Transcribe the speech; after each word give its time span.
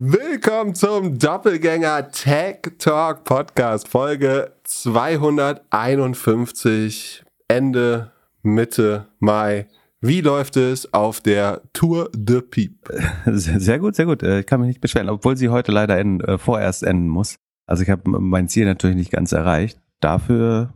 Willkommen 0.00 0.76
zum 0.76 1.18
Doppelgänger 1.18 2.12
Tech 2.12 2.58
Talk 2.78 3.24
Podcast, 3.24 3.88
Folge 3.88 4.52
251, 4.62 7.24
Ende, 7.48 8.12
Mitte 8.44 9.08
Mai. 9.18 9.66
Wie 10.00 10.20
läuft 10.20 10.56
es 10.56 10.94
auf 10.94 11.20
der 11.20 11.62
Tour 11.72 12.10
de 12.14 12.42
Piep? 12.42 12.88
Sehr 13.26 13.80
gut, 13.80 13.96
sehr 13.96 14.06
gut. 14.06 14.22
Ich 14.22 14.46
kann 14.46 14.60
mich 14.60 14.68
nicht 14.68 14.80
beschweren, 14.80 15.08
obwohl 15.08 15.36
sie 15.36 15.48
heute 15.48 15.72
leider 15.72 15.98
enden, 15.98 16.20
äh, 16.20 16.38
vorerst 16.38 16.84
enden 16.84 17.08
muss. 17.08 17.40
Also 17.66 17.82
ich 17.82 17.90
habe 17.90 18.08
mein 18.08 18.46
Ziel 18.46 18.66
natürlich 18.66 18.96
nicht 18.96 19.10
ganz 19.10 19.32
erreicht. 19.32 19.80
Dafür 19.98 20.72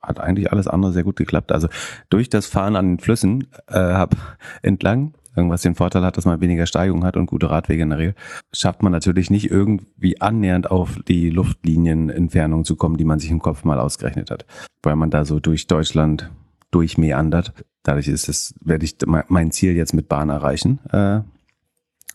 hat 0.00 0.20
eigentlich 0.20 0.52
alles 0.52 0.68
andere 0.68 0.94
sehr 0.94 1.04
gut 1.04 1.16
geklappt. 1.16 1.52
Also 1.52 1.68
durch 2.08 2.30
das 2.30 2.46
Fahren 2.46 2.76
an 2.76 2.92
den 2.92 2.98
Flüssen 2.98 3.46
äh, 3.66 3.74
hab 3.74 4.16
entlang 4.62 5.12
irgendwas 5.36 5.62
den 5.62 5.74
Vorteil 5.74 6.04
hat, 6.04 6.16
dass 6.16 6.24
man 6.24 6.40
weniger 6.40 6.66
Steigung 6.66 7.04
hat 7.04 7.16
und 7.16 7.26
gute 7.26 7.50
Radwege 7.50 7.82
in 7.82 7.90
der 7.90 7.98
Regel, 7.98 8.14
schafft 8.52 8.82
man 8.82 8.92
natürlich 8.92 9.30
nicht 9.30 9.50
irgendwie 9.50 10.20
annähernd 10.20 10.70
auf 10.70 10.98
die 11.08 11.30
Luftlinienentfernung 11.30 12.64
zu 12.64 12.76
kommen, 12.76 12.96
die 12.96 13.04
man 13.04 13.18
sich 13.18 13.30
im 13.30 13.40
Kopf 13.40 13.64
mal 13.64 13.80
ausgerechnet 13.80 14.30
hat. 14.30 14.46
Weil 14.82 14.96
man 14.96 15.10
da 15.10 15.24
so 15.24 15.40
durch 15.40 15.66
Deutschland 15.66 16.30
durchmeandert. 16.70 17.52
Dadurch 17.82 18.08
ist 18.08 18.28
es, 18.28 18.54
werde 18.60 18.84
ich 18.84 18.96
mein 19.28 19.52
Ziel 19.52 19.76
jetzt 19.76 19.94
mit 19.94 20.08
Bahn 20.08 20.28
erreichen. 20.28 20.80
Äh, 20.90 21.20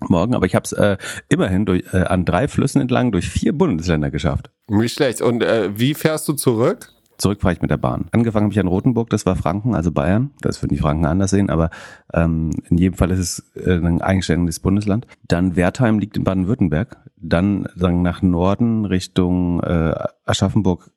morgen, 0.01 0.35
aber 0.35 0.45
ich 0.45 0.55
habe 0.55 0.65
es 0.65 0.71
äh, 0.73 0.97
immerhin 1.29 1.65
durch, 1.65 1.83
äh, 1.93 2.03
an 2.03 2.25
drei 2.25 2.47
Flüssen 2.47 2.81
entlang 2.81 3.11
durch 3.11 3.29
vier 3.29 3.53
Bundesländer 3.53 4.11
geschafft. 4.11 4.51
Nicht 4.67 4.95
schlecht. 4.95 5.21
Und 5.21 5.43
äh, 5.43 5.77
wie 5.77 5.93
fährst 5.93 6.27
du 6.27 6.33
zurück? 6.33 6.91
Zurück 7.19 7.41
fahre 7.41 7.53
ich 7.53 7.61
mit 7.61 7.69
der 7.69 7.77
Bahn. 7.77 8.05
Angefangen 8.11 8.45
habe 8.45 8.53
ich 8.53 8.59
an 8.61 8.67
Rotenburg, 8.67 9.09
das 9.09 9.25
war 9.25 9.35
Franken, 9.35 9.75
also 9.75 9.91
Bayern. 9.91 10.31
Das 10.39 10.61
würden 10.63 10.73
die 10.73 10.81
Franken 10.81 11.05
anders 11.05 11.31
sehen, 11.31 11.49
aber 11.49 11.69
ähm, 12.13 12.51
in 12.69 12.77
jedem 12.77 12.97
Fall 12.97 13.11
ist 13.11 13.19
es 13.19 13.61
äh, 13.61 13.73
ein 13.73 14.01
eigenständiges 14.01 14.61
Bundesland. 14.61 15.05
Dann 15.27 15.57
Wertheim 15.57 15.99
liegt 15.99 16.15
in 16.15 16.23
Baden-Württemberg. 16.23 16.97
Dann 17.17 17.67
sagen 17.75 18.01
nach 18.01 18.21
Norden 18.21 18.85
Richtung 18.85 19.61
äh, 19.61 19.95
Aschaffenburg 20.23 20.91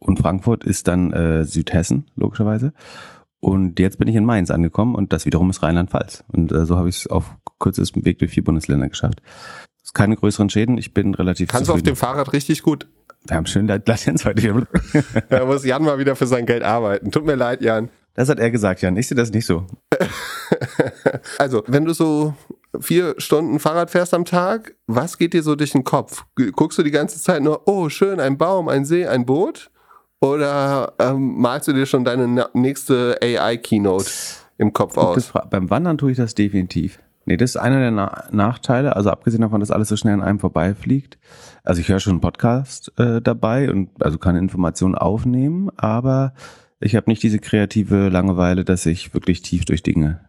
und 0.00 0.18
Frankfurt 0.18 0.64
ist 0.64 0.88
dann 0.88 1.12
äh, 1.12 1.44
Südhessen, 1.44 2.06
logischerweise. 2.16 2.72
Und 3.38 3.78
jetzt 3.78 4.00
bin 4.00 4.08
ich 4.08 4.16
in 4.16 4.24
Mainz 4.24 4.50
angekommen 4.50 4.96
und 4.96 5.12
das 5.12 5.26
wiederum 5.26 5.48
ist 5.50 5.62
Rheinland-Pfalz. 5.62 6.24
Und 6.32 6.50
äh, 6.50 6.66
so 6.66 6.76
habe 6.76 6.88
ich 6.88 6.96
es 6.96 7.06
auf 7.06 7.36
kürzestem 7.60 8.04
Weg 8.04 8.18
durch 8.18 8.32
vier 8.32 8.42
Bundesländer 8.42 8.88
geschafft. 8.88 9.22
Keine 9.92 10.16
größeren 10.16 10.50
Schäden, 10.50 10.76
ich 10.76 10.92
bin 10.92 11.14
relativ 11.14 11.50
Kannst 11.50 11.66
zufrieden. 11.66 11.84
du 11.84 11.92
auf 11.92 11.98
dem 11.98 12.00
Fahrrad 12.00 12.32
richtig 12.32 12.62
gut 12.64 12.88
wir 13.26 13.36
haben 13.36 13.46
schön 13.46 13.66
Latenz 13.66 14.24
heute. 14.24 14.66
da 15.28 15.46
muss 15.46 15.64
Jan 15.64 15.82
mal 15.82 15.98
wieder 15.98 16.16
für 16.16 16.26
sein 16.26 16.46
Geld 16.46 16.62
arbeiten. 16.62 17.10
Tut 17.10 17.24
mir 17.24 17.36
leid, 17.36 17.62
Jan. 17.62 17.90
Das 18.14 18.28
hat 18.28 18.38
er 18.38 18.50
gesagt, 18.50 18.82
Jan. 18.82 18.96
Ich 18.96 19.08
sehe 19.08 19.16
das 19.16 19.32
nicht 19.32 19.46
so. 19.46 19.66
also, 21.38 21.64
wenn 21.66 21.84
du 21.84 21.92
so 21.92 22.34
vier 22.80 23.14
Stunden 23.18 23.58
Fahrrad 23.58 23.90
fährst 23.90 24.14
am 24.14 24.24
Tag, 24.24 24.74
was 24.86 25.18
geht 25.18 25.32
dir 25.32 25.42
so 25.42 25.56
durch 25.56 25.72
den 25.72 25.84
Kopf? 25.84 26.24
Guckst 26.52 26.78
du 26.78 26.82
die 26.82 26.90
ganze 26.90 27.20
Zeit 27.20 27.42
nur, 27.42 27.66
oh, 27.66 27.88
schön, 27.88 28.20
ein 28.20 28.38
Baum, 28.38 28.68
ein 28.68 28.84
See, 28.84 29.06
ein 29.06 29.26
Boot? 29.26 29.70
Oder 30.20 30.94
ähm, 30.98 31.40
malst 31.40 31.68
du 31.68 31.72
dir 31.72 31.86
schon 31.86 32.04
deine 32.04 32.48
nächste 32.54 33.18
AI-Keynote 33.22 34.10
im 34.58 34.72
Kopf 34.72 34.96
aus? 34.96 35.32
beim 35.50 35.70
Wandern 35.70 35.98
tue 35.98 36.12
ich 36.12 36.16
das 36.16 36.34
definitiv. 36.34 36.98
Nee, 37.26 37.36
das 37.36 37.50
ist 37.50 37.56
einer 37.56 37.80
der 37.80 37.90
Na 37.90 38.24
Nachteile. 38.30 38.96
Also 38.96 39.10
abgesehen 39.10 39.40
davon, 39.40 39.60
dass 39.60 39.70
alles 39.70 39.88
so 39.88 39.96
schnell 39.96 40.14
an 40.14 40.22
einem 40.22 40.38
vorbeifliegt. 40.38 41.18
Also 41.64 41.80
ich 41.80 41.88
höre 41.88 41.98
schon 41.98 42.12
einen 42.12 42.20
Podcast 42.20 42.92
äh, 42.98 43.20
dabei 43.22 43.70
und 43.70 43.90
also 44.00 44.18
kann 44.18 44.36
Informationen 44.36 44.94
aufnehmen, 44.94 45.70
aber 45.76 46.34
ich 46.78 46.94
habe 46.94 47.10
nicht 47.10 47.22
diese 47.22 47.38
kreative 47.38 48.10
Langeweile, 48.10 48.64
dass 48.64 48.84
ich 48.84 49.14
wirklich 49.14 49.40
tief 49.40 49.64
durch 49.64 49.82
Dinge 49.82 50.20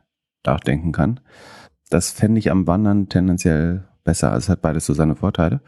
nachdenken 0.46 0.94
kann. 0.94 1.20
Das 1.90 2.12
fände 2.12 2.40
ich 2.40 2.50
am 2.50 2.68
Wandern 2.68 3.10
tendenziell 3.10 3.84
besser. 4.06 4.32
Also 4.32 4.46
es 4.46 4.50
hat 4.50 4.62
beides 4.62 4.86
so 4.86 4.94
seine 4.94 5.18
Vorteile. 5.18 5.60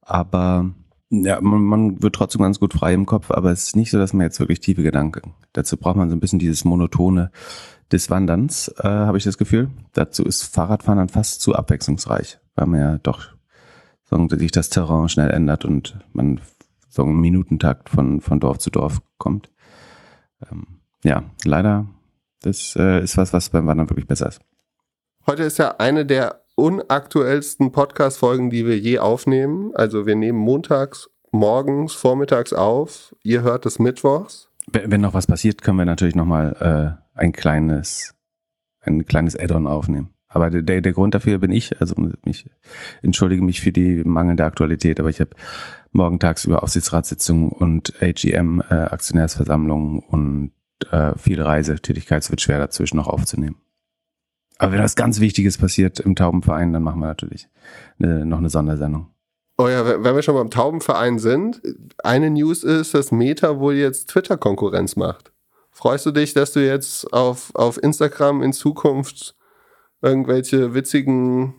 Aber 0.00 0.70
ja, 1.10 1.38
man, 1.42 1.62
man 1.62 2.02
wird 2.02 2.14
trotzdem 2.14 2.40
ganz 2.40 2.58
gut 2.58 2.72
frei 2.72 2.94
im 2.94 3.04
Kopf, 3.04 3.30
aber 3.30 3.50
es 3.52 3.64
ist 3.64 3.76
nicht 3.76 3.90
so, 3.90 3.98
dass 3.98 4.14
man 4.14 4.24
jetzt 4.24 4.40
wirklich 4.40 4.60
tiefe 4.60 4.82
Gedanken. 4.82 5.34
Dazu 5.52 5.76
braucht 5.76 5.96
man 5.96 6.08
so 6.08 6.16
ein 6.16 6.20
bisschen 6.20 6.38
dieses 6.38 6.64
monotone 6.64 7.30
des 7.90 8.08
Wanderns, 8.08 8.68
äh, 8.78 8.88
habe 8.88 9.18
ich 9.18 9.24
das 9.24 9.36
Gefühl. 9.36 9.68
Dazu 9.92 10.24
ist 10.24 10.44
Fahrradfahren 10.44 10.96
dann 10.96 11.10
fast 11.10 11.42
zu 11.42 11.54
abwechslungsreich, 11.54 12.38
weil 12.54 12.66
man 12.66 12.80
ja 12.80 12.98
doch 12.98 13.28
sagen, 14.12 14.28
sich 14.28 14.52
das 14.52 14.68
Terrain 14.68 15.08
schnell 15.08 15.30
ändert 15.30 15.64
und 15.64 15.98
man 16.12 16.40
so 16.88 17.02
einen 17.02 17.20
Minutentakt 17.20 17.88
von, 17.88 18.20
von 18.20 18.40
Dorf 18.40 18.58
zu 18.58 18.70
Dorf 18.70 19.00
kommt. 19.18 19.50
Ähm, 20.50 20.80
ja, 21.04 21.24
leider, 21.44 21.86
das 22.42 22.76
äh, 22.76 23.02
ist 23.02 23.16
was, 23.16 23.32
was 23.32 23.50
beim 23.50 23.66
Wandern 23.66 23.88
wirklich 23.88 24.06
besser 24.06 24.28
ist. 24.28 24.40
Heute 25.26 25.44
ist 25.44 25.58
ja 25.58 25.76
eine 25.78 26.04
der 26.04 26.42
unaktuellsten 26.54 27.72
Podcast-Folgen, 27.72 28.50
die 28.50 28.66
wir 28.66 28.78
je 28.78 28.98
aufnehmen. 28.98 29.74
Also 29.74 30.04
wir 30.06 30.16
nehmen 30.16 30.38
montags, 30.38 31.08
morgens, 31.30 31.94
vormittags 31.94 32.52
auf. 32.52 33.14
Ihr 33.22 33.42
hört 33.42 33.64
es 33.64 33.78
mittwochs. 33.78 34.48
Wenn 34.70 35.00
noch 35.00 35.14
was 35.14 35.26
passiert, 35.26 35.62
können 35.62 35.78
wir 35.78 35.84
natürlich 35.86 36.14
nochmal 36.14 36.98
äh, 37.16 37.18
ein 37.18 37.32
kleines, 37.32 38.14
ein 38.80 39.06
kleines 39.06 39.38
Add-on 39.38 39.66
aufnehmen. 39.66 40.10
Aber 40.32 40.50
der, 40.50 40.80
der 40.80 40.92
Grund 40.92 41.14
dafür 41.14 41.38
bin 41.38 41.50
ich, 41.50 41.80
also 41.80 41.94
ich 42.24 42.48
entschuldige 43.02 43.42
mich 43.42 43.60
für 43.60 43.72
die 43.72 44.02
mangelnde 44.04 44.44
Aktualität, 44.44 44.98
aber 44.98 45.10
ich 45.10 45.20
habe 45.20 45.30
morgen 45.92 46.18
tagsüber 46.18 46.62
Aufsichtsratssitzungen 46.62 47.50
und 47.50 47.94
AGM 48.02 48.62
äh, 48.70 48.74
Aktionärsversammlungen 48.74 50.00
und 50.00 50.52
äh, 50.90 51.16
viel 51.18 51.40
Reisetätigkeit, 51.42 52.22
es 52.22 52.30
wird 52.30 52.40
schwer 52.40 52.58
dazwischen 52.58 52.96
noch 52.96 53.08
aufzunehmen. 53.08 53.56
Aber 54.58 54.72
wenn 54.72 54.82
was 54.82 54.96
ganz 54.96 55.20
Wichtiges 55.20 55.58
passiert 55.58 56.00
im 56.00 56.14
Taubenverein, 56.14 56.72
dann 56.72 56.82
machen 56.82 57.00
wir 57.00 57.06
natürlich 57.06 57.48
eine, 57.98 58.24
noch 58.24 58.38
eine 58.38 58.48
Sondersendung. 58.48 59.08
Oh 59.58 59.68
ja, 59.68 59.84
wenn 60.02 60.14
wir 60.14 60.22
schon 60.22 60.34
beim 60.34 60.50
Taubenverein 60.50 61.18
sind, 61.18 61.60
eine 62.02 62.30
News 62.30 62.64
ist, 62.64 62.94
dass 62.94 63.12
Meta 63.12 63.58
wohl 63.58 63.74
jetzt 63.74 64.08
Twitter-Konkurrenz 64.08 64.96
macht. 64.96 65.32
Freust 65.70 66.06
du 66.06 66.10
dich, 66.10 66.32
dass 66.32 66.52
du 66.52 66.64
jetzt 66.64 67.12
auf, 67.12 67.54
auf 67.54 67.82
Instagram 67.82 68.42
in 68.42 68.52
Zukunft 68.52 69.34
irgendwelche 70.02 70.74
witzigen 70.74 71.54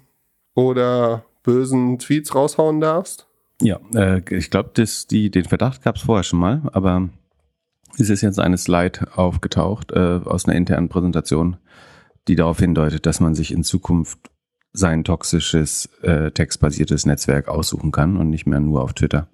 oder 0.54 1.26
bösen 1.44 1.98
Tweets 1.98 2.36
raushauen 2.36 2.80
darfst? 2.80 3.28
Ja, 3.62 3.80
äh, 3.96 4.22
ich 4.36 4.50
glaube, 4.50 4.72
den 4.74 5.46
Verdacht 5.46 5.84
gab 5.84 5.96
es 5.96 6.04
vorher 6.04 6.24
schon 6.24 6.40
mal, 6.40 6.62
aber 6.74 7.10
es 7.98 8.10
ist 8.10 8.22
jetzt 8.22 8.40
eine 8.40 8.58
Slide 8.58 9.08
aufgetaucht 9.16 9.92
äh, 9.92 10.20
aus 10.26 10.46
einer 10.46 10.56
internen 10.56 10.90
Präsentation, 10.90 11.58
die 12.28 12.36
darauf 12.36 12.60
hindeutet, 12.60 13.06
dass 13.06 13.20
man 13.20 13.36
sich 13.36 13.52
in 13.52 13.64
Zukunft 13.64 14.20
sein 14.74 15.04
toxisches, 15.04 15.86
äh, 16.02 16.32
textbasiertes 16.32 17.06
Netzwerk 17.06 17.48
aussuchen 17.48 17.92
kann 17.92 18.18
und 18.18 18.30
nicht 18.30 18.48
mehr 18.48 18.60
nur 18.60 18.82
auf 18.82 18.94
Twitter 18.94 19.28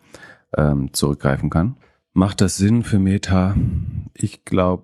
ähm, 0.58 0.94
zurückgreifen 0.94 1.50
kann. 1.50 1.78
Macht 2.14 2.42
das 2.42 2.58
Sinn 2.58 2.84
für 2.84 3.00
Meta? 3.00 3.56
Ich 4.14 4.44
glaube, 4.44 4.84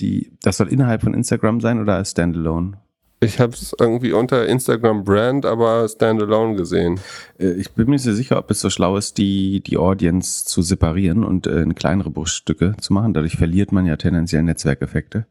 die, 0.00 0.32
das 0.42 0.56
soll 0.56 0.68
innerhalb 0.68 1.02
von 1.02 1.14
Instagram 1.14 1.60
sein 1.60 1.80
oder 1.80 1.96
als 1.96 2.12
Standalone? 2.12 2.78
Ich 3.26 3.40
habe 3.40 3.52
es 3.54 3.74
irgendwie 3.78 4.12
unter 4.12 4.46
Instagram 4.46 5.02
Brand, 5.02 5.46
aber 5.46 5.88
Standalone 5.88 6.54
gesehen. 6.54 7.00
Äh, 7.38 7.54
ich 7.54 7.72
bin 7.72 7.90
mir 7.90 7.98
so 7.98 8.12
sicher, 8.12 8.38
ob 8.38 8.50
es 8.52 8.60
so 8.60 8.70
schlau 8.70 8.96
ist, 8.96 9.18
die, 9.18 9.60
die 9.60 9.78
Audience 9.78 10.44
zu 10.44 10.62
separieren 10.62 11.24
und 11.24 11.48
äh, 11.48 11.62
in 11.62 11.74
kleinere 11.74 12.10
Bruchstücke 12.10 12.76
zu 12.80 12.92
machen. 12.92 13.14
Dadurch 13.14 13.36
verliert 13.36 13.72
man 13.72 13.84
ja 13.84 13.96
tendenziell 13.96 14.44
Netzwerkeffekte. 14.44 15.26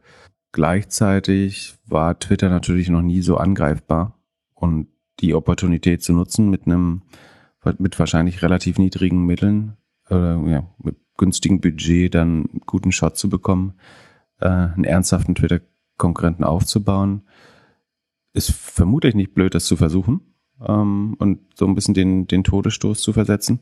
Gleichzeitig 0.51 1.75
war 1.85 2.19
Twitter 2.19 2.49
natürlich 2.49 2.89
noch 2.89 3.01
nie 3.01 3.21
so 3.21 3.37
angreifbar 3.37 4.19
und 4.53 4.87
die 5.21 5.33
Opportunität 5.33 6.03
zu 6.03 6.11
nutzen 6.11 6.49
mit 6.49 6.65
einem, 6.65 7.01
mit 7.77 7.97
wahrscheinlich 7.97 8.41
relativ 8.41 8.77
niedrigen 8.77 9.25
Mitteln 9.25 9.77
oder 10.09 10.41
ja, 10.47 10.67
mit 10.83 10.97
günstigen 11.17 11.61
Budget 11.61 12.13
dann 12.13 12.49
einen 12.51 12.61
guten 12.65 12.91
Shot 12.91 13.17
zu 13.17 13.29
bekommen, 13.29 13.75
äh, 14.41 14.47
einen 14.47 14.83
ernsthaften 14.83 15.33
Twitter-Konkurrenten 15.35 16.43
aufzubauen, 16.43 17.23
ist 18.35 18.51
vermutlich 18.51 19.15
nicht 19.15 19.33
blöd, 19.33 19.55
das 19.55 19.65
zu 19.65 19.77
versuchen 19.77 20.21
ähm, 20.65 21.15
und 21.19 21.39
so 21.55 21.65
ein 21.65 21.75
bisschen 21.75 21.93
den, 21.93 22.27
den 22.27 22.43
Todesstoß 22.43 23.01
zu 23.01 23.13
versetzen. 23.13 23.59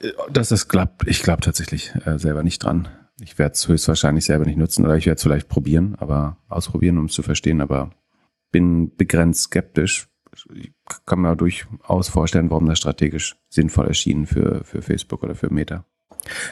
Äh, 0.00 0.12
dass 0.30 0.48
das 0.48 0.68
klappt, 0.68 1.06
ich 1.06 1.22
glaube 1.22 1.42
tatsächlich 1.42 1.94
äh, 2.04 2.18
selber 2.18 2.42
nicht 2.42 2.62
dran. 2.62 2.88
Ich 3.20 3.38
werde 3.38 3.54
es 3.54 3.66
höchstwahrscheinlich 3.66 4.26
selber 4.26 4.44
nicht 4.44 4.58
nutzen 4.58 4.84
oder 4.84 4.96
ich 4.96 5.06
werde 5.06 5.16
es 5.16 5.22
vielleicht 5.22 5.48
probieren, 5.48 5.94
aber 5.98 6.38
ausprobieren, 6.48 6.98
um 6.98 7.06
es 7.06 7.12
zu 7.12 7.22
verstehen, 7.22 7.60
aber 7.60 7.90
bin 8.52 8.94
begrenzt 8.94 9.44
skeptisch. 9.44 10.08
Ich 10.54 10.72
kann 11.06 11.20
mir 11.20 11.34
durchaus 11.34 12.08
vorstellen, 12.08 12.50
warum 12.50 12.66
das 12.66 12.78
strategisch 12.78 13.36
sinnvoll 13.48 13.86
erschien 13.86 14.26
für, 14.26 14.64
für 14.64 14.82
Facebook 14.82 15.22
oder 15.22 15.34
für 15.34 15.50
Meta. 15.50 15.86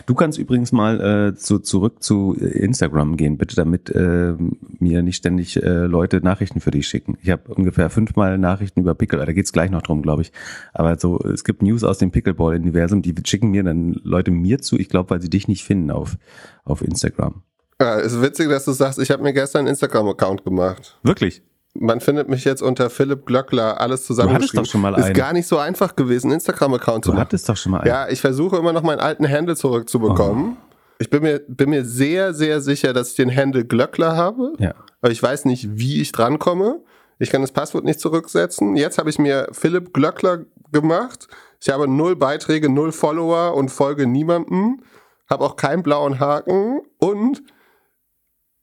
Du 0.06 0.15
kannst 0.15 0.38
übrigens 0.38 0.73
mal 0.73 1.00
äh, 1.00 1.32
so 1.37 1.59
zurück 1.59 2.03
zu 2.03 2.35
Instagram 2.35 3.17
gehen, 3.17 3.38
bitte, 3.38 3.56
damit 3.56 3.91
äh, 3.91 4.35
mir 4.79 5.03
nicht 5.03 5.17
ständig 5.17 5.62
äh, 5.62 5.87
Leute 5.87 6.21
Nachrichten 6.21 6.61
für 6.61 6.71
dich 6.71 6.87
schicken. 6.87 7.19
Ich 7.23 7.31
habe 7.31 7.53
ungefähr 7.55 7.91
fünfmal 7.91 8.38
Nachrichten 8.38 8.81
über 8.81 8.94
Pickle, 8.94 9.25
da 9.25 9.32
geht's 9.32 9.53
gleich 9.53 9.71
noch 9.71 9.82
drum, 9.82 10.03
glaube 10.03 10.23
ich. 10.23 10.32
Aber 10.73 10.99
so, 10.99 11.19
es 11.21 11.44
gibt 11.44 11.62
News 11.62 11.85
aus 11.85 11.99
dem 11.99 12.11
Pickleball-Universum, 12.11 13.03
die 13.03 13.15
schicken 13.25 13.50
mir 13.50 13.62
dann 13.62 14.00
Leute 14.03 14.31
mir 14.31 14.61
zu, 14.61 14.79
ich 14.79 14.88
glaube, 14.88 15.11
weil 15.11 15.23
sie 15.23 15.31
dich 15.31 15.49
nicht 15.49 15.65
finden 15.65 15.91
auf, 15.91 16.17
auf 16.65 16.82
Instagram. 16.82 17.43
Ja, 17.81 17.99
ist 17.99 18.23
witzig, 18.23 18.49
dass 18.49 18.65
du 18.65 18.73
sagst, 18.73 18.99
ich 18.99 19.11
habe 19.11 19.23
mir 19.23 19.32
gestern 19.32 19.61
einen 19.61 19.69
Instagram-Account 19.69 20.44
gemacht. 20.44 20.99
Wirklich? 21.03 21.43
Man 21.76 22.00
findet 22.00 22.29
mich 22.29 22.44
jetzt 22.44 22.62
unter 22.62 22.88
Philipp 22.88 23.26
Glöckler, 23.26 23.81
alles 23.81 24.05
zusammengeschrieben. 24.06 24.59
Du 24.59 24.62
doch 24.62 24.71
schon 24.71 24.81
mal 24.81 24.94
Ist 24.97 25.06
einen. 25.06 25.15
gar 25.15 25.32
nicht 25.32 25.49
so 25.49 25.59
einfach 25.59 25.97
gewesen, 25.97 26.29
einen 26.29 26.35
Instagram-Account 26.35 27.05
zu 27.05 27.11
Du 27.11 27.15
machen. 27.15 27.23
hattest 27.26 27.49
doch 27.49 27.56
schon 27.56 27.73
mal 27.73 27.79
einen. 27.81 27.88
Ja, 27.88 28.09
ich 28.09 28.21
versuche 28.21 28.56
immer 28.56 28.73
noch 28.73 28.82
meinen 28.82 29.00
alten 29.00 29.29
Handle 29.29 29.56
zurückzubekommen. 29.56 30.56
Ich 31.00 31.11
bin 31.11 31.23
mir, 31.25 31.41
bin 31.49 31.71
mir 31.71 31.85
sehr, 31.85 32.32
sehr 32.32 32.61
sicher, 32.61 32.93
dass 32.93 33.11
ich 33.11 33.17
den 33.17 33.35
Handle 33.35 33.65
Glöckler 33.65 34.17
habe. 34.17 34.53
Ja. 34.59 34.75
Aber 35.03 35.11
ich 35.11 35.21
weiß 35.21 35.47
nicht, 35.47 35.76
wie 35.76 36.00
ich 36.00 36.12
drankomme. 36.12 36.81
Ich 37.19 37.31
kann 37.31 37.41
das 37.41 37.50
Passwort 37.53 37.85
nicht 37.85 37.99
zurücksetzen. 37.99 38.77
Jetzt 38.77 38.99
habe 38.99 39.11
ich 39.11 39.19
mir 39.19 39.49
Philipp 39.50 39.93
Glöckler 39.93 40.44
gemacht. 40.70 41.27
Ich 41.61 41.70
habe 41.70 41.88
null 41.88 42.15
Beiträge, 42.15 42.69
null 42.69 42.93
Follower 42.93 43.55
und 43.55 43.70
folge 43.70 44.06
niemandem. 44.06 44.81
Habe 45.29 45.44
auch 45.44 45.56
keinen 45.56 45.82
blauen 45.82 46.20
Haken. 46.20 46.81
Und 46.99 47.43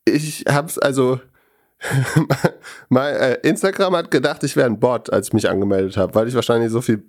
ich 0.06 0.46
habe 0.48 0.68
es 0.68 0.78
also... 0.80 1.20
mein, 2.90 3.16
äh, 3.16 3.34
Instagram 3.44 3.96
hat 3.96 4.12
gedacht, 4.12 4.44
ich 4.44 4.56
wäre 4.56 4.68
ein 4.68 4.80
Bot, 4.80 5.12
als 5.12 5.28
ich 5.28 5.34
mich 5.34 5.50
angemeldet 5.50 5.98
habe, 5.98 6.14
weil 6.16 6.28
ich 6.28 6.36
wahrscheinlich 6.36 6.72
so 6.72 6.82
viel 6.82 7.04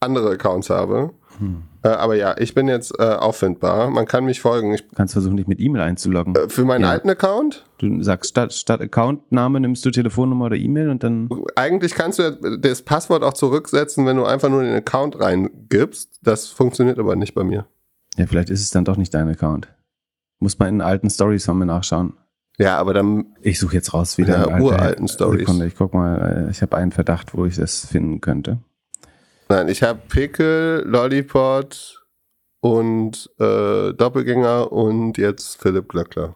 andere 0.00 0.30
Accounts 0.32 0.68
habe. 0.70 1.10
Äh, 1.82 1.88
aber 1.88 2.14
ja, 2.14 2.34
ich 2.38 2.54
bin 2.54 2.66
jetzt 2.68 2.98
äh, 2.98 3.02
auffindbar. 3.02 3.90
Man 3.90 4.06
kann 4.06 4.24
mich 4.24 4.40
folgen. 4.40 4.72
Ich, 4.72 4.84
kannst 4.94 5.12
versuchen, 5.12 5.36
dich 5.36 5.46
mit 5.46 5.60
E-Mail 5.60 5.82
einzuloggen. 5.82 6.34
äh, 6.34 6.48
für 6.48 6.64
meinen 6.64 6.82
Ja. 6.82 6.90
alten 6.90 7.10
Account 7.10 7.64
Du 7.78 8.02
sagst 8.02 8.30
statt, 8.30 8.54
statt 8.54 8.80
Accountname 8.80 9.60
nimmst 9.60 9.84
du 9.84 9.90
Telefonnummer 9.90 10.46
oder 10.46 10.56
E-Mail 10.56 10.88
und 10.88 11.02
dann. 11.02 11.28
eigentlich 11.56 11.94
kannst 11.94 12.18
du 12.18 12.58
das 12.58 12.80
Passwort 12.82 13.22
auch 13.22 13.34
zurücksetzen, 13.34 14.06
wenn 14.06 14.16
du 14.16 14.24
einfach 14.24 14.48
nur 14.48 14.62
den 14.62 14.74
Account 14.74 15.20
reingibst. 15.20 16.20
Das 16.22 16.46
funktioniert 16.48 16.98
aber 16.98 17.16
nicht 17.16 17.34
bei 17.34 17.44
mir. 17.44 17.66
Ja, 18.16 18.26
vielleicht 18.26 18.48
ist 18.48 18.62
es 18.62 18.70
dann 18.70 18.86
doch 18.86 18.96
nicht 18.96 19.12
dein 19.12 19.28
Account. 19.28 19.68
Muss 20.38 20.58
mal 20.58 20.68
in 20.68 20.80
alten 20.80 21.10
Stories 21.10 21.44
von 21.44 21.58
mir 21.58 21.66
nachschauen. 21.66 22.14
Ja, 22.58 22.78
aber 22.78 22.94
dann, 22.94 23.36
Ich 23.42 23.58
suche 23.58 23.74
jetzt 23.74 23.92
raus 23.92 24.16
wieder. 24.16 24.48
Ja, 24.48 24.60
uralten 24.60 25.08
Stories. 25.08 25.40
Sekunde, 25.40 25.66
ich 25.66 25.76
guck 25.76 25.92
mal, 25.92 26.46
äh, 26.46 26.50
ich 26.50 26.62
habe 26.62 26.76
einen 26.76 26.92
Verdacht, 26.92 27.36
wo 27.36 27.44
ich 27.44 27.56
das 27.56 27.86
finden 27.86 28.20
könnte. 28.20 28.58
nein, 29.48 29.68
ich 29.68 29.82
habe 29.82 30.00
Pickel, 30.08 30.82
Lollipop 30.86 31.74
und 32.60 33.30
äh, 33.38 33.92
Doppelgänger 33.92 34.72
und 34.72 35.18
jetzt 35.18 35.60
Philipp 35.60 35.88
Glöckler. 35.88 36.34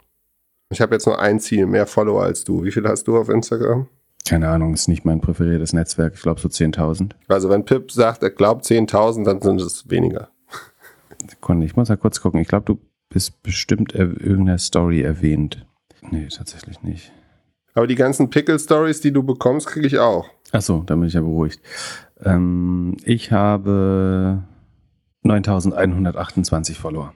Ich 0.70 0.80
habe 0.80 0.94
jetzt 0.94 1.06
nur 1.06 1.18
ein 1.18 1.40
Ziel, 1.40 1.66
mehr 1.66 1.86
Follower 1.86 2.22
als 2.22 2.44
du. 2.44 2.62
Wie 2.62 2.70
viel 2.70 2.86
hast 2.86 3.08
du 3.08 3.16
auf 3.16 3.28
Instagram? 3.28 3.88
Keine 4.28 4.48
Ahnung, 4.48 4.74
ist 4.74 4.86
nicht 4.86 5.04
mein 5.04 5.20
präferiertes 5.20 5.72
Netzwerk. 5.72 6.14
Ich 6.14 6.22
glaube 6.22 6.40
so 6.40 6.48
10.000. 6.48 7.12
Also 7.26 7.48
wenn 7.48 7.64
Pip 7.64 7.90
sagt, 7.90 8.22
er 8.22 8.30
glaubt 8.30 8.64
10.000, 8.64 9.24
dann 9.24 9.40
sind 9.40 9.60
es 9.60 9.88
weniger. 9.90 10.28
Sekunde, 11.28 11.66
ich 11.66 11.74
muss 11.74 11.88
mal 11.88 11.96
kurz 11.96 12.20
gucken. 12.20 12.40
Ich 12.40 12.46
glaube, 12.48 12.66
du 12.66 12.78
bist 13.08 13.42
bestimmt 13.42 13.92
in 13.92 14.16
irgendeiner 14.16 14.58
Story 14.58 15.02
erwähnt. 15.02 15.66
Nee, 16.10 16.28
tatsächlich 16.28 16.82
nicht. 16.82 17.12
Aber 17.74 17.86
die 17.86 17.94
ganzen 17.94 18.30
Pickle-Stories, 18.30 19.00
die 19.00 19.12
du 19.12 19.22
bekommst, 19.22 19.68
kriege 19.68 19.86
ich 19.86 19.98
auch. 19.98 20.26
Ach 20.52 20.62
so, 20.62 20.82
dann 20.84 20.98
bin 21.00 21.08
ich 21.08 21.14
ja 21.14 21.20
beruhigt. 21.20 21.60
Ähm, 22.22 22.96
ich 23.04 23.30
habe 23.30 24.42
9128 25.22 26.78
Follower. 26.78 27.14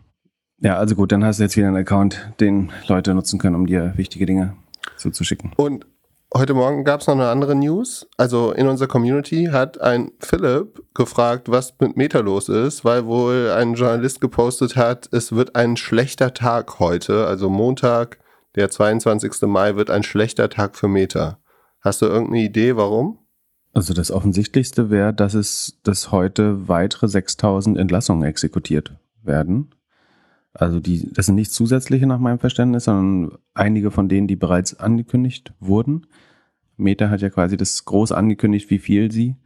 Ja, 0.61 0.77
also 0.77 0.95
gut, 0.95 1.13
dann 1.13 1.25
hast 1.25 1.39
du 1.39 1.43
jetzt 1.43 1.57
wieder 1.57 1.67
einen 1.67 1.77
Account, 1.77 2.33
den 2.41 2.71
Leute 2.87 3.13
nutzen 3.15 3.39
können, 3.39 3.57
um 3.57 3.67
dir 3.67 3.93
wichtige 3.97 4.27
Dinge 4.27 4.57
zuzuschicken. 4.97 5.53
Und 5.57 5.87
heute 6.35 6.55
Morgen 6.55 6.85
gab 6.85 7.01
es 7.01 7.07
noch 7.07 7.15
eine 7.15 7.29
andere 7.29 7.55
News. 7.55 8.07
Also 8.17 8.53
in 8.53 8.69
unserer 8.69 8.89
Community 8.89 9.49
hat 9.51 9.81
ein 9.81 10.13
Philipp 10.21 10.83
gefragt, 10.95 11.51
was 11.51 11.75
mit 11.81 11.97
Meta 11.97 12.21
los 12.21 12.49
ist, 12.49 12.85
weil 12.85 13.05
wohl 13.07 13.51
ein 13.51 13.75
Journalist 13.75 14.21
gepostet 14.21 14.77
hat, 14.77 15.09
es 15.13 15.33
wird 15.33 15.57
ein 15.57 15.77
schlechter 15.77 16.33
Tag 16.33 16.79
heute. 16.79 17.27
Also 17.27 17.51
Montag, 17.51 18.19
der 18.55 18.71
22. 18.71 19.43
Mai, 19.43 19.77
wird 19.77 19.91
ein 19.91 20.03
schlechter 20.03 20.49
Tag 20.49 20.77
für 20.77 20.89
Meta. 20.89 21.39
Hast 21.81 22.03
du 22.03 22.07
irgendeine 22.07 22.45
Idee, 22.45 22.77
warum? 22.77 23.19
Also 23.73 23.93
das 23.93 24.11
Offensichtlichste 24.11 24.89
wäre, 24.91 25.13
dass 25.13 25.35
es, 25.35 25.81
dass 25.83 26.13
heute 26.13 26.69
weitere 26.69 27.09
6000 27.09 27.77
Entlassungen 27.77 28.23
exekutiert 28.23 28.95
werden. 29.23 29.75
Also 30.53 30.79
die, 30.79 31.13
das 31.13 31.27
sind 31.27 31.35
nicht 31.35 31.53
zusätzliche 31.53 32.07
nach 32.07 32.21
meinem 32.21 32.39
Verständnis, 32.39 32.85
sondern 32.85 33.39
einige 33.55 33.91
von 33.91 34.09
denen, 34.09 34.29
die 34.29 34.37
bereits 34.37 34.79
angekündigt 34.79 35.53
wurden. 35.59 36.07
Meta 36.77 37.11
hat 37.11 37.21
ja 37.21 37.31
quasi 37.31 37.57
das 37.57 37.85
groß 37.85 38.13
angekündigt, 38.13 38.71
wie 38.71 38.79
viel 38.79 39.11
sie 39.11 39.37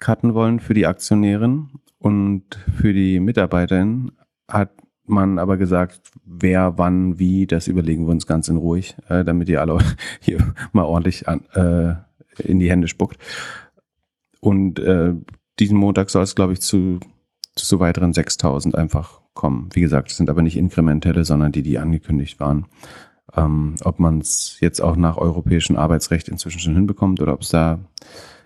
cutten 0.00 0.34
wollen 0.34 0.58
für 0.58 0.74
die 0.74 0.86
Aktionären 0.86 1.80
und 1.98 2.44
für 2.76 2.92
die 2.92 3.20
Mitarbeiterinnen 3.20 4.12
hat 4.48 4.70
man 5.10 5.38
aber 5.38 5.56
gesagt, 5.56 6.00
wer, 6.24 6.78
wann, 6.78 7.18
wie, 7.18 7.46
das 7.46 7.68
überlegen 7.68 8.06
wir 8.06 8.12
uns 8.12 8.26
ganz 8.26 8.48
in 8.48 8.56
ruhig, 8.56 8.96
äh, 9.08 9.24
damit 9.24 9.48
ihr 9.48 9.60
alle 9.60 9.78
hier 10.20 10.54
mal 10.72 10.84
ordentlich 10.84 11.28
an, 11.28 11.44
äh, 11.54 11.94
in 12.42 12.58
die 12.58 12.70
Hände 12.70 12.88
spuckt. 12.88 13.18
Und 14.40 14.78
äh, 14.78 15.14
diesen 15.58 15.76
Montag 15.76 16.10
soll 16.10 16.22
es, 16.22 16.34
glaube 16.34 16.54
ich, 16.54 16.60
zu, 16.60 17.00
zu 17.54 17.80
weiteren 17.80 18.12
6000 18.12 18.74
einfach 18.74 19.20
kommen. 19.34 19.68
Wie 19.72 19.80
gesagt, 19.80 20.10
es 20.10 20.16
sind 20.16 20.30
aber 20.30 20.42
nicht 20.42 20.56
inkrementelle, 20.56 21.24
sondern 21.24 21.52
die, 21.52 21.62
die 21.62 21.78
angekündigt 21.78 22.40
waren. 22.40 22.66
Ähm, 23.36 23.74
ob 23.84 24.00
man 24.00 24.18
es 24.18 24.58
jetzt 24.60 24.80
auch 24.80 24.96
nach 24.96 25.16
europäischem 25.16 25.76
Arbeitsrecht 25.76 26.28
inzwischen 26.28 26.58
schon 26.60 26.74
hinbekommt 26.74 27.20
oder 27.20 27.34
ob 27.34 27.42
es 27.42 27.50
da 27.50 27.78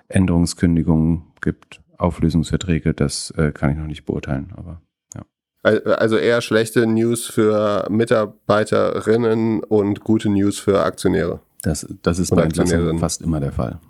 Änderungskündigungen 0.09 1.23
gibt, 1.41 1.81
Auflösungsverträge, 1.97 2.93
das 2.93 3.31
äh, 3.33 3.53
kann 3.53 3.71
ich 3.71 3.79
noch 3.79 3.87
nicht 3.87 4.05
beurteilen. 4.05 4.53
Aber 4.57 4.83
Also 5.65 6.17
eher 6.19 6.43
schlechte 6.43 6.87
News 6.87 7.27
für 7.27 7.87
Mitarbeiterinnen 7.89 9.61
und 9.65 10.01
gute 10.01 10.29
News 10.29 10.59
für 10.59 10.83
Aktionäre. 10.83 11.41
das, 11.63 11.87
das 12.03 12.19
ist 12.19 12.31
bei 12.31 12.43
Entlassungen 12.43 12.61
Aktionärinnen. 12.63 13.01
fast 13.01 13.23
immer 13.23 13.41
der 13.41 13.53
Fall. 13.53 13.81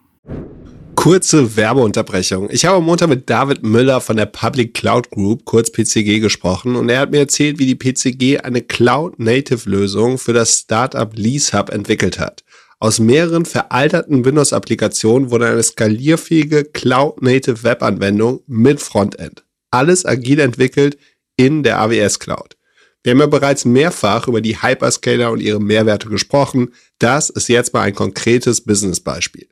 Kurze 0.94 1.56
Werbeunterbrechung. 1.56 2.48
Ich 2.50 2.64
habe 2.64 2.76
am 2.76 2.84
Montag 2.84 3.08
mit 3.08 3.28
David 3.28 3.62
Müller 3.64 4.00
von 4.00 4.16
der 4.16 4.26
Public 4.26 4.72
Cloud 4.72 5.10
Group, 5.10 5.44
kurz 5.44 5.70
PCG, 5.70 6.20
gesprochen 6.20 6.76
und 6.76 6.88
er 6.88 7.00
hat 7.00 7.10
mir 7.10 7.18
erzählt, 7.18 7.58
wie 7.58 7.66
die 7.66 7.74
PCG 7.74 8.38
eine 8.42 8.62
Cloud-Native-Lösung 8.62 10.18
für 10.18 10.32
das 10.32 10.60
Startup 10.60 11.10
LeaseHub 11.14 11.70
entwickelt 11.70 12.18
hat. 12.18 12.44
Aus 12.78 13.00
mehreren 13.00 13.44
veralterten 13.44 14.24
Windows-Applikationen 14.24 15.30
wurde 15.30 15.48
eine 15.48 15.62
skalierfähige 15.62 16.64
Cloud-Native-Web-Anwendung 16.64 18.40
mit 18.46 18.80
Frontend. 18.80 19.44
Alles 19.70 20.06
agil 20.06 20.38
entwickelt 20.38 20.96
in 21.36 21.62
der 21.62 21.80
AWS 21.80 22.18
Cloud. 22.18 22.56
Wir 23.02 23.12
haben 23.12 23.20
ja 23.20 23.26
bereits 23.26 23.64
mehrfach 23.64 24.28
über 24.28 24.40
die 24.40 24.62
Hyperscaler 24.62 25.30
und 25.30 25.40
ihre 25.40 25.60
Mehrwerte 25.60 26.08
gesprochen. 26.08 26.72
Das 26.98 27.28
ist 27.28 27.48
jetzt 27.48 27.74
mal 27.74 27.82
ein 27.82 27.94
konkretes 27.94 28.62
Business-Beispiel. 28.62 29.46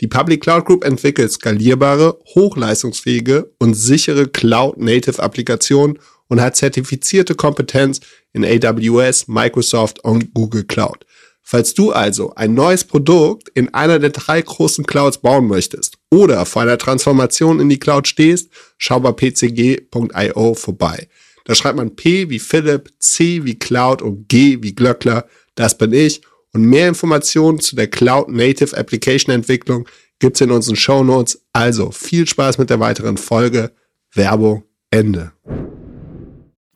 Die 0.00 0.08
Public 0.08 0.42
Cloud 0.42 0.66
Group 0.66 0.84
entwickelt 0.84 1.32
skalierbare, 1.32 2.18
hochleistungsfähige 2.34 3.52
und 3.58 3.74
sichere 3.74 4.28
Cloud-Native-Applikationen 4.28 5.98
und 6.28 6.40
hat 6.40 6.56
zertifizierte 6.56 7.34
Kompetenz 7.34 8.00
in 8.32 8.44
AWS, 8.44 9.28
Microsoft 9.28 10.02
und 10.04 10.34
Google 10.34 10.64
Cloud. 10.64 11.06
Falls 11.48 11.74
du 11.74 11.92
also 11.92 12.34
ein 12.34 12.54
neues 12.54 12.82
Produkt 12.82 13.50
in 13.50 13.72
einer 13.72 14.00
der 14.00 14.10
drei 14.10 14.42
großen 14.42 14.84
Clouds 14.84 15.18
bauen 15.18 15.46
möchtest 15.46 15.96
oder 16.10 16.44
vor 16.44 16.62
einer 16.62 16.76
Transformation 16.76 17.60
in 17.60 17.68
die 17.68 17.78
Cloud 17.78 18.08
stehst, 18.08 18.50
schau 18.78 18.98
bei 18.98 19.12
pcg.io 19.12 20.54
vorbei. 20.54 21.06
Da 21.46 21.54
schreibt 21.54 21.76
man 21.76 21.94
P 21.94 22.28
wie 22.28 22.40
Philipp, 22.40 22.90
C 22.98 23.44
wie 23.44 23.56
Cloud 23.56 24.02
und 24.02 24.28
G 24.28 24.58
wie 24.62 24.74
Glöckler. 24.74 25.26
Das 25.54 25.78
bin 25.78 25.92
ich. 25.92 26.20
Und 26.52 26.64
mehr 26.64 26.88
Informationen 26.88 27.60
zu 27.60 27.76
der 27.76 27.86
Cloud 27.86 28.28
Native 28.28 28.76
Application 28.76 29.32
Entwicklung 29.32 29.88
gibt's 30.18 30.40
in 30.40 30.50
unseren 30.50 30.74
Show 30.74 31.04
Notes. 31.04 31.40
Also 31.52 31.92
viel 31.92 32.26
Spaß 32.26 32.58
mit 32.58 32.68
der 32.68 32.80
weiteren 32.80 33.16
Folge. 33.16 33.70
Werbung 34.12 34.64
Ende. 34.90 35.32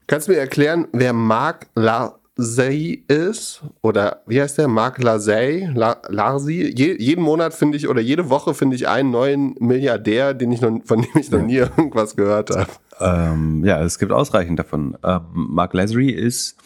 Kannst 0.06 0.28
du 0.28 0.32
mir 0.32 0.38
erklären, 0.38 0.86
wer 0.92 1.12
Mark 1.12 1.66
Larsey 1.74 3.04
ist? 3.08 3.62
Oder 3.82 4.22
wie 4.26 4.40
heißt 4.40 4.58
der? 4.58 4.68
Mark 4.68 5.02
Larsey? 5.02 5.68
La 5.74 6.00
Larsi? 6.08 6.72
Je, 6.76 6.96
jeden 6.96 7.24
Monat 7.24 7.54
finde 7.54 7.76
ich, 7.76 7.88
oder 7.88 8.00
jede 8.00 8.30
Woche 8.30 8.54
finde 8.54 8.76
ich 8.76 8.86
einen 8.86 9.10
neuen 9.10 9.56
Milliardär, 9.58 10.34
den 10.34 10.52
ich 10.52 10.60
noch, 10.60 10.80
von 10.84 11.02
dem 11.02 11.20
ich 11.20 11.30
noch 11.30 11.42
nie 11.42 11.56
irgendwas 11.56 12.14
gehört 12.14 12.50
habe. 12.50 12.70
Ähm, 13.00 13.64
ja, 13.64 13.82
es 13.82 13.98
gibt 13.98 14.12
ausreichend 14.12 14.58
davon. 14.58 14.96
Ähm, 15.02 15.22
Mark 15.32 15.74
Lazary 15.74 16.10
ist 16.10 16.56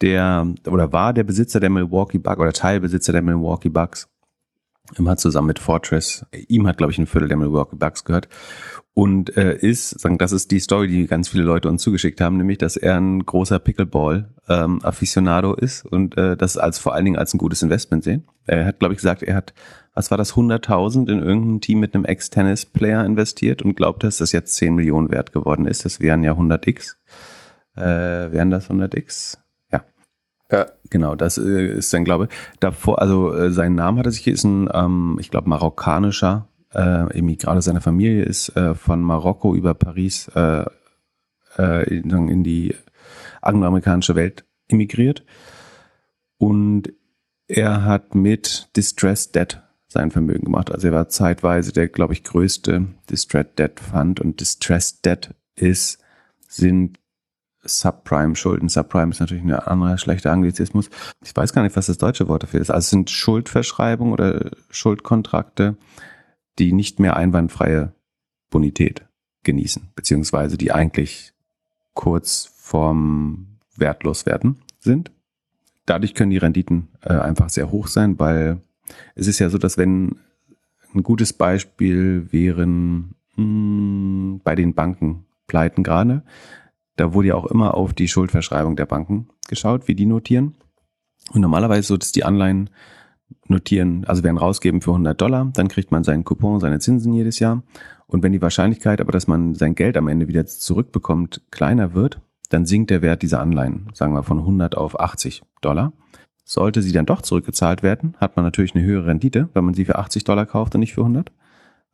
der 0.00 0.52
oder 0.66 0.92
war 0.92 1.12
der 1.12 1.24
Besitzer 1.24 1.60
der 1.60 1.70
Milwaukee 1.70 2.18
Bucks 2.18 2.38
oder 2.38 2.52
Teilbesitzer 2.52 3.12
der 3.12 3.22
Milwaukee 3.22 3.68
Bucks. 3.68 4.08
Er 4.96 5.04
hat 5.06 5.20
zusammen 5.20 5.48
mit 5.48 5.58
Fortress, 5.58 6.26
ihm 6.48 6.66
hat 6.66 6.76
glaube 6.76 6.92
ich 6.92 6.98
ein 6.98 7.06
Viertel 7.06 7.28
der 7.28 7.38
Milwaukee 7.38 7.76
Bucks 7.76 8.04
gehört 8.04 8.28
und 8.92 9.36
äh, 9.36 9.56
ist, 9.56 9.98
sagen, 9.98 10.18
das 10.18 10.32
ist 10.32 10.50
die 10.50 10.60
Story, 10.60 10.88
die 10.88 11.06
ganz 11.06 11.28
viele 11.28 11.42
Leute 11.42 11.68
uns 11.68 11.82
zugeschickt 11.82 12.20
haben, 12.20 12.36
nämlich, 12.36 12.58
dass 12.58 12.76
er 12.76 12.96
ein 12.96 13.24
großer 13.24 13.58
Pickleball 13.58 14.28
ähm, 14.48 14.80
ist 15.58 15.86
und 15.86 16.18
äh, 16.18 16.36
das 16.36 16.58
als 16.58 16.78
vor 16.78 16.94
allen 16.94 17.06
Dingen 17.06 17.16
als 17.16 17.32
ein 17.32 17.38
gutes 17.38 17.62
Investment 17.62 18.04
sehen. 18.04 18.24
Er 18.46 18.66
hat 18.66 18.78
glaube 18.78 18.92
ich 18.94 18.98
gesagt, 18.98 19.22
er 19.22 19.36
hat 19.36 19.54
was 19.94 20.10
war 20.10 20.18
das, 20.18 20.34
100.000 20.34 21.08
in 21.08 21.22
irgendein 21.22 21.60
Team 21.60 21.80
mit 21.80 21.94
einem 21.94 22.04
Ex-Tennis-Player 22.04 23.04
investiert 23.04 23.62
und 23.62 23.76
glaubt, 23.76 24.02
dass 24.02 24.18
das 24.18 24.32
jetzt 24.32 24.56
10 24.56 24.74
Millionen 24.74 25.10
wert 25.10 25.32
geworden 25.32 25.66
ist. 25.66 25.84
Das 25.84 26.00
wären 26.00 26.24
ja 26.24 26.32
100x. 26.32 26.96
Äh, 27.76 28.32
wären 28.32 28.50
das 28.50 28.70
100x? 28.70 29.38
Ja. 30.50 30.66
Genau, 30.90 31.14
das 31.14 31.38
äh, 31.38 31.78
ist 31.78 31.90
sein 31.90 32.04
Glaube. 32.04 32.28
Davor, 32.60 33.00
also 33.00 33.32
äh, 33.32 33.50
sein 33.50 33.74
Name 33.74 33.98
hat 33.98 34.06
er 34.06 34.12
sich, 34.12 34.26
ist 34.26 34.44
ein, 34.44 34.68
ähm, 34.72 35.16
ich 35.20 35.30
glaube, 35.30 35.48
marokkanischer 35.48 36.48
äh, 36.72 37.18
Emigrat, 37.18 37.62
seine 37.62 37.80
Familie 37.80 38.24
ist 38.24 38.50
äh, 38.56 38.74
von 38.74 39.00
Marokko 39.00 39.54
über 39.54 39.74
Paris 39.74 40.28
äh, 40.34 40.64
äh, 41.58 41.94
in, 41.94 42.10
in 42.28 42.44
die 42.44 42.74
angloamerikanische 43.42 44.14
Welt 44.14 44.44
emigriert. 44.68 45.24
Und 46.38 46.92
er 47.46 47.84
hat 47.84 48.14
mit 48.14 48.68
Distressed 48.76 49.34
Debt 49.34 49.62
sein 49.88 50.10
Vermögen 50.10 50.44
gemacht. 50.44 50.72
Also 50.72 50.88
er 50.88 50.94
war 50.94 51.08
zeitweise 51.08 51.72
der, 51.72 51.88
glaube 51.88 52.14
ich, 52.14 52.24
größte 52.24 52.86
Distressed 53.10 53.58
Debt 53.58 53.80
Fund 53.80 54.20
und 54.20 54.40
Distressed 54.40 55.04
Debt 55.04 55.34
ist, 55.56 55.98
sind 56.48 56.98
Subprime-Schulden. 57.64 58.68
Subprime 58.68 59.10
ist 59.10 59.20
natürlich 59.20 59.44
ein 59.44 59.52
anderer 59.52 59.98
schlechter 59.98 60.32
Anglizismus. 60.32 60.90
Ich 61.24 61.34
weiß 61.34 61.52
gar 61.52 61.62
nicht, 61.62 61.76
was 61.76 61.86
das 61.86 61.98
deutsche 61.98 62.28
Wort 62.28 62.42
dafür 62.42 62.60
ist. 62.60 62.70
Also 62.70 62.78
es 62.78 62.90
sind 62.90 63.10
Schuldverschreibungen 63.10 64.12
oder 64.12 64.50
Schuldkontrakte, 64.70 65.76
die 66.58 66.72
nicht 66.72 67.00
mehr 67.00 67.16
einwandfreie 67.16 67.92
Bonität 68.50 69.06
genießen, 69.42 69.90
beziehungsweise 69.94 70.56
die 70.56 70.72
eigentlich 70.72 71.32
kurz 71.94 72.50
vorm 72.56 73.58
Wertloswerden 73.76 74.62
sind. 74.80 75.10
Dadurch 75.86 76.14
können 76.14 76.30
die 76.30 76.38
Renditen 76.38 76.88
äh, 77.02 77.14
einfach 77.14 77.50
sehr 77.50 77.70
hoch 77.70 77.88
sein, 77.88 78.18
weil 78.18 78.58
es 79.14 79.26
ist 79.26 79.38
ja 79.38 79.50
so, 79.50 79.58
dass 79.58 79.76
wenn 79.76 80.16
ein 80.94 81.02
gutes 81.02 81.32
Beispiel 81.32 82.32
wären 82.32 83.14
mh, 83.36 83.42
hm, 83.42 84.40
bei 84.44 84.54
den 84.54 84.74
Banken 84.74 85.26
pleiten 85.46 85.82
gerade, 85.82 86.22
da 86.96 87.12
wurde 87.12 87.28
ja 87.28 87.34
auch 87.34 87.46
immer 87.46 87.74
auf 87.74 87.92
die 87.92 88.08
Schuldverschreibung 88.08 88.76
der 88.76 88.86
Banken 88.86 89.28
geschaut, 89.48 89.88
wie 89.88 89.94
die 89.94 90.06
notieren. 90.06 90.56
Und 91.32 91.40
normalerweise 91.40 91.88
so, 91.88 91.96
dass 91.96 92.12
die 92.12 92.24
Anleihen 92.24 92.70
notieren, 93.48 94.04
also 94.06 94.22
werden 94.22 94.38
rausgeben 94.38 94.80
für 94.80 94.90
100 94.90 95.20
Dollar, 95.20 95.50
dann 95.54 95.68
kriegt 95.68 95.90
man 95.90 96.04
seinen 96.04 96.24
Coupon, 96.24 96.60
seine 96.60 96.78
Zinsen 96.78 97.12
jedes 97.12 97.38
Jahr. 97.38 97.62
Und 98.06 98.22
wenn 98.22 98.32
die 98.32 98.42
Wahrscheinlichkeit 98.42 99.00
aber, 99.00 99.12
dass 99.12 99.26
man 99.26 99.54
sein 99.54 99.74
Geld 99.74 99.96
am 99.96 100.08
Ende 100.08 100.28
wieder 100.28 100.46
zurückbekommt, 100.46 101.42
kleiner 101.50 101.94
wird, 101.94 102.20
dann 102.50 102.66
sinkt 102.66 102.90
der 102.90 103.02
Wert 103.02 103.22
dieser 103.22 103.40
Anleihen, 103.40 103.88
sagen 103.94 104.14
wir 104.14 104.22
von 104.22 104.38
100 104.38 104.76
auf 104.76 105.00
80 105.00 105.42
Dollar. 105.60 105.92
Sollte 106.44 106.82
sie 106.82 106.92
dann 106.92 107.06
doch 107.06 107.22
zurückgezahlt 107.22 107.82
werden, 107.82 108.14
hat 108.18 108.36
man 108.36 108.44
natürlich 108.44 108.74
eine 108.74 108.84
höhere 108.84 109.06
Rendite, 109.06 109.48
wenn 109.54 109.64
man 109.64 109.74
sie 109.74 109.86
für 109.86 109.98
80 109.98 110.24
Dollar 110.24 110.44
kauft 110.44 110.74
und 110.74 110.80
nicht 110.80 110.94
für 110.94 111.00
100. 111.00 111.32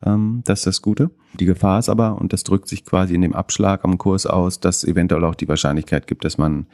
Ähm, 0.05 0.41
das 0.45 0.59
ist 0.59 0.67
das 0.67 0.81
Gute. 0.81 1.11
Die 1.39 1.45
Gefahr 1.45 1.79
ist 1.79 1.89
aber, 1.89 2.19
und 2.19 2.33
das 2.33 2.43
drückt 2.43 2.67
sich 2.67 2.85
quasi 2.85 3.15
in 3.15 3.21
dem 3.21 3.33
Abschlag 3.33 3.83
am 3.83 3.97
Kurs 3.97 4.25
aus, 4.25 4.59
dass 4.59 4.83
eventuell 4.83 5.23
auch 5.23 5.35
die 5.35 5.47
Wahrscheinlichkeit 5.47 6.07
gibt, 6.07 6.25
dass 6.25 6.37
man 6.37 6.67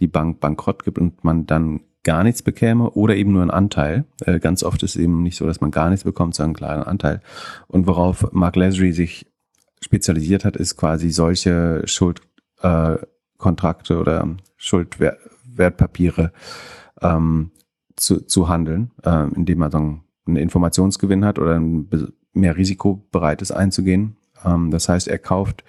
die 0.00 0.08
Bank 0.08 0.40
bankrott 0.40 0.84
gibt 0.84 0.98
und 0.98 1.24
man 1.24 1.46
dann 1.46 1.80
gar 2.02 2.24
nichts 2.24 2.42
bekäme 2.42 2.90
oder 2.90 3.14
eben 3.14 3.32
nur 3.32 3.42
einen 3.42 3.50
Anteil. 3.50 4.06
Äh, 4.20 4.40
ganz 4.40 4.62
oft 4.62 4.82
ist 4.82 4.96
es 4.96 5.02
eben 5.02 5.22
nicht 5.22 5.36
so, 5.36 5.46
dass 5.46 5.60
man 5.60 5.70
gar 5.70 5.90
nichts 5.90 6.04
bekommt, 6.04 6.34
sondern 6.34 6.48
einen 6.48 6.56
kleinen 6.56 6.84
Anteil. 6.84 7.20
Und 7.68 7.86
worauf 7.86 8.32
Mark 8.32 8.56
Lesry 8.56 8.92
sich 8.92 9.26
spezialisiert 9.82 10.44
hat, 10.44 10.56
ist 10.56 10.76
quasi 10.76 11.10
solche 11.10 11.82
Schuldkontrakte 11.86 13.94
äh, 13.94 13.96
oder 13.96 14.28
Schuldwertpapiere 14.56 16.32
ähm, 17.02 17.50
zu, 17.96 18.20
zu 18.20 18.48
handeln, 18.48 18.92
äh, 19.04 19.26
indem 19.34 19.58
man 19.58 19.70
dann 19.70 20.00
einen 20.26 20.36
Informationsgewinn 20.36 21.24
hat 21.24 21.38
oder 21.38 21.56
ein 21.56 21.88
mehr 22.32 22.56
Risiko 22.56 23.04
bereit 23.10 23.42
ist 23.42 23.52
einzugehen. 23.52 24.16
Ähm, 24.44 24.70
das 24.70 24.88
heißt, 24.88 25.08
er 25.08 25.18
kauft 25.18 25.64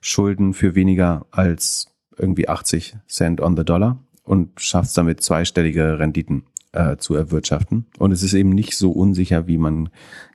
Schulden 0.00 0.54
für 0.54 0.74
weniger 0.74 1.26
als 1.30 1.88
irgendwie 2.16 2.48
80 2.48 2.96
Cent 3.08 3.40
on 3.40 3.56
the 3.56 3.64
Dollar 3.64 3.98
und 4.22 4.60
schafft 4.60 4.88
es 4.88 4.94
damit 4.94 5.22
zweistellige 5.22 5.98
Renditen 5.98 6.44
äh, 6.72 6.96
zu 6.96 7.14
erwirtschaften. 7.14 7.86
Und 7.98 8.12
es 8.12 8.22
ist 8.22 8.34
eben 8.34 8.50
nicht 8.50 8.76
so 8.76 8.90
unsicher, 8.92 9.46
wie 9.46 9.58
man 9.58 9.90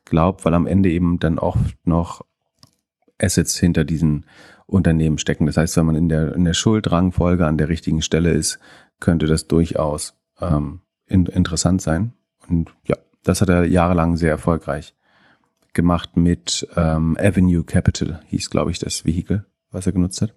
glaubt, 0.05 0.45
weil 0.45 0.53
am 0.53 0.67
Ende 0.67 0.89
eben 0.89 1.19
dann 1.19 1.39
oft 1.39 1.75
noch 1.85 2.25
Assets 3.19 3.57
hinter 3.57 3.83
diesen 3.83 4.25
Unternehmen 4.65 5.17
stecken. 5.17 5.45
Das 5.45 5.57
heißt, 5.57 5.77
wenn 5.77 5.85
man 5.85 5.95
in 5.95 6.09
der, 6.09 6.33
in 6.33 6.45
der 6.45 6.53
Schuldrangfolge 6.53 7.45
an 7.45 7.57
der 7.57 7.69
richtigen 7.69 8.01
Stelle 8.01 8.31
ist, 8.31 8.59
könnte 8.99 9.27
das 9.27 9.47
durchaus 9.47 10.15
ähm, 10.39 10.81
in, 11.07 11.25
interessant 11.25 11.81
sein. 11.81 12.13
Und 12.47 12.73
ja, 12.85 12.97
das 13.23 13.41
hat 13.41 13.49
er 13.49 13.65
jahrelang 13.65 14.15
sehr 14.15 14.31
erfolgreich 14.31 14.95
gemacht 15.73 16.17
mit 16.17 16.67
ähm, 16.75 17.17
Avenue 17.19 17.63
Capital, 17.63 18.21
hieß, 18.27 18.49
glaube 18.49 18.71
ich, 18.71 18.79
das 18.79 19.05
Vehikel, 19.05 19.45
was 19.71 19.85
er 19.85 19.93
genutzt 19.93 20.21
hat. 20.21 20.33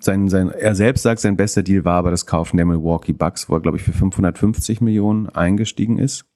Sein, 0.00 0.28
sein, 0.28 0.50
er 0.50 0.74
selbst 0.74 1.02
sagt, 1.02 1.20
sein 1.20 1.36
bester 1.36 1.62
Deal 1.62 1.84
war 1.84 1.94
aber 1.94 2.10
das 2.10 2.26
Kaufen 2.26 2.56
der 2.56 2.66
Milwaukee 2.66 3.12
Bucks, 3.12 3.48
wo 3.48 3.54
er, 3.54 3.60
glaube 3.60 3.78
ich, 3.78 3.82
für 3.82 3.92
550 3.92 4.80
Millionen 4.80 5.28
eingestiegen 5.28 5.98
ist 5.98 6.26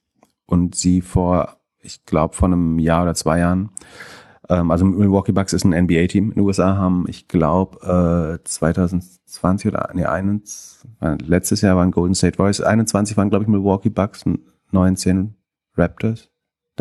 und 0.45 0.75
sie 0.75 1.01
vor, 1.01 1.57
ich 1.79 2.05
glaube, 2.05 2.35
vor 2.35 2.47
einem 2.47 2.79
Jahr 2.79 3.03
oder 3.03 3.13
zwei 3.13 3.39
Jahren, 3.39 3.69
ähm, 4.49 4.71
also 4.71 4.85
Milwaukee 4.85 5.31
Bucks 5.31 5.53
ist 5.53 5.63
ein 5.63 5.85
NBA-Team 5.85 6.29
in 6.29 6.35
den 6.35 6.43
USA, 6.43 6.75
haben, 6.75 7.05
ich 7.07 7.27
glaube, 7.27 8.39
äh, 8.41 8.43
2020 8.43 9.71
oder 9.71 9.89
nee, 9.93 10.05
21, 10.05 10.89
äh, 10.99 11.17
letztes 11.23 11.61
Jahr 11.61 11.77
waren 11.77 11.91
Golden 11.91 12.15
State 12.15 12.39
Warriors, 12.39 12.61
21 12.61 13.15
waren, 13.17 13.29
glaube 13.29 13.43
ich, 13.43 13.49
Milwaukee 13.49 13.89
Bucks, 13.89 14.25
19 14.71 15.35
Raptors. 15.77 16.30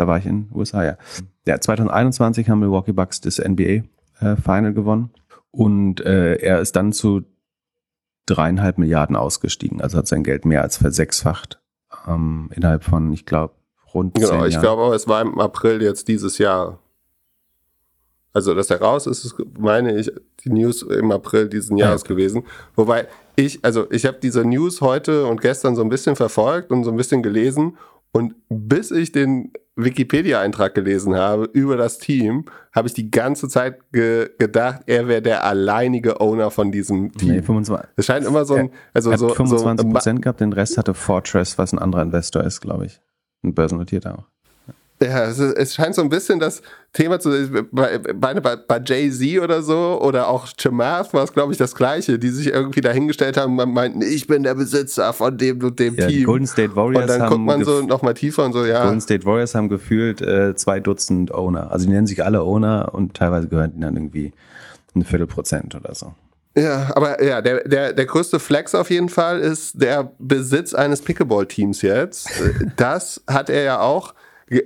Da 0.01 0.07
war 0.07 0.17
ich 0.17 0.25
in 0.25 0.47
den 0.47 0.57
USA, 0.59 0.83
ja. 0.83 0.97
Ja, 1.47 1.61
2021 1.61 2.49
haben 2.49 2.61
Milwaukee 2.61 2.93
Bucks 2.93 3.21
das 3.21 3.37
NBA 3.37 3.83
äh, 4.21 4.37
Final 4.43 4.73
gewonnen 4.73 5.11
und 5.51 6.01
äh, 6.01 6.37
er 6.37 6.61
ist 6.61 6.75
dann 6.75 6.95
zu 6.95 7.25
dreieinhalb 8.25 8.79
Milliarden 8.79 9.15
ausgestiegen, 9.15 9.83
also 9.83 9.99
hat 9.99 10.09
sein 10.09 10.25
Geld 10.25 10.47
mehr 10.47 10.63
als 10.63 10.79
versechsfacht 10.79 11.61
ähm, 12.09 12.49
innerhalb 12.55 12.83
von, 12.83 13.13
ich 13.13 13.27
glaube, 13.27 13.53
rund 13.93 14.15
genau, 14.15 14.29
zehn 14.29 14.37
Jahren. 14.37 14.49
Genau, 14.49 14.57
ich 14.57 14.63
glaube, 14.63 14.97
es 14.97 15.07
war 15.07 15.21
im 15.21 15.39
April 15.39 15.83
jetzt 15.83 16.09
dieses 16.09 16.39
Jahr. 16.39 16.79
Also, 18.33 18.55
dass 18.55 18.71
er 18.71 18.81
raus 18.81 19.07
ist, 19.07 19.35
meine 19.59 19.99
ich, 19.99 20.11
die 20.45 20.51
News 20.51 20.81
im 20.81 21.13
April 21.13 21.47
diesen 21.51 21.77
Jahres 21.77 22.05
ja, 22.05 22.09
gewesen. 22.09 22.45
Wobei 22.75 23.07
ich, 23.37 23.63
also 23.63 23.87
ich 23.91 24.07
habe 24.07 24.17
diese 24.23 24.47
News 24.47 24.81
heute 24.81 25.27
und 25.27 25.43
gestern 25.43 25.77
so 25.77 25.83
ein 25.83 25.91
bisschen 25.91 26.17
verfolgt 26.17 26.71
und 26.71 26.85
so 26.85 26.91
ein 26.91 26.97
bisschen 26.97 27.23
gelesen 27.23 27.77
und 28.13 28.35
bis 28.49 28.91
ich 28.91 29.13
den 29.13 29.53
Wikipedia-Eintrag 29.77 30.75
gelesen 30.75 31.17
habe 31.17 31.45
über 31.53 31.77
das 31.77 31.99
Team, 31.99 32.45
habe 32.73 32.89
ich 32.89 32.95
die 32.95 33.11
ganze 33.11 33.49
Zeit 33.49 33.93
ge 33.93 34.31
gedacht, 34.39 34.83
er 34.87 35.09
wäre 35.09 35.23
der 35.23 35.45
alleinige 35.45 36.21
Owner 36.21 36.51
von 36.51 36.73
diesem 36.73 37.13
Team. 37.13 37.37
Nee, 37.37 37.43
25. 37.43 37.91
Es 37.97 38.07
scheint 38.07 38.27
immer 38.27 38.45
so 38.45 38.55
ein, 38.55 38.71
also 38.93 39.11
er 39.11 39.15
hat 39.15 39.21
so 39.21 39.29
25 39.29 39.91
Prozent 39.91 40.19
so, 40.19 40.21
gehabt, 40.23 40.41
den 40.41 40.53
Rest 40.53 40.77
hatte 40.77 40.95
Fortress, 40.95 41.59
was 41.59 41.73
ein 41.73 41.79
anderer 41.79 42.03
Investor 42.03 42.43
ist, 42.43 42.61
glaube 42.61 42.87
ich. 42.87 43.01
Ein 43.43 43.55
börsennotierter 43.55 44.19
auch. 44.19 44.27
Ja, 45.03 45.25
es, 45.25 45.39
es, 45.39 45.75
scheint 45.75 45.95
so 45.95 46.03
ein 46.03 46.11
bisschen 46.11 46.41
das 46.41 46.61
Thema 46.93 47.19
zu 47.19 47.31
bei, 47.73 47.97
bei, 47.99 48.35
bei 48.35 48.83
Jay-Z 48.85 49.43
oder 49.43 49.63
so 49.63 49.99
oder 50.03 50.29
auch 50.29 50.47
Chamath 50.61 51.15
war 51.15 51.25
es, 51.25 51.33
glaube 51.33 51.53
ich, 51.53 51.59
das 51.59 51.75
Gleiche, 51.75 52.19
die 52.19 52.29
sich 52.29 52.49
irgendwie 52.49 52.83
dahingestellt 52.83 53.39
haben 53.39 53.59
und 53.59 53.73
meinten, 53.73 54.03
ich 54.03 54.27
bin 54.27 54.43
der 54.43 54.55
Besitzer 54.55 55.15
von 55.15 55.39
dem 55.39 55.65
und 55.65 55.79
dem 55.79 55.95
ja, 55.95 56.07
Team. 56.07 56.25
Golden 56.25 56.47
State 56.47 56.77
Warriors 56.77 57.05
und 57.05 57.09
dann 57.09 57.31
guckt 57.31 57.41
man 57.41 57.65
so 57.65 57.81
nochmal 57.81 58.13
tiefer 58.13 58.45
und 58.45 58.53
so, 58.53 58.67
ja. 58.67 58.83
Golden 58.83 59.01
State 59.01 59.25
Warriors 59.25 59.55
haben 59.55 59.71
gefühlt 59.71 60.21
äh, 60.21 60.55
zwei 60.55 60.81
Dutzend 60.81 61.33
Owner. 61.33 61.73
Also 61.73 61.87
die 61.87 61.93
nennen 61.93 62.07
sich 62.07 62.23
alle 62.23 62.43
Owner 62.43 62.91
und 62.93 63.15
teilweise 63.15 63.49
gehören 63.49 63.73
die 63.75 63.81
dann 63.81 63.97
irgendwie 63.97 64.35
ein 64.95 65.05
Viertelprozent 65.05 65.75
oder 65.75 65.95
so. 65.95 66.13
Ja, 66.57 66.91
aber 66.95 67.23
ja, 67.23 67.41
der, 67.41 67.67
der, 67.67 67.95
der 67.95 68.07
größte 68.07 68.39
Flex 68.39 68.75
auf 68.75 68.91
jeden 68.91 69.09
Fall 69.09 69.41
ist 69.41 69.81
der 69.81 70.13
Besitz 70.19 70.75
eines 70.75 71.01
Pickleball-Teams 71.01 71.81
jetzt. 71.81 72.29
Das 72.77 73.23
hat 73.27 73.49
er 73.49 73.63
ja 73.63 73.81
auch 73.81 74.15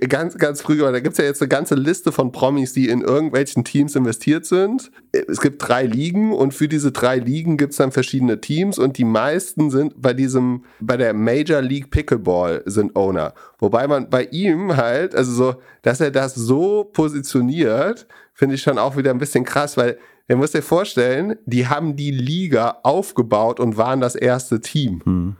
ganz, 0.07 0.37
ganz 0.37 0.61
früh, 0.61 0.79
da 0.79 0.99
gibt's 0.99 1.19
ja 1.19 1.25
jetzt 1.25 1.41
eine 1.41 1.49
ganze 1.49 1.75
Liste 1.75 2.11
von 2.11 2.31
Promis, 2.31 2.73
die 2.73 2.89
in 2.89 3.01
irgendwelchen 3.01 3.63
Teams 3.63 3.95
investiert 3.95 4.45
sind. 4.45 4.91
Es 5.11 5.39
gibt 5.39 5.67
drei 5.67 5.83
Ligen 5.83 6.33
und 6.33 6.55
für 6.55 6.67
diese 6.67 6.91
drei 6.91 7.17
Ligen 7.17 7.57
gibt's 7.57 7.77
dann 7.77 7.91
verschiedene 7.91 8.41
Teams 8.41 8.79
und 8.79 8.97
die 8.97 9.03
meisten 9.03 9.69
sind 9.69 10.01
bei 10.01 10.13
diesem, 10.13 10.65
bei 10.79 10.97
der 10.97 11.13
Major 11.13 11.61
League 11.61 11.91
Pickleball 11.91 12.63
sind 12.65 12.95
Owner. 12.95 13.35
Wobei 13.59 13.87
man 13.87 14.09
bei 14.09 14.23
ihm 14.23 14.75
halt, 14.75 15.13
also 15.13 15.31
so, 15.31 15.55
dass 15.83 16.01
er 16.01 16.09
das 16.09 16.33
so 16.33 16.85
positioniert, 16.85 18.07
finde 18.33 18.55
ich 18.55 18.63
schon 18.63 18.79
auch 18.79 18.97
wieder 18.97 19.11
ein 19.11 19.19
bisschen 19.19 19.43
krass, 19.43 19.77
weil 19.77 19.99
ihr 20.27 20.35
müsst 20.35 20.55
dir 20.55 20.63
vorstellen, 20.63 21.35
die 21.45 21.67
haben 21.67 21.95
die 21.95 22.11
Liga 22.11 22.79
aufgebaut 22.81 23.59
und 23.59 23.77
waren 23.77 24.01
das 24.01 24.15
erste 24.15 24.61
Team. 24.61 25.01
Hm. 25.05 25.35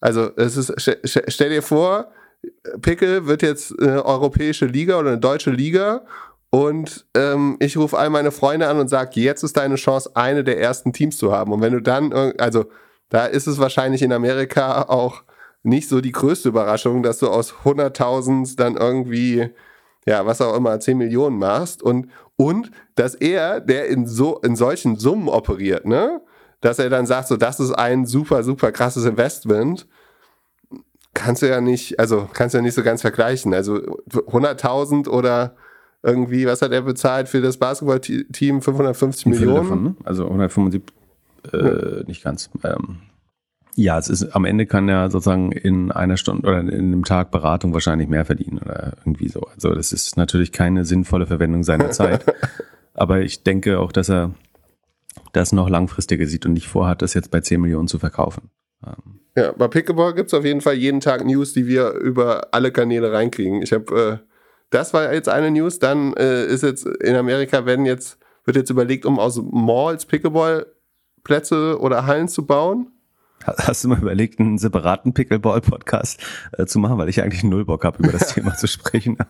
Also 0.00 0.30
es 0.36 0.56
ist, 0.56 0.74
stell 1.28 1.50
dir 1.50 1.62
vor, 1.62 2.10
Pickel 2.80 3.26
wird 3.26 3.42
jetzt 3.42 3.78
eine 3.80 4.04
europäische 4.04 4.66
Liga 4.66 4.98
oder 4.98 5.10
eine 5.10 5.18
deutsche 5.18 5.50
Liga 5.50 6.04
und 6.50 7.04
ähm, 7.14 7.56
ich 7.58 7.76
rufe 7.76 7.98
all 7.98 8.10
meine 8.10 8.30
Freunde 8.30 8.68
an 8.68 8.78
und 8.78 8.88
sage, 8.88 9.20
jetzt 9.20 9.42
ist 9.42 9.56
deine 9.56 9.74
Chance, 9.74 10.12
eine 10.14 10.44
der 10.44 10.60
ersten 10.60 10.92
Teams 10.92 11.18
zu 11.18 11.32
haben. 11.32 11.52
Und 11.52 11.62
wenn 11.62 11.72
du 11.72 11.80
dann, 11.80 12.12
also 12.12 12.66
da 13.08 13.26
ist 13.26 13.48
es 13.48 13.58
wahrscheinlich 13.58 14.02
in 14.02 14.12
Amerika 14.12 14.82
auch 14.82 15.24
nicht 15.64 15.88
so 15.88 16.00
die 16.00 16.12
größte 16.12 16.50
Überraschung, 16.50 17.02
dass 17.02 17.18
du 17.18 17.28
aus 17.28 17.54
100.000 17.64 18.56
dann 18.56 18.76
irgendwie, 18.76 19.50
ja, 20.06 20.26
was 20.26 20.40
auch 20.40 20.54
immer, 20.54 20.78
10 20.78 20.96
Millionen 20.96 21.38
machst 21.38 21.82
und, 21.82 22.08
und 22.36 22.70
dass 22.94 23.16
er, 23.16 23.60
der 23.60 23.88
in 23.88 24.06
so, 24.06 24.38
in 24.38 24.54
solchen 24.54 24.96
Summen 24.96 25.28
operiert, 25.28 25.86
ne? 25.86 26.20
dass 26.60 26.78
er 26.78 26.88
dann 26.88 27.06
sagt, 27.06 27.28
so, 27.28 27.36
das 27.36 27.58
ist 27.58 27.72
ein 27.72 28.06
super, 28.06 28.44
super 28.44 28.70
krasses 28.70 29.04
Investment, 29.06 29.88
kannst 31.14 31.42
du 31.42 31.48
ja 31.48 31.60
nicht, 31.60 31.98
also 31.98 32.28
kannst 32.32 32.54
du 32.54 32.58
ja 32.58 32.62
nicht 32.62 32.74
so 32.74 32.82
ganz 32.82 33.00
vergleichen. 33.00 33.54
Also 33.54 33.76
100.000 33.76 35.08
oder 35.08 35.54
irgendwie, 36.02 36.46
was 36.46 36.60
hat 36.60 36.72
er 36.72 36.82
bezahlt 36.82 37.28
für 37.28 37.40
das 37.40 37.56
Basketballteam? 37.56 38.60
550 38.60 39.26
Millionen? 39.26 39.56
Davon, 39.56 39.82
ne? 39.82 39.96
Also 40.04 40.24
175, 40.24 40.82
äh, 41.52 41.56
ja. 41.56 42.04
nicht 42.06 42.22
ganz. 42.22 42.50
Ähm, 42.62 42.98
ja, 43.76 43.98
es 43.98 44.08
ist 44.08 44.36
am 44.36 44.44
Ende 44.44 44.66
kann 44.66 44.88
er 44.88 45.10
sozusagen 45.10 45.50
in 45.50 45.90
einer 45.90 46.16
Stunde 46.16 46.46
oder 46.46 46.60
in 46.60 46.70
einem 46.70 47.04
Tag 47.04 47.30
Beratung 47.30 47.72
wahrscheinlich 47.72 48.08
mehr 48.08 48.24
verdienen 48.24 48.58
oder 48.58 48.92
irgendwie 48.98 49.28
so. 49.28 49.40
Also 49.54 49.74
das 49.74 49.92
ist 49.92 50.16
natürlich 50.16 50.52
keine 50.52 50.84
sinnvolle 50.84 51.26
Verwendung 51.26 51.64
seiner 51.64 51.90
Zeit. 51.90 52.24
Aber 52.94 53.22
ich 53.22 53.42
denke 53.42 53.80
auch, 53.80 53.90
dass 53.90 54.08
er 54.08 54.32
das 55.32 55.52
noch 55.52 55.68
langfristiger 55.68 56.26
sieht 56.26 56.46
und 56.46 56.52
nicht 56.52 56.68
vorhat, 56.68 57.02
das 57.02 57.14
jetzt 57.14 57.32
bei 57.32 57.40
10 57.40 57.60
Millionen 57.60 57.88
zu 57.88 57.98
verkaufen. 57.98 58.50
Ähm. 58.86 59.23
Ja, 59.36 59.52
bei 59.52 59.68
Pickleball 59.68 60.14
gibt 60.14 60.28
es 60.28 60.34
auf 60.34 60.44
jeden 60.44 60.60
Fall 60.60 60.74
jeden 60.74 61.00
Tag 61.00 61.24
News, 61.24 61.52
die 61.52 61.66
wir 61.66 61.92
über 61.94 62.48
alle 62.52 62.70
Kanäle 62.70 63.12
reinkriegen. 63.12 63.62
Ich 63.62 63.72
habe, 63.72 64.20
äh, 64.22 64.28
das 64.70 64.94
war 64.94 65.12
jetzt 65.12 65.28
eine 65.28 65.50
News. 65.50 65.78
Dann 65.78 66.14
äh, 66.14 66.46
ist 66.46 66.62
jetzt 66.62 66.86
in 66.86 67.16
Amerika 67.16 67.66
werden 67.66 67.86
jetzt 67.86 68.18
wird 68.44 68.56
jetzt 68.56 68.70
überlegt, 68.70 69.06
um 69.06 69.18
aus 69.18 69.40
Malls 69.42 70.06
Pickleball 70.06 70.66
Plätze 71.24 71.80
oder 71.80 72.06
Hallen 72.06 72.28
zu 72.28 72.46
bauen. 72.46 72.92
Hast 73.44 73.84
du 73.84 73.88
mal 73.88 73.98
überlegt, 73.98 74.40
einen 74.40 74.58
separaten 74.58 75.12
Pickleball-Podcast 75.12 76.20
äh, 76.52 76.66
zu 76.66 76.78
machen, 76.78 76.96
weil 76.98 77.08
ich 77.08 77.22
eigentlich 77.22 77.44
null 77.44 77.64
Bock 77.64 77.84
habe, 77.84 78.02
über 78.02 78.12
das 78.12 78.28
Thema 78.34 78.54
zu 78.54 78.66
sprechen. 78.66 79.18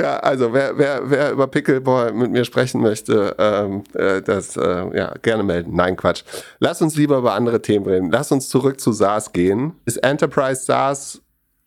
ja, 0.00 0.18
also 0.18 0.52
wer, 0.52 0.76
wer, 0.78 1.10
wer 1.10 1.32
über 1.32 1.46
Pickleball 1.46 2.12
mit 2.12 2.30
mir 2.30 2.44
sprechen 2.44 2.80
möchte, 2.80 3.34
ähm, 3.38 3.84
äh, 3.94 4.22
das 4.22 4.56
äh, 4.56 4.96
ja 4.96 5.14
gerne 5.22 5.42
melden. 5.42 5.74
Nein, 5.74 5.96
Quatsch. 5.96 6.24
Lass 6.58 6.82
uns 6.82 6.96
lieber 6.96 7.18
über 7.18 7.34
andere 7.34 7.62
Themen 7.62 7.86
reden. 7.86 8.10
Lass 8.10 8.32
uns 8.32 8.48
zurück 8.48 8.80
zu 8.80 8.92
SaaS 8.92 9.32
gehen. 9.32 9.74
Ist 9.84 9.98
Enterprise 9.98 10.64
SaaS 10.64 11.20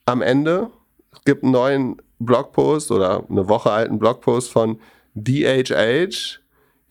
am 0.05 0.21
Ende? 0.21 0.69
Es 1.11 1.21
gibt 1.23 1.43
einen 1.43 1.51
neuen 1.51 2.01
Blogpost 2.19 2.91
oder 2.91 3.23
eine 3.29 3.47
Woche 3.49 3.71
alten 3.71 3.99
Blogpost 3.99 4.51
von 4.51 4.79
DHH 5.15 6.39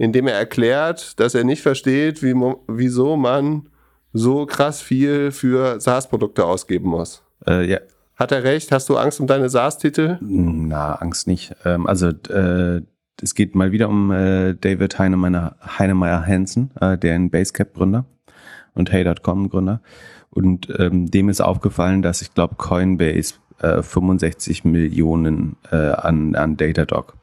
in 0.03 0.13
dem 0.13 0.27
er 0.27 0.35
erklärt, 0.35 1.21
dass 1.21 1.35
er 1.37 1.45
nicht 1.45 1.63
versteht, 1.63 2.25
wie, 2.25 2.35
wieso 2.67 3.17
man 3.17 3.69
so 4.13 4.47
krass 4.47 4.83
viel 4.83 5.31
für 5.31 5.81
SaaS-Produkte 5.81 6.45
ausgeben 6.45 6.89
muss. 6.89 7.23
Äh, 7.47 7.71
ja. 7.71 7.79
Hat 8.23 8.31
er 8.31 8.45
recht? 8.45 8.71
Hast 8.71 8.89
du 8.89 8.97
Angst 8.99 9.19
um 9.19 9.27
deine 9.27 9.49
SaaS-Titel? 9.49 10.17
Na, 10.21 10.95
Angst 10.95 11.27
nicht. 11.27 11.57
Ähm, 11.65 11.89
also 11.89 12.07
äh, 12.07 12.81
es 13.21 13.35
geht 13.35 13.57
mal 13.57 13.73
wieder 13.73 13.89
um 13.89 14.13
äh, 14.13 14.55
David 14.55 14.97
Heinemeier, 14.97 15.57
Heinemeier 15.61 16.25
Hansen, 16.25 16.71
äh, 16.81 16.97
der 16.97 17.17
ein 17.17 17.31
Basecap-Gründer 17.31 18.05
und 18.75 18.93
Hey.com-Gründer. 18.93 19.83
Und 20.31 20.73
ähm, 20.79 21.11
dem 21.11 21.31
ist 21.31 21.41
aufgefallen, 21.41 22.01
dass 22.01 22.23
ich 22.23 22.33
glaube 22.33 22.55
Coinbase 22.55 23.35
äh, 23.59 23.83
65 23.83 24.63
Millionen 24.63 25.57
äh, 25.73 25.75
an, 25.75 26.37
an 26.37 26.57
Datadog 26.57 27.17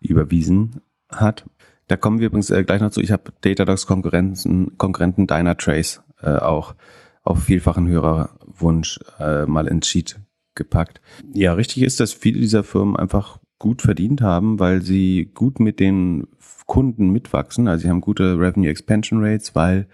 überwiesen 0.00 0.82
hat. 1.08 1.46
Da 1.88 1.96
kommen 1.96 2.20
wir 2.20 2.26
übrigens 2.26 2.50
äh, 2.50 2.62
gleich 2.62 2.82
noch 2.82 2.90
zu. 2.90 3.00
Ich 3.00 3.10
habe 3.10 3.32
Datadogs 3.40 3.86
Konkurrenten, 3.86 4.76
Konkurrenten 4.76 5.26
Dynatrace 5.26 6.02
äh, 6.20 6.36
auch 6.36 6.74
auf 7.22 7.42
vielfachen 7.42 7.88
Hörerwunsch 7.88 9.00
äh, 9.18 9.46
mal 9.46 9.66
Sheet 9.82 10.20
gepackt. 10.54 11.00
Ja, 11.32 11.54
richtig 11.54 11.82
ist, 11.82 12.00
dass 12.00 12.12
viele 12.12 12.40
dieser 12.40 12.64
Firmen 12.64 12.96
einfach 12.96 13.38
gut 13.58 13.82
verdient 13.82 14.20
haben, 14.20 14.58
weil 14.58 14.82
sie 14.82 15.30
gut 15.34 15.60
mit 15.60 15.78
den 15.78 16.26
Kunden 16.66 17.10
mitwachsen. 17.10 17.68
Also 17.68 17.82
sie 17.82 17.90
haben 17.90 18.00
gute 18.00 18.38
Revenue 18.38 18.68
Expansion 18.68 19.24
Rates, 19.24 19.54
weil 19.54 19.86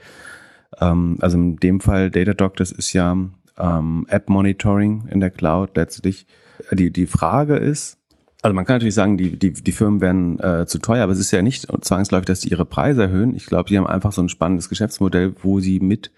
ähm, 0.81 1.19
also 1.21 1.37
in 1.37 1.57
dem 1.57 1.81
Fall 1.81 2.11
Datadog, 2.11 2.57
das 2.57 2.73
ist 2.73 2.93
ja 2.93 3.17
ähm, 3.59 4.07
App 4.09 4.29
Monitoring 4.29 5.09
in 5.11 5.21
der 5.21 5.31
Cloud 5.31 5.77
letztlich. 5.77 6.27
Die, 6.73 6.91
die 6.91 7.07
Frage 7.07 7.57
ist, 7.57 7.99
also 8.43 8.55
man 8.55 8.65
kann 8.65 8.77
natürlich 8.77 8.95
sagen, 8.95 9.19
die, 9.19 9.37
die, 9.37 9.53
die 9.53 9.73
Firmen 9.73 10.00
werden 10.00 10.38
äh, 10.38 10.67
zu 10.67 10.79
teuer, 10.79 11.03
aber 11.03 11.12
es 11.12 11.19
ist 11.19 11.33
ja 11.33 11.43
nicht 11.43 11.67
zwangsläufig, 11.81 12.27
dass 12.27 12.43
sie 12.43 12.50
ihre 12.50 12.64
Preise 12.64 13.03
erhöhen. 13.03 13.35
Ich 13.35 13.47
glaube, 13.47 13.68
sie 13.68 13.77
haben 13.77 13.87
einfach 13.87 14.12
so 14.12 14.23
ein 14.23 14.29
spannendes 14.29 14.68
Geschäftsmodell, 14.68 15.35
wo 15.42 15.59
sie 15.61 15.81
mit 15.81 16.12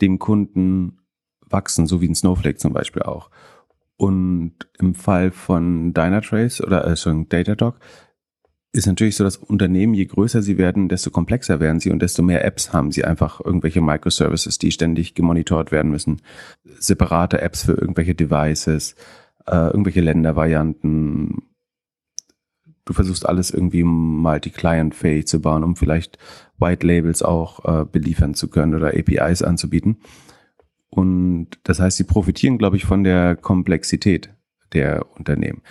dem 0.00 0.18
Kunden 0.18 0.98
wachsen, 1.50 1.86
so 1.86 2.00
wie 2.00 2.08
ein 2.08 2.14
Snowflake 2.14 2.56
zum 2.58 2.72
Beispiel 2.72 3.02
auch. 3.02 3.30
Und 3.98 4.54
im 4.78 4.94
Fall 4.94 5.32
von 5.32 5.92
Dynatrace 5.92 6.62
oder 6.62 6.86
äh, 6.86 6.96
schon 6.96 7.28
Datadog 7.28 7.78
ist 8.72 8.86
natürlich 8.86 9.16
so, 9.16 9.24
dass 9.24 9.36
Unternehmen, 9.36 9.94
je 9.94 10.06
größer 10.06 10.40
sie 10.40 10.56
werden, 10.56 10.88
desto 10.88 11.10
komplexer 11.10 11.58
werden 11.58 11.80
sie 11.80 11.90
und 11.90 12.00
desto 12.00 12.22
mehr 12.22 12.44
Apps 12.44 12.72
haben 12.72 12.92
sie 12.92 13.04
einfach 13.04 13.40
irgendwelche 13.44 13.80
Microservices, 13.80 14.58
die 14.58 14.70
ständig 14.70 15.14
gemonitort 15.14 15.72
werden 15.72 15.90
müssen, 15.90 16.22
separate 16.78 17.40
Apps 17.40 17.64
für 17.64 17.72
irgendwelche 17.72 18.14
Devices, 18.14 18.94
äh, 19.46 19.66
irgendwelche 19.66 20.00
Ländervarianten, 20.00 21.42
du 22.84 22.92
versuchst 22.92 23.26
alles 23.28 23.50
irgendwie 23.50 23.82
multi-client-fähig 23.84 25.26
zu 25.26 25.40
bauen, 25.40 25.64
um 25.64 25.74
vielleicht 25.76 26.18
White 26.58 26.86
Labels 26.86 27.22
auch 27.22 27.64
äh, 27.64 27.84
beliefern 27.84 28.34
zu 28.34 28.48
können 28.48 28.74
oder 28.74 28.88
APIs 28.88 29.42
anzubieten. 29.42 29.98
Und 30.90 31.48
das 31.64 31.80
heißt, 31.80 31.96
sie 31.96 32.04
profitieren, 32.04 32.58
glaube 32.58 32.76
ich, 32.76 32.84
von 32.84 33.04
der 33.04 33.36
Komplexität 33.36 34.30
der 34.72 35.06
Unternehmen. 35.16 35.62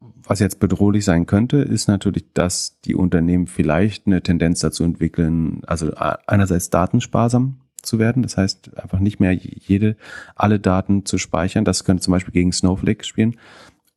Was 0.00 0.38
jetzt 0.38 0.60
bedrohlich 0.60 1.04
sein 1.04 1.26
könnte, 1.26 1.58
ist 1.58 1.88
natürlich, 1.88 2.32
dass 2.32 2.80
die 2.84 2.94
Unternehmen 2.94 3.46
vielleicht 3.46 4.06
eine 4.06 4.22
Tendenz 4.22 4.60
dazu 4.60 4.84
entwickeln, 4.84 5.62
also 5.66 5.92
einerseits 5.94 6.70
datensparsam 6.70 7.60
zu 7.82 7.98
werden, 7.98 8.22
das 8.22 8.36
heißt 8.36 8.78
einfach 8.78 9.00
nicht 9.00 9.20
mehr 9.20 9.32
jede, 9.32 9.96
alle 10.36 10.60
Daten 10.60 11.04
zu 11.04 11.18
speichern. 11.18 11.64
Das 11.64 11.84
könnte 11.84 12.02
zum 12.02 12.12
Beispiel 12.12 12.32
gegen 12.32 12.52
Snowflake 12.52 13.04
spielen 13.04 13.36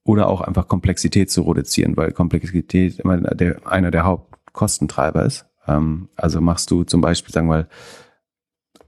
oder 0.04 0.28
auch 0.28 0.42
einfach 0.42 0.68
Komplexität 0.68 1.30
zu 1.30 1.44
reduzieren, 1.44 1.96
weil 1.96 2.12
Komplexität 2.12 3.00
immer 3.00 3.18
der, 3.18 3.68
einer 3.68 3.92
der 3.92 4.04
Hauptkostentreiber 4.04 5.26
ist. 5.26 5.46
Ähm, 5.68 6.10
also 6.16 6.42
machst 6.42 6.72
du 6.72 6.84
zum 6.84 7.02
Beispiel, 7.02 7.34
sagen 7.34 7.48
wir 7.48 7.54
mal, 7.54 7.68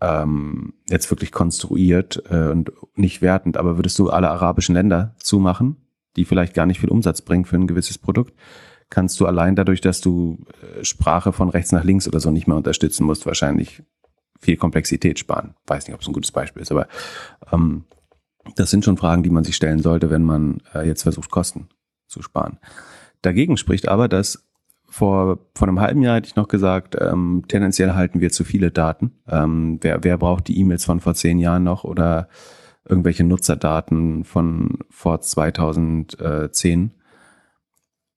ähm, 0.06 0.74
jetzt 0.88 1.10
wirklich 1.10 1.32
konstruiert 1.32 2.22
äh, 2.30 2.50
und 2.50 2.72
nicht 2.96 3.22
wertend, 3.22 3.58
aber 3.58 3.78
würdest 3.78 3.98
du 3.98 4.10
alle 4.10 4.30
arabischen 4.30 4.76
Länder 4.76 5.16
zumachen, 5.20 5.78
die 6.16 6.26
vielleicht 6.26 6.54
gar 6.54 6.66
nicht 6.66 6.80
viel 6.80 6.90
Umsatz 6.90 7.22
bringen 7.22 7.46
für 7.46 7.56
ein 7.56 7.68
gewisses 7.68 7.98
Produkt, 7.98 8.34
kannst 8.90 9.20
du 9.20 9.26
allein 9.26 9.56
dadurch, 9.56 9.82
dass 9.82 10.02
du 10.02 10.46
äh, 10.62 10.84
Sprache 10.84 11.34
von 11.34 11.50
rechts 11.50 11.72
nach 11.72 11.84
links 11.84 12.08
oder 12.08 12.20
so 12.20 12.30
nicht 12.32 12.48
mehr 12.48 12.58
unterstützen 12.58 13.06
musst, 13.06 13.26
wahrscheinlich 13.26 13.84
viel 14.40 14.58
Komplexität 14.58 15.18
sparen. 15.18 15.56
Weiß 15.66 15.88
nicht, 15.88 15.96
ob 15.96 16.02
es 16.02 16.08
ein 16.08 16.14
gutes 16.14 16.32
Beispiel 16.32 16.62
ist, 16.62 16.72
aber 16.72 16.88
ähm, 17.52 17.86
das 18.56 18.70
sind 18.70 18.86
schon 18.86 18.98
Fragen, 18.98 19.24
die 19.24 19.32
man 19.32 19.44
sich 19.44 19.56
stellen 19.56 19.80
sollte, 19.82 20.12
wenn 20.12 20.24
man 20.24 20.62
äh, 20.76 20.88
jetzt 20.88 21.04
versucht, 21.04 21.32
Kosten 21.32 21.70
zu 22.08 22.22
sparen. 22.22 22.60
Dagegen 23.24 23.58
spricht 23.58 23.88
aber, 23.88 24.08
dass 24.08 24.45
vor, 24.96 25.40
vor 25.54 25.68
einem 25.68 25.82
halben 25.82 26.02
Jahr 26.02 26.16
hätte 26.16 26.30
ich 26.30 26.38
noch 26.38 26.48
gesagt, 26.48 26.96
ähm, 26.98 27.44
tendenziell 27.50 27.96
halten 27.96 28.22
wir 28.22 28.32
zu 28.32 28.46
viele 28.46 28.72
Daten. 28.72 29.12
Ähm, 29.28 29.78
wer, 29.82 30.06
wer 30.06 30.18
braucht 30.18 30.48
die 30.48 30.58
E-Mails 30.58 30.86
von 30.86 31.02
vor 31.02 31.14
zehn 31.16 31.38
Jahren 31.38 31.66
noch 31.66 31.84
oder 31.84 32.30
irgendwelche 32.88 33.26
Nutzerdaten 33.26 34.24
von 34.24 34.80
vor 34.90 35.20
2010? 35.20 36.92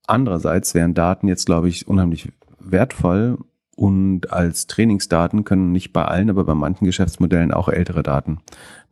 Andererseits 0.06 0.72
wären 0.76 0.94
Daten 0.94 1.26
jetzt, 1.26 1.46
glaube 1.46 1.68
ich, 1.68 1.88
unheimlich 1.88 2.30
wertvoll 2.60 3.38
und 3.74 4.32
als 4.32 4.68
Trainingsdaten 4.68 5.42
können 5.42 5.72
nicht 5.72 5.92
bei 5.92 6.04
allen, 6.04 6.30
aber 6.30 6.44
bei 6.44 6.54
manchen 6.54 6.84
Geschäftsmodellen 6.84 7.52
auch 7.52 7.68
ältere 7.68 8.04
Daten 8.04 8.38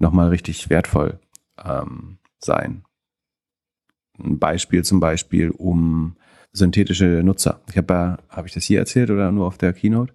nochmal 0.00 0.30
richtig 0.30 0.70
wertvoll 0.70 1.20
ähm, 1.64 2.18
sein. 2.38 2.82
Ein 4.18 4.40
Beispiel 4.40 4.82
zum 4.82 4.98
Beispiel 4.98 5.50
um 5.50 6.16
synthetische 6.56 7.22
Nutzer. 7.22 7.60
Ich 7.68 7.76
habe 7.76 8.18
habe 8.28 8.48
ich 8.48 8.54
das 8.54 8.64
hier 8.64 8.78
erzählt 8.78 9.10
oder 9.10 9.30
nur 9.30 9.46
auf 9.46 9.58
der 9.58 9.72
Keynote? 9.72 10.12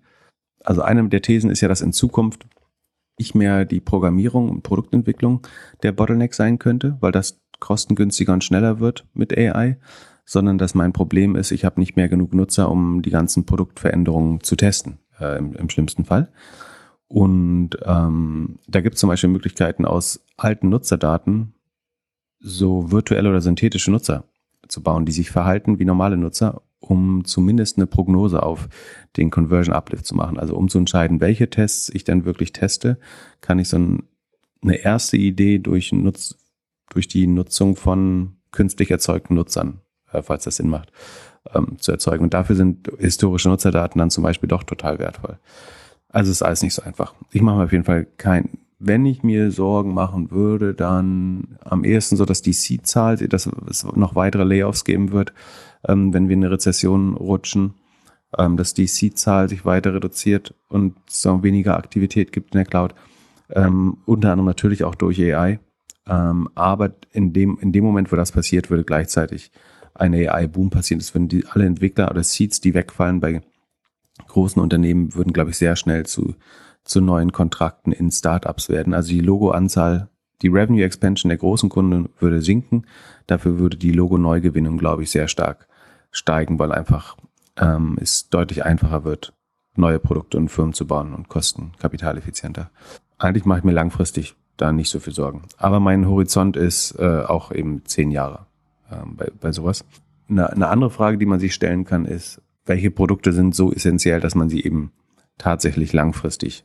Also 0.64 0.82
eine 0.82 1.08
der 1.10 1.22
Thesen 1.22 1.50
ist 1.50 1.62
ja, 1.62 1.68
dass 1.68 1.82
in 1.82 1.94
Zukunft 1.94 2.46
nicht 3.18 3.36
mehr 3.36 3.66
die 3.66 3.80
Programmierung 3.80 4.50
und 4.50 4.64
Produktentwicklung 4.64 5.46
der 5.84 5.92
Bottleneck 5.92 6.34
sein 6.34 6.60
könnte, 6.60 6.98
weil 7.00 7.12
das 7.12 7.40
kostengünstiger 7.60 8.34
und 8.34 8.44
schneller 8.44 8.80
wird 8.80 9.06
mit 9.14 9.38
AI, 9.38 9.78
sondern 10.26 10.58
dass 10.58 10.74
mein 10.74 10.94
Problem 10.94 11.36
ist, 11.36 11.52
ich 11.52 11.66
habe 11.66 11.80
nicht 11.80 11.96
mehr 11.96 12.10
genug 12.10 12.34
Nutzer, 12.34 12.70
um 12.70 13.02
die 13.02 13.12
ganzen 13.12 13.46
Produktveränderungen 13.46 14.42
zu 14.42 14.56
testen, 14.56 14.98
äh, 15.20 15.38
im, 15.38 15.54
im 15.54 15.70
schlimmsten 15.70 16.06
Fall. 16.06 16.32
Und 17.08 17.72
ähm, 17.84 18.58
da 18.68 18.82
gibt 18.82 18.96
es 18.96 19.02
zum 19.02 19.10
Beispiel 19.10 19.30
Möglichkeiten 19.30 19.86
aus 19.86 20.24
alten 20.38 20.70
Nutzerdaten 20.70 21.54
so 22.40 22.92
virtuelle 22.92 23.30
oder 23.30 23.42
synthetische 23.42 23.92
Nutzer 23.92 24.24
zu 24.68 24.82
bauen, 24.82 25.06
die 25.06 25.12
sich 25.12 25.32
verhalten 25.32 25.80
wie 25.80 25.86
normale 25.86 26.18
Nutzer, 26.18 26.62
um 26.80 27.26
zumindest 27.26 27.78
eine 27.78 27.88
Prognose 27.88 28.42
auf 28.42 28.68
den 29.18 29.30
Conversion 29.30 29.76
Uplift 29.76 30.06
zu 30.06 30.16
machen. 30.16 30.40
Also 30.40 30.56
um 30.56 30.70
zu 30.70 30.78
entscheiden, 30.78 31.22
welche 31.22 31.50
Tests 31.50 31.90
ich 31.90 32.04
dann 32.04 32.26
wirklich 32.26 32.54
teste, 32.54 32.98
kann 33.40 33.60
ich 33.60 33.70
so 33.70 33.78
ein, 33.78 34.04
eine 34.62 34.78
erste 34.78 35.18
Idee 35.18 35.60
durch, 35.60 35.92
Nutz, 35.92 36.38
durch 36.90 37.08
die 37.08 37.28
Nutzung 37.28 37.76
von 37.76 38.38
künstlich 38.52 38.92
erzeugten 38.92 39.36
Nutzern, 39.36 39.82
äh, 40.12 40.22
falls 40.22 40.44
das 40.44 40.58
Sinn 40.58 40.70
macht, 40.70 40.92
ähm, 41.54 41.78
zu 41.80 41.92
erzeugen. 41.92 42.24
Und 42.24 42.34
dafür 42.34 42.56
sind 42.56 42.92
historische 43.00 43.50
Nutzerdaten 43.50 44.00
dann 44.00 44.10
zum 44.10 44.24
Beispiel 44.24 44.50
doch 44.50 44.64
total 44.64 45.00
wertvoll. 45.00 45.40
Also 46.10 46.32
ist 46.32 46.42
alles 46.42 46.62
nicht 46.62 46.74
so 46.74 46.82
einfach. 46.82 47.14
Ich 47.32 47.42
mache 47.42 47.58
mir 47.58 47.64
auf 47.64 47.72
jeden 47.72 47.86
Fall 47.86 48.06
kein, 48.18 48.50
wenn 48.84 49.06
ich 49.06 49.22
mir 49.22 49.52
Sorgen 49.52 49.94
machen 49.94 50.32
würde, 50.32 50.74
dann 50.74 51.58
am 51.64 51.84
ehesten 51.84 52.18
so, 52.18 52.26
dass 52.26 52.42
die 52.42 52.54
Seed-Zahl, 52.54 53.18
dass 53.18 53.48
es 53.70 53.84
noch 53.84 54.16
weitere 54.16 54.44
Layoffs 54.44 54.84
geben 54.84 55.12
wird, 55.12 55.34
ähm, 55.88 56.14
wenn 56.14 56.28
wir 56.28 56.34
in 56.34 56.44
eine 56.44 56.52
Rezession 56.52 57.14
rutschen, 57.14 57.76
ähm, 58.38 58.58
dass 58.58 58.74
die 58.74 58.88
Seed-Zahl 58.88 59.50
sich 59.50 59.66
weiter 59.66 59.94
reduziert 59.94 60.56
und 60.68 60.96
so 61.08 61.44
weniger 61.44 61.78
Aktivität 61.78 62.32
gibt 62.32 62.54
in 62.54 62.60
der 62.60 62.66
Cloud. 62.66 62.96
Ähm, 63.50 63.98
unter 64.06 64.32
anderem 64.32 64.48
natürlich 64.48 64.84
auch 64.84 64.96
durch 64.96 65.20
AI. 65.22 65.60
Ähm, 66.08 66.50
aber 66.56 66.96
in 67.12 67.34
dem, 67.34 67.60
in 67.62 67.72
dem 67.72 67.84
Moment, 67.84 68.12
wo 68.12 68.16
das 68.16 68.32
passiert, 68.32 68.70
würde 68.70 68.84
gleichzeitig 68.84 69.52
ein 69.94 70.14
AI-Boom 70.14 70.72
passieren. 70.72 71.00
Das 71.00 71.14
würden 71.14 71.28
die, 71.28 71.46
alle 71.46 71.66
Entwickler 71.66 72.10
oder 72.10 72.24
Seeds, 72.24 72.62
die 72.62 72.74
wegfallen 72.74 73.20
bei 73.20 73.42
großen 74.32 74.62
Unternehmen, 74.62 75.14
würden, 75.16 75.34
glaube 75.34 75.52
ich, 75.52 75.58
sehr 75.58 75.76
schnell 75.76 76.06
zu, 76.06 76.36
zu 76.84 77.02
neuen 77.02 77.32
Kontrakten 77.32 77.92
in 77.92 78.12
Startups 78.12 78.70
werden. 78.70 78.94
Also 78.94 79.10
die 79.10 79.22
Logoanzahl, 79.22 80.10
die 80.42 80.48
Revenue 80.48 80.84
Expansion 80.84 81.30
der 81.30 81.38
großen 81.38 81.70
Kunden 81.70 82.10
würde 82.20 82.42
sinken. 82.42 82.86
Dafür 83.28 83.60
würde 83.60 83.78
die 83.78 83.92
Logo-Neugewinnung, 83.92 84.78
glaube 84.78 85.04
ich, 85.04 85.12
sehr 85.12 85.28
stark 85.28 85.68
steigen, 86.12 86.60
weil 86.60 86.72
einfach 86.72 87.18
ähm, 87.58 87.98
es 88.02 88.30
deutlich 88.30 88.66
einfacher 88.66 89.04
wird, 89.04 89.34
neue 89.76 90.00
Produkte 90.00 90.38
und 90.38 90.50
Firmen 90.50 90.74
zu 90.74 90.88
bauen 90.88 91.14
und 91.14 91.30
kosten 91.30 91.74
kapitaleffizienter. 91.80 92.72
Eigentlich 93.18 93.46
mache 93.46 93.60
ich 93.60 93.66
mir 93.66 93.72
langfristig 93.72 94.36
da 94.58 94.72
nicht 94.72 94.90
so 94.90 95.00
viel 95.00 95.14
Sorgen. 95.14 95.44
Aber 95.58 95.80
mein 95.80 96.08
Horizont 96.08 96.58
ist 96.58 96.98
äh, 97.00 97.24
auch 97.26 97.52
eben 97.52 97.86
zehn 97.86 98.12
Jahre 98.12 98.46
ähm, 98.92 99.16
bei, 99.16 99.32
bei 99.40 99.52
sowas. 99.52 99.86
Eine, 100.30 100.52
eine 100.52 100.68
andere 100.68 100.90
Frage, 100.90 101.18
die 101.18 101.26
man 101.26 101.40
sich 101.40 101.54
stellen 101.54 101.86
kann, 101.86 102.06
ist, 102.06 102.42
welche 102.72 102.90
Produkte 102.90 103.34
sind 103.34 103.54
so 103.54 103.74
essentiell, 103.74 104.22
dass 104.22 104.34
man 104.34 104.48
sie 104.48 104.64
eben 104.64 104.94
tatsächlich 105.38 105.92
langfristig 105.92 106.64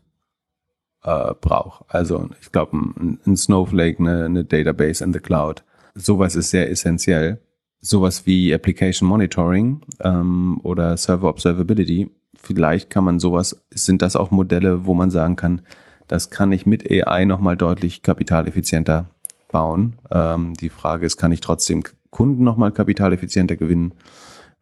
äh, 1.02 1.34
braucht. 1.40 1.84
Also 1.88 2.30
ich 2.40 2.52
glaube, 2.52 2.76
ein, 2.76 3.18
ein, 3.26 3.36
Snowflake, 3.36 3.98
eine, 3.98 4.26
eine 4.26 4.44
Database 4.44 5.02
in 5.02 5.12
the 5.12 5.18
Cloud, 5.18 5.64
sowas 5.96 6.36
ist 6.36 6.50
sehr 6.50 6.70
essentiell. 6.70 7.40
Sowas 7.80 8.24
wie 8.24 8.54
Application 8.54 9.08
Monitoring 9.08 9.80
ähm, 10.00 10.60
oder 10.62 10.96
Server 10.96 11.28
Observability, 11.28 12.08
vielleicht 12.36 12.88
kann 12.88 13.04
man 13.04 13.18
sowas, 13.18 13.64
sind 13.70 14.00
das 14.00 14.14
auch 14.14 14.30
Modelle, 14.30 14.86
wo 14.86 14.94
man 14.94 15.10
sagen 15.10 15.34
kann, 15.34 15.62
das 16.06 16.30
kann 16.30 16.52
ich 16.52 16.66
mit 16.66 16.88
AI 16.88 17.24
nochmal 17.24 17.56
deutlich 17.56 18.02
kapitaleffizienter 18.02 19.10
bauen. 19.50 19.98
Ähm, 20.12 20.54
die 20.54 20.70
Frage 20.70 21.04
ist, 21.04 21.16
kann 21.16 21.32
ich 21.32 21.40
trotzdem 21.40 21.82
Kunden 22.10 22.44
nochmal 22.44 22.70
kapitaleffizienter 22.70 23.56
gewinnen? 23.56 23.92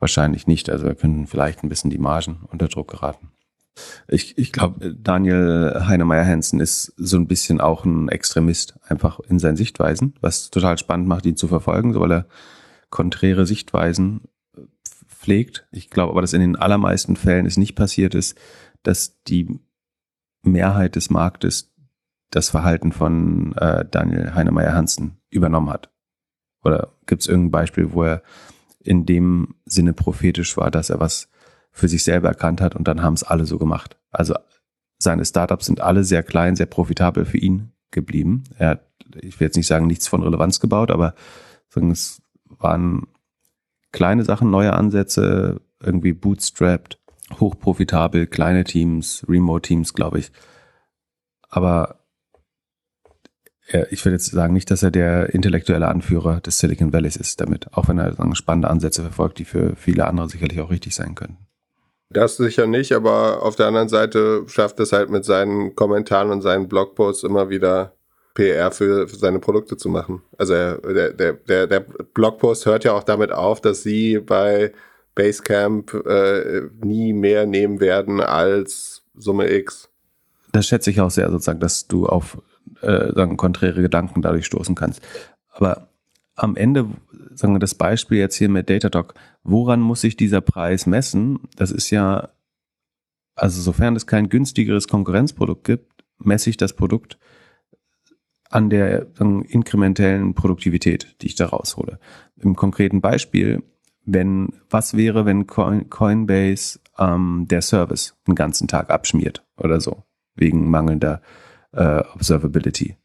Wahrscheinlich 0.04 0.46
nicht. 0.46 0.68
Also 0.68 0.84
wir 0.84 0.94
können 0.96 1.26
vielleicht 1.26 1.64
ein 1.64 1.70
bisschen 1.70 1.88
die 1.88 1.96
Margen 1.96 2.40
unter 2.52 2.68
Druck 2.68 2.90
geraten. 2.90 3.30
Ich, 4.06 4.36
ich 4.36 4.52
glaube, 4.52 4.94
Daniel 4.94 5.86
Heinemeier-Hansen 5.86 6.60
ist 6.60 6.92
so 6.98 7.16
ein 7.16 7.26
bisschen 7.26 7.58
auch 7.58 7.86
ein 7.86 8.10
Extremist, 8.10 8.74
einfach 8.86 9.18
in 9.20 9.38
seinen 9.38 9.56
Sichtweisen, 9.56 10.12
was 10.20 10.50
total 10.50 10.76
spannend 10.76 11.08
macht, 11.08 11.24
ihn 11.24 11.38
zu 11.38 11.48
verfolgen, 11.48 11.94
so 11.94 12.00
weil 12.02 12.12
er 12.12 12.26
konträre 12.90 13.46
Sichtweisen 13.46 14.20
pflegt. 15.08 15.66
Ich 15.70 15.88
glaube 15.88 16.10
aber, 16.10 16.20
dass 16.20 16.34
in 16.34 16.42
den 16.42 16.56
allermeisten 16.56 17.16
Fällen 17.16 17.46
es 17.46 17.56
nicht 17.56 17.74
passiert 17.74 18.14
ist, 18.14 18.36
dass 18.82 19.22
die 19.22 19.58
Mehrheit 20.42 20.96
des 20.96 21.08
Marktes 21.08 21.72
das 22.30 22.50
Verhalten 22.50 22.92
von 22.92 23.56
äh, 23.56 23.86
Daniel 23.90 24.34
Heinemeier-Hansen 24.34 25.16
übernommen 25.30 25.70
hat. 25.70 25.90
Oder 26.62 26.92
gibt 27.06 27.22
es 27.22 27.26
irgendein 27.28 27.52
Beispiel, 27.52 27.94
wo 27.94 28.02
er 28.02 28.22
in 28.84 29.06
dem 29.06 29.54
Sinne 29.64 29.92
prophetisch 29.92 30.56
war, 30.56 30.70
dass 30.70 30.90
er 30.90 31.00
was 31.00 31.28
für 31.72 31.88
sich 31.88 32.04
selber 32.04 32.28
erkannt 32.28 32.60
hat 32.60 32.76
und 32.76 32.86
dann 32.86 33.02
haben 33.02 33.14
es 33.14 33.24
alle 33.24 33.46
so 33.46 33.58
gemacht. 33.58 33.98
Also 34.10 34.34
seine 34.98 35.24
Startups 35.24 35.66
sind 35.66 35.80
alle 35.80 36.04
sehr 36.04 36.22
klein, 36.22 36.56
sehr 36.56 36.66
profitabel 36.66 37.24
für 37.24 37.38
ihn 37.38 37.72
geblieben. 37.90 38.44
Er 38.56 38.68
hat, 38.70 38.86
ich 39.20 39.40
will 39.40 39.46
jetzt 39.46 39.56
nicht 39.56 39.66
sagen, 39.66 39.86
nichts 39.86 40.06
von 40.06 40.22
Relevanz 40.22 40.60
gebaut, 40.60 40.90
aber 40.90 41.14
es 41.74 42.22
waren 42.46 43.08
kleine 43.90 44.24
Sachen, 44.24 44.50
neue 44.50 44.72
Ansätze, 44.72 45.60
irgendwie 45.80 46.12
bootstrapped, 46.12 46.98
hochprofitabel, 47.40 48.26
kleine 48.26 48.64
Teams, 48.64 49.24
Remote-Teams, 49.28 49.94
glaube 49.94 50.20
ich. 50.20 50.30
Aber 51.48 52.03
ich 53.90 54.04
würde 54.04 54.16
jetzt 54.16 54.26
sagen, 54.26 54.52
nicht, 54.52 54.70
dass 54.70 54.82
er 54.82 54.90
der 54.90 55.34
intellektuelle 55.34 55.88
Anführer 55.88 56.40
des 56.40 56.58
Silicon 56.58 56.92
Valleys 56.92 57.16
ist 57.16 57.40
damit, 57.40 57.72
auch 57.72 57.88
wenn 57.88 57.98
er 57.98 58.14
spannende 58.34 58.68
Ansätze 58.68 59.02
verfolgt, 59.02 59.38
die 59.38 59.44
für 59.44 59.74
viele 59.76 60.06
andere 60.06 60.28
sicherlich 60.28 60.60
auch 60.60 60.70
richtig 60.70 60.94
sein 60.94 61.14
können. 61.14 61.38
Das 62.10 62.36
sicher 62.36 62.66
nicht, 62.66 62.92
aber 62.92 63.42
auf 63.42 63.56
der 63.56 63.66
anderen 63.66 63.88
Seite 63.88 64.44
schafft 64.46 64.78
es 64.80 64.92
halt 64.92 65.10
mit 65.10 65.24
seinen 65.24 65.74
Kommentaren 65.74 66.30
und 66.30 66.42
seinen 66.42 66.68
Blogposts 66.68 67.24
immer 67.24 67.48
wieder 67.48 67.94
PR 68.34 68.70
für, 68.70 69.08
für 69.08 69.16
seine 69.16 69.38
Produkte 69.38 69.76
zu 69.76 69.88
machen. 69.88 70.22
Also 70.36 70.54
er, 70.54 70.78
der, 70.78 71.12
der, 71.12 71.32
der, 71.32 71.66
der 71.66 71.80
Blogpost 71.80 72.66
hört 72.66 72.84
ja 72.84 72.92
auch 72.92 73.04
damit 73.04 73.32
auf, 73.32 73.60
dass 73.60 73.82
sie 73.82 74.18
bei 74.18 74.72
Basecamp 75.14 75.94
äh, 76.06 76.62
nie 76.82 77.12
mehr 77.12 77.46
nehmen 77.46 77.80
werden 77.80 78.20
als 78.20 79.02
Summe 79.16 79.52
X. 79.52 79.88
Das 80.52 80.66
schätze 80.66 80.90
ich 80.90 81.00
auch 81.00 81.10
sehr, 81.10 81.30
sozusagen, 81.30 81.60
dass 81.60 81.86
du 81.86 82.06
auf 82.06 82.38
äh, 82.80 83.12
sagen, 83.12 83.36
konträre 83.36 83.82
Gedanken 83.82 84.22
dadurch 84.22 84.46
stoßen 84.46 84.74
kannst. 84.74 85.00
Aber 85.50 85.88
am 86.36 86.56
Ende, 86.56 86.88
sagen 87.34 87.54
wir 87.54 87.60
das 87.60 87.74
Beispiel 87.74 88.18
jetzt 88.18 88.36
hier 88.36 88.48
mit 88.48 88.68
Datadog, 88.68 89.14
woran 89.42 89.80
muss 89.80 90.00
sich 90.00 90.16
dieser 90.16 90.40
Preis 90.40 90.86
messen? 90.86 91.40
Das 91.56 91.70
ist 91.70 91.90
ja, 91.90 92.30
also 93.36 93.60
sofern 93.60 93.96
es 93.96 94.06
kein 94.06 94.28
günstigeres 94.28 94.88
Konkurrenzprodukt 94.88 95.64
gibt, 95.64 96.04
messe 96.18 96.50
ich 96.50 96.56
das 96.56 96.74
Produkt 96.74 97.18
an 98.50 98.70
der 98.70 99.06
sagen, 99.14 99.42
inkrementellen 99.42 100.34
Produktivität, 100.34 101.16
die 101.20 101.26
ich 101.26 101.34
da 101.34 101.46
raushole. 101.46 101.98
Im 102.36 102.54
konkreten 102.54 103.00
Beispiel, 103.00 103.62
wenn, 104.04 104.50
was 104.70 104.96
wäre, 104.96 105.24
wenn 105.24 105.46
Coinbase 105.46 106.78
ähm, 106.98 107.46
der 107.48 107.62
Service 107.62 108.16
einen 108.26 108.36
ganzen 108.36 108.68
Tag 108.68 108.90
abschmiert 108.90 109.44
oder 109.56 109.80
so, 109.80 110.04
wegen 110.36 110.68
mangelnder 110.68 111.20
äh, 111.22 111.43
Observability 111.76 112.96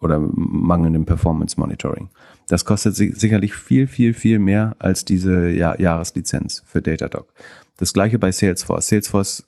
oder 0.00 0.18
mangelndem 0.18 1.06
Performance 1.06 1.58
Monitoring. 1.58 2.10
Das 2.48 2.64
kostet 2.64 2.94
sicherlich 2.94 3.54
viel, 3.54 3.86
viel, 3.86 4.14
viel 4.14 4.38
mehr 4.38 4.76
als 4.78 5.04
diese 5.04 5.48
ja 5.48 5.78
Jahreslizenz 5.78 6.62
für 6.66 6.82
Datadog. 6.82 7.32
Das 7.78 7.92
gleiche 7.92 8.18
bei 8.18 8.32
Salesforce. 8.32 8.88
Salesforce 8.88 9.44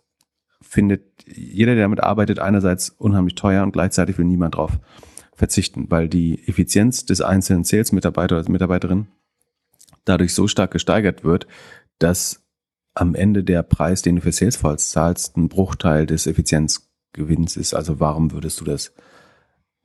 findet 0.60 1.02
jeder, 1.26 1.74
der 1.74 1.84
damit 1.84 2.02
arbeitet, 2.02 2.38
einerseits 2.38 2.90
unheimlich 2.90 3.34
teuer 3.34 3.62
und 3.62 3.72
gleichzeitig 3.72 4.18
will 4.18 4.24
niemand 4.24 4.56
drauf 4.56 4.78
verzichten, 5.34 5.86
weil 5.90 6.08
die 6.08 6.46
Effizienz 6.48 7.06
des 7.06 7.20
einzelnen 7.20 7.64
Sales-Mitarbeiter 7.64 8.38
oder 8.38 8.50
Mitarbeiterin 8.50 9.06
dadurch 10.04 10.34
so 10.34 10.48
stark 10.48 10.72
gesteigert 10.72 11.22
wird, 11.22 11.46
dass 11.98 12.42
am 12.94 13.14
Ende 13.14 13.44
der 13.44 13.62
Preis, 13.62 14.02
den 14.02 14.16
du 14.16 14.22
für 14.22 14.32
Salesforce 14.32 14.90
zahlst, 14.90 15.36
ein 15.36 15.48
Bruchteil 15.48 16.06
des 16.06 16.26
Effizienzgewinns 17.18 17.56
ist. 17.56 17.74
Also 17.74 18.00
warum 18.00 18.32
würdest 18.32 18.60
du 18.60 18.64
das 18.64 18.92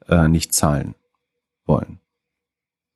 äh, 0.07 0.27
nicht 0.27 0.53
zahlen 0.53 0.95
wollen? 1.65 1.99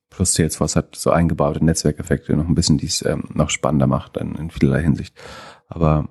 Plus 0.09 0.33
Salesforce 0.33 0.75
hat 0.75 0.95
so 0.95 1.11
eingebaute 1.11 1.63
Netzwerkeffekte 1.63 2.35
noch 2.35 2.47
ein 2.47 2.55
bisschen, 2.55 2.77
die 2.77 2.87
es 2.87 3.03
ähm, 3.05 3.25
noch 3.33 3.49
spannender 3.49 3.87
macht 3.87 4.17
in, 4.17 4.35
in 4.35 4.49
vielerlei 4.49 4.81
Hinsicht. 4.81 5.15
Aber 5.67 6.09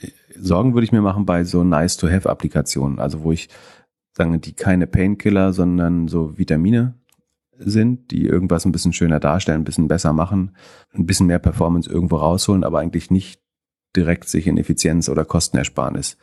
äh, 0.00 0.08
Sorgen 0.38 0.74
würde 0.74 0.84
ich 0.84 0.92
mir 0.92 1.02
machen 1.02 1.26
bei 1.26 1.44
so 1.44 1.62
Nice-to-Have-Applikationen, 1.62 2.98
also 2.98 3.22
wo 3.22 3.32
ich 3.32 3.48
sagen, 4.12 4.40
die 4.40 4.54
keine 4.54 4.86
Painkiller, 4.86 5.52
sondern 5.52 6.08
so 6.08 6.38
Vitamine 6.38 6.94
sind, 7.58 8.10
die 8.10 8.26
irgendwas 8.26 8.64
ein 8.64 8.72
bisschen 8.72 8.92
schöner 8.92 9.20
darstellen, 9.20 9.62
ein 9.62 9.64
bisschen 9.64 9.88
besser 9.88 10.12
machen, 10.12 10.56
ein 10.92 11.06
bisschen 11.06 11.26
mehr 11.26 11.38
Performance 11.38 11.90
irgendwo 11.90 12.16
rausholen, 12.16 12.64
aber 12.64 12.80
eigentlich 12.80 13.10
nicht 13.10 13.40
direkt 13.94 14.28
sich 14.28 14.46
in 14.46 14.58
Effizienz 14.58 15.08
oder 15.08 15.24
Kostenersparnis 15.24 16.18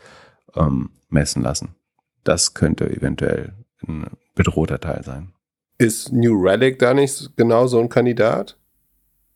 ähm, 0.56 0.90
messen 1.10 1.42
lassen. 1.42 1.76
Das 2.24 2.54
könnte 2.54 2.90
eventuell 2.90 3.54
ein 3.88 4.08
bedrohter 4.36 4.80
Teil 4.80 5.04
sein. 5.04 5.34
Ist 5.78 6.12
New 6.14 6.42
Relic 6.42 6.80
da 6.80 6.94
nicht 6.94 7.36
genau 7.36 7.68
so 7.68 7.80
ein 7.80 7.90
Kandidat? 7.90 8.58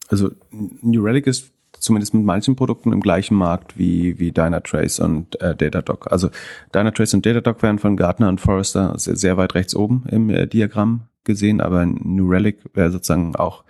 Also 0.07 0.31
New 0.51 1.03
Relic 1.03 1.27
ist 1.27 1.51
zumindest 1.79 2.13
mit 2.13 2.23
manchen 2.23 2.55
Produkten 2.55 2.91
im 2.91 3.01
gleichen 3.01 3.35
Markt 3.35 3.77
wie, 3.77 4.17
wie 4.19 4.31
Dynatrace 4.31 4.99
und 4.99 5.39
äh, 5.41 5.55
Datadog. 5.55 6.11
Also 6.11 6.29
Dynatrace 6.73 7.13
und 7.13 7.25
Datadog 7.25 7.61
werden 7.61 7.79
von 7.79 7.97
Gartner 7.97 8.29
und 8.29 8.41
Forrester 8.41 8.97
sehr, 8.97 9.15
sehr 9.15 9.37
weit 9.37 9.55
rechts 9.55 9.75
oben 9.75 10.05
im 10.09 10.29
äh, 10.29 10.47
Diagramm 10.47 11.01
gesehen, 11.23 11.61
aber 11.61 11.85
New 11.85 12.29
Relic 12.29 12.59
wäre 12.73 12.91
sozusagen 12.91 13.35
auch 13.35 13.63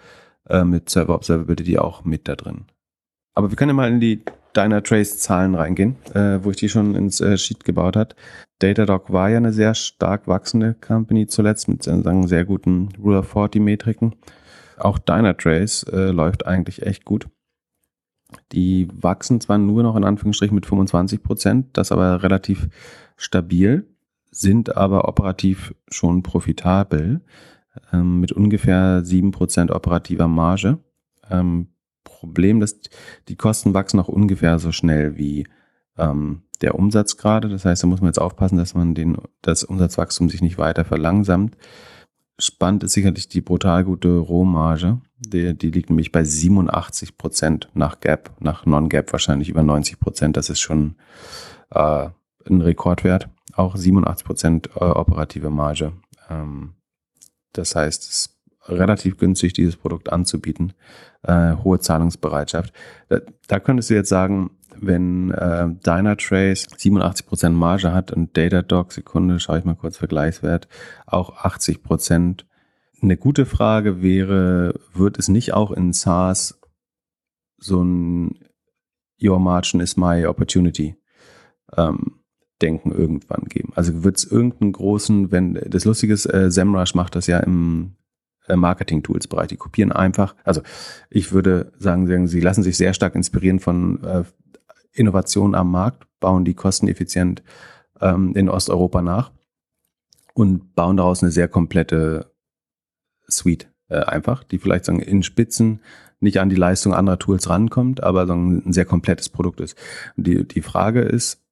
äh, 0.49 0.63
mit 0.63 0.89
Server 0.89 1.15
Observability 1.15 1.77
auch 1.77 2.05
mit 2.05 2.27
da 2.27 2.35
drin. 2.35 2.65
Aber 3.33 3.49
wir 3.49 3.55
können 3.55 3.69
ja 3.69 3.75
mal 3.75 3.91
in 3.91 3.99
die 3.99 4.21
Dynatrace-Zahlen 4.57 5.55
reingehen, 5.55 5.95
äh, 6.13 6.39
wo 6.43 6.51
ich 6.51 6.57
die 6.57 6.69
schon 6.69 6.95
ins 6.95 7.21
äh, 7.21 7.37
Sheet 7.37 7.63
gebaut 7.63 7.95
hat. 7.95 8.15
Datadog 8.59 9.13
war 9.13 9.29
ja 9.29 9.37
eine 9.37 9.53
sehr 9.53 9.75
stark 9.75 10.27
wachsende 10.27 10.73
Company 10.73 11.27
zuletzt 11.27 11.67
mit 11.67 11.85
äh, 11.87 12.01
sagen, 12.01 12.27
sehr 12.27 12.43
guten 12.43 12.89
Rule 12.97 13.19
of 13.19 13.29
40 13.29 13.61
Metriken. 13.61 14.15
Auch 14.77 14.97
Dynatrace 14.97 15.83
äh, 15.83 16.11
läuft 16.11 16.47
eigentlich 16.47 16.83
echt 16.83 17.05
gut. 17.05 17.27
Die 18.51 18.87
wachsen 18.91 19.39
zwar 19.39 19.57
nur 19.57 19.83
noch 19.83 19.95
in 19.95 20.03
Anführungsstrichen 20.03 20.55
mit 20.55 20.65
25 20.65 21.23
Prozent, 21.23 21.77
das 21.77 21.91
aber 21.91 22.23
relativ 22.23 22.67
stabil, 23.15 23.87
sind 24.31 24.75
aber 24.75 25.07
operativ 25.07 25.73
schon 25.87 26.23
profitabel 26.23 27.21
ähm, 27.93 28.19
mit 28.19 28.31
ungefähr 28.31 29.03
7 29.03 29.31
Prozent 29.31 29.71
operativer 29.71 30.27
Marge. 30.27 30.79
Ähm, 31.29 31.67
Problem, 32.07 32.59
dass 32.59 32.79
die 33.27 33.35
Kosten 33.35 33.73
wachsen 33.73 33.99
auch 33.99 34.07
ungefähr 34.07 34.59
so 34.59 34.71
schnell 34.71 35.17
wie 35.17 35.47
ähm, 35.97 36.43
der 36.61 36.75
Umsatz 36.75 37.17
gerade. 37.17 37.49
Das 37.49 37.65
heißt, 37.65 37.83
da 37.83 37.87
muss 37.87 38.01
man 38.01 38.09
jetzt 38.09 38.21
aufpassen, 38.21 38.57
dass 38.57 38.73
man 38.73 38.95
den, 38.95 39.17
das 39.41 39.63
Umsatzwachstum 39.63 40.29
sich 40.29 40.41
nicht 40.41 40.57
weiter 40.57 40.85
verlangsamt. 40.85 41.57
Spannend 42.39 42.83
ist 42.83 42.93
sicherlich 42.93 43.27
die 43.27 43.41
brutal 43.41 43.83
gute 43.83 44.17
Rohmarge. 44.17 45.01
Die, 45.19 45.57
die 45.57 45.71
liegt 45.71 45.89
nämlich 45.89 46.11
bei 46.11 46.23
87 46.23 47.17
Prozent 47.17 47.69
nach 47.73 47.99
Gap, 47.99 48.31
nach 48.39 48.65
Non-Gap 48.65 49.11
wahrscheinlich 49.11 49.49
über 49.49 49.63
90 49.63 49.99
Prozent. 49.99 50.37
Das 50.37 50.49
ist 50.49 50.59
schon 50.59 50.95
äh, 51.71 52.09
ein 52.47 52.61
Rekordwert. 52.61 53.29
Auch 53.53 53.75
87 53.75 54.25
Prozent 54.25 54.69
äh, 54.75 54.83
operative 54.83 55.49
Marge. 55.49 55.93
Ähm, 56.29 56.75
das 57.53 57.75
heißt, 57.75 58.03
es 58.03 58.09
ist 58.09 58.37
relativ 58.69 59.17
günstig, 59.17 59.53
dieses 59.53 59.75
Produkt 59.75 60.11
anzubieten. 60.11 60.73
Äh, 61.27 61.57
hohe 61.63 61.79
Zahlungsbereitschaft. 61.79 62.73
Da, 63.09 63.19
da 63.47 63.59
könntest 63.59 63.89
du 63.89 63.95
jetzt 63.95 64.07
sagen, 64.07 64.51
wenn 64.79 65.31
äh, 65.31 65.67
Dynatrace 65.85 66.67
87% 66.69 67.49
Marge 67.49 67.93
hat 67.93 68.11
und 68.11 68.37
Datadog, 68.37 68.93
Sekunde, 68.93 69.39
schaue 69.39 69.59
ich 69.59 69.65
mal 69.65 69.75
kurz 69.75 69.97
Vergleichswert, 69.97 70.69
auch 71.05 71.35
80%. 71.35 72.45
Eine 73.01 73.17
gute 73.17 73.45
Frage 73.45 74.01
wäre, 74.01 74.75
wird 74.93 75.19
es 75.19 75.27
nicht 75.27 75.53
auch 75.53 75.71
in 75.71 75.91
SaaS 75.91 76.59
so 77.57 77.83
ein 77.83 78.39
Your 79.21 79.39
Margin 79.39 79.81
is 79.81 79.97
my 79.97 80.25
opportunity 80.27 80.95
ähm, 81.75 82.19
Denken 82.61 82.91
irgendwann 82.91 83.45
geben? 83.49 83.73
Also 83.75 84.03
wird 84.03 84.17
es 84.17 84.23
irgendeinen 84.23 84.71
großen, 84.71 85.31
wenn 85.31 85.55
das 85.55 85.85
Lustige 85.85 86.13
ist, 86.13 86.25
äh, 86.25 86.49
SEMrush 86.49 86.95
macht 86.95 87.15
das 87.15 87.27
ja 87.27 87.39
im 87.39 87.97
äh, 88.47 88.55
Marketing-Tools-Bereich. 88.55 89.47
Die 89.47 89.57
kopieren 89.57 89.91
einfach, 89.91 90.35
also 90.43 90.61
ich 91.09 91.31
würde 91.31 91.71
sagen, 91.77 92.27
sie 92.27 92.39
lassen 92.39 92.63
sich 92.63 92.77
sehr 92.77 92.93
stark 92.93 93.15
inspirieren 93.15 93.59
von 93.59 94.03
äh, 94.03 94.23
Innovationen 94.93 95.55
am 95.55 95.71
Markt, 95.71 96.07
bauen 96.19 96.45
die 96.45 96.55
kosteneffizient 96.55 97.43
ähm, 98.01 98.33
in 98.35 98.49
Osteuropa 98.49 99.01
nach 99.01 99.31
und 100.33 100.75
bauen 100.75 100.97
daraus 100.97 101.21
eine 101.21 101.31
sehr 101.31 101.47
komplette 101.47 102.31
Suite 103.29 103.71
äh, 103.89 103.99
einfach, 103.99 104.43
die 104.43 104.57
vielleicht 104.57 104.85
sagen, 104.85 104.99
in 104.99 105.23
Spitzen 105.23 105.81
nicht 106.19 106.39
an 106.39 106.49
die 106.49 106.55
Leistung 106.55 106.93
anderer 106.93 107.19
Tools 107.19 107.49
rankommt, 107.49 108.01
aber 108.01 108.25
so 108.25 108.33
ein 108.33 108.73
sehr 108.73 108.85
komplettes 108.85 109.29
Produkt 109.29 109.61
ist. 109.61 109.77
Die, 110.15 110.47
die 110.47 110.61
Frage 110.63 111.01
ist, 111.01 111.43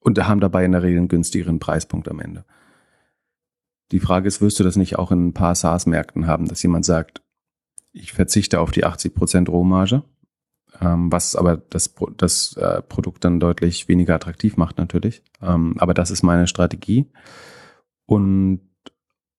und 0.00 0.18
haben 0.26 0.40
dabei 0.40 0.64
in 0.64 0.72
der 0.72 0.82
Regel 0.82 0.98
einen 0.98 1.08
günstigeren 1.08 1.58
Preispunkt 1.58 2.08
am 2.08 2.20
Ende. 2.20 2.44
Die 3.92 4.00
Frage 4.00 4.28
ist, 4.28 4.40
wirst 4.40 4.60
du 4.60 4.64
das 4.64 4.76
nicht 4.76 4.98
auch 4.98 5.10
in 5.12 5.28
ein 5.28 5.34
paar 5.34 5.54
SaaS-Märkten 5.54 6.26
haben, 6.26 6.46
dass 6.46 6.62
jemand 6.62 6.84
sagt, 6.84 7.22
ich 7.92 8.12
verzichte 8.12 8.60
auf 8.60 8.70
die 8.70 8.84
80% 8.84 9.48
Rohmarge 9.48 10.02
ähm, 10.80 11.10
was 11.10 11.36
aber 11.36 11.56
das, 11.56 11.94
das 12.16 12.56
äh, 12.56 12.82
Produkt 12.82 13.24
dann 13.24 13.40
deutlich 13.40 13.88
weniger 13.88 14.14
attraktiv 14.14 14.56
macht 14.56 14.78
natürlich. 14.78 15.22
Ähm, 15.42 15.74
aber 15.78 15.94
das 15.94 16.10
ist 16.10 16.22
meine 16.22 16.46
Strategie 16.46 17.06
und 18.06 18.60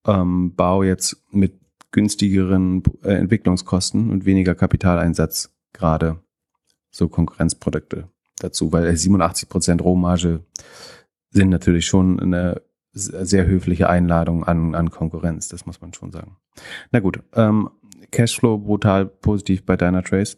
ähm, 0.06 0.56
baue 0.56 0.88
jetzt 0.88 1.24
mit 1.32 1.60
günstigeren 1.92 2.84
äh, 3.04 3.14
Entwicklungskosten 3.14 4.12
und 4.12 4.26
weniger 4.26 4.56
Kapitaleinsatz 4.56 5.56
gerade 5.74 6.22
so 6.92 7.08
Konkurrenzprodukte 7.08 8.10
dazu, 8.40 8.72
weil 8.72 8.96
87 8.96 9.50
Prozent 9.50 9.84
Rohmarge 9.84 10.44
sind 11.30 11.50
natürlich 11.50 11.86
schon 11.86 12.20
eine 12.20 12.62
sehr 12.92 13.46
höfliche 13.46 13.90
Einladung 13.90 14.44
an, 14.44 14.76
an 14.76 14.90
Konkurrenz, 14.90 15.48
das 15.48 15.66
muss 15.66 15.82
man 15.82 15.94
schon 15.94 16.12
sagen. 16.12 16.38
Na 16.92 17.00
gut, 17.00 17.22
ähm, 17.34 17.70
Cashflow 18.12 18.58
brutal 18.58 19.06
positiv 19.06 19.66
bei 19.66 19.78
Dynatrace 19.78 20.38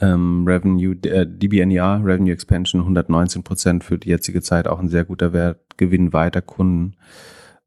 ähm, 0.00 0.44
Revenue, 0.46 0.94
äh, 1.04 1.26
DBNER, 1.26 2.00
Revenue 2.04 2.32
Expansion 2.32 2.82
119 2.82 3.42
Prozent 3.42 3.84
für 3.84 3.98
die 3.98 4.10
jetzige 4.10 4.42
Zeit 4.42 4.68
auch 4.68 4.78
ein 4.78 4.88
sehr 4.88 5.04
guter 5.04 5.32
Wert. 5.32 5.60
Gewinn 5.76 6.12
weiter 6.12 6.42
Kunden. 6.42 6.96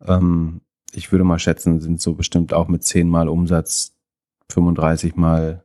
Ähm, 0.06 0.62
ich 0.94 1.12
würde 1.12 1.24
mal 1.24 1.40
schätzen, 1.40 1.80
sind 1.80 2.02
so 2.02 2.16
bestimmt 2.16 2.54
auch 2.54 2.68
mit 2.68 2.84
10 2.84 3.08
mal 3.10 3.30
Umsatz, 3.30 3.96
35 4.52 5.16
mal 5.16 5.64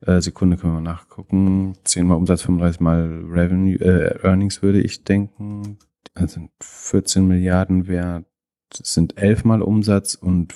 äh, 0.00 0.20
Sekunde 0.20 0.56
können 0.56 0.74
wir 0.74 0.80
nachgucken. 0.80 1.74
10 1.84 2.06
mal 2.06 2.14
Umsatz, 2.14 2.42
35 2.42 2.80
mal 2.80 3.24
Revenue, 3.28 3.76
äh, 3.76 4.18
Earnings 4.22 4.62
würde 4.62 4.80
ich 4.80 5.04
denken. 5.04 5.78
Sind 6.14 6.50
14 6.60 7.26
Milliarden 7.26 7.88
wert. 7.88 8.26
Sind 8.72 9.18
11 9.18 9.44
mal 9.44 9.62
Umsatz 9.62 10.14
und 10.14 10.54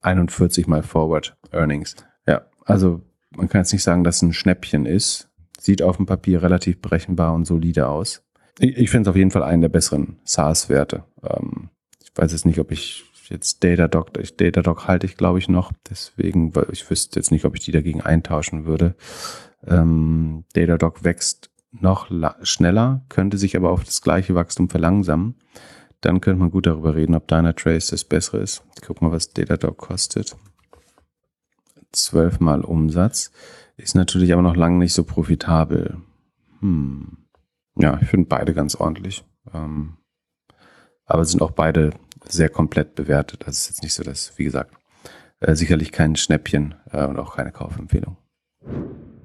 41 0.00 0.66
mal 0.66 0.82
Forward 0.82 1.36
Earnings. 1.50 1.96
Ja, 2.26 2.46
also 2.64 3.02
man 3.36 3.48
kann 3.48 3.62
jetzt 3.62 3.72
nicht 3.72 3.82
sagen, 3.82 4.04
dass 4.04 4.16
es 4.16 4.22
ein 4.22 4.32
Schnäppchen 4.32 4.86
ist. 4.86 5.30
Sieht 5.58 5.82
auf 5.82 5.96
dem 5.96 6.06
Papier 6.06 6.42
relativ 6.42 6.80
berechenbar 6.80 7.34
und 7.34 7.44
solide 7.44 7.88
aus. 7.88 8.22
Ich, 8.58 8.76
ich 8.76 8.90
finde 8.90 9.08
es 9.08 9.12
auf 9.12 9.16
jeden 9.16 9.30
Fall 9.30 9.42
einen 9.42 9.62
der 9.62 9.68
besseren 9.68 10.18
SaaS-Werte. 10.24 11.04
Ähm, 11.22 11.70
ich 12.02 12.10
weiß 12.14 12.32
jetzt 12.32 12.46
nicht, 12.46 12.58
ob 12.58 12.70
ich 12.70 13.04
jetzt 13.28 13.62
Datadog, 13.62 14.12
Datadog 14.36 14.86
halte 14.86 15.06
ich 15.06 15.16
glaube 15.16 15.38
ich 15.38 15.48
noch, 15.48 15.72
deswegen, 15.88 16.54
weil 16.54 16.66
ich 16.72 16.88
wüsste 16.88 17.18
jetzt 17.18 17.30
nicht, 17.30 17.44
ob 17.44 17.54
ich 17.54 17.64
die 17.64 17.72
dagegen 17.72 18.00
eintauschen 18.00 18.64
würde. 18.64 18.94
Ähm, 19.66 20.44
Datadog 20.54 21.04
wächst 21.04 21.47
noch 21.70 22.10
schneller, 22.42 23.04
könnte 23.08 23.38
sich 23.38 23.56
aber 23.56 23.70
auf 23.70 23.84
das 23.84 24.02
gleiche 24.02 24.34
Wachstum 24.34 24.68
verlangsamen. 24.68 25.36
Dann 26.00 26.20
könnte 26.20 26.40
man 26.40 26.50
gut 26.50 26.66
darüber 26.66 26.94
reden, 26.94 27.14
ob 27.14 27.26
Dynatrace 27.26 27.88
das 27.88 28.04
bessere 28.04 28.38
ist. 28.38 28.62
Guck 28.86 29.02
mal, 29.02 29.10
was 29.10 29.32
Datadog 29.32 29.76
kostet 29.76 30.36
zwölfmal 31.92 32.62
Umsatz, 32.62 33.30
ist 33.76 33.94
natürlich 33.94 34.32
aber 34.32 34.42
noch 34.42 34.56
lange 34.56 34.78
nicht 34.78 34.94
so 34.94 35.04
profitabel. 35.04 35.98
Hm. 36.60 37.18
Ja, 37.76 37.98
ich 38.00 38.08
finde 38.08 38.26
beide 38.26 38.54
ganz 38.54 38.74
ordentlich. 38.74 39.24
Ähm, 39.52 39.96
aber 41.04 41.24
sind 41.24 41.42
auch 41.42 41.52
beide 41.52 41.90
sehr 42.26 42.48
komplett 42.48 42.94
bewertet. 42.94 43.44
Das 43.46 43.58
ist 43.58 43.68
jetzt 43.68 43.82
nicht 43.82 43.94
so, 43.94 44.02
dass, 44.02 44.36
wie 44.36 44.44
gesagt, 44.44 44.74
äh, 45.40 45.54
sicherlich 45.54 45.92
kein 45.92 46.16
Schnäppchen 46.16 46.74
äh, 46.90 47.06
und 47.06 47.18
auch 47.18 47.36
keine 47.36 47.52
Kaufempfehlung. 47.52 48.16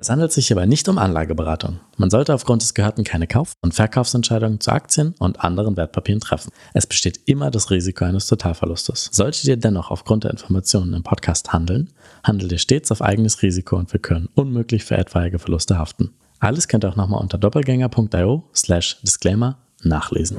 Es 0.03 0.09
handelt 0.09 0.33
sich 0.33 0.47
hierbei 0.47 0.65
nicht 0.65 0.89
um 0.89 0.97
Anlageberatung. 0.97 1.79
Man 1.95 2.09
sollte 2.09 2.33
aufgrund 2.33 2.61
des 2.61 2.73
Gehörten 2.73 3.05
keine 3.05 3.25
Kauf- 3.25 3.53
und 3.61 3.73
Verkaufsentscheidungen 3.73 4.59
zu 4.59 4.69
Aktien 4.73 5.15
und 5.17 5.39
anderen 5.39 5.77
Wertpapieren 5.77 6.19
treffen. 6.19 6.51
Es 6.73 6.85
besteht 6.85 7.21
immer 7.25 7.51
das 7.51 7.71
Risiko 7.71 8.03
eines 8.03 8.27
Totalverlustes. 8.27 9.11
Solltet 9.13 9.45
ihr 9.45 9.55
dennoch 9.55 9.91
aufgrund 9.91 10.25
der 10.25 10.31
Informationen 10.31 10.93
im 10.93 11.03
Podcast 11.03 11.53
handeln, 11.53 11.89
handelt 12.21 12.51
ihr 12.51 12.57
stets 12.57 12.91
auf 12.91 13.01
eigenes 13.01 13.43
Risiko 13.43 13.77
und 13.77 13.93
wir 13.93 14.01
können 14.01 14.27
unmöglich 14.35 14.83
für 14.83 14.97
etwaige 14.97 15.39
Verluste 15.39 15.77
haften. 15.77 16.11
Alles 16.39 16.67
könnt 16.67 16.83
ihr 16.83 16.89
auch 16.89 16.97
nochmal 16.97 17.21
unter 17.21 17.37
doppelgänger.io 17.37 18.43
slash 18.53 18.99
Disclaimer 19.03 19.59
nachlesen. 19.83 20.35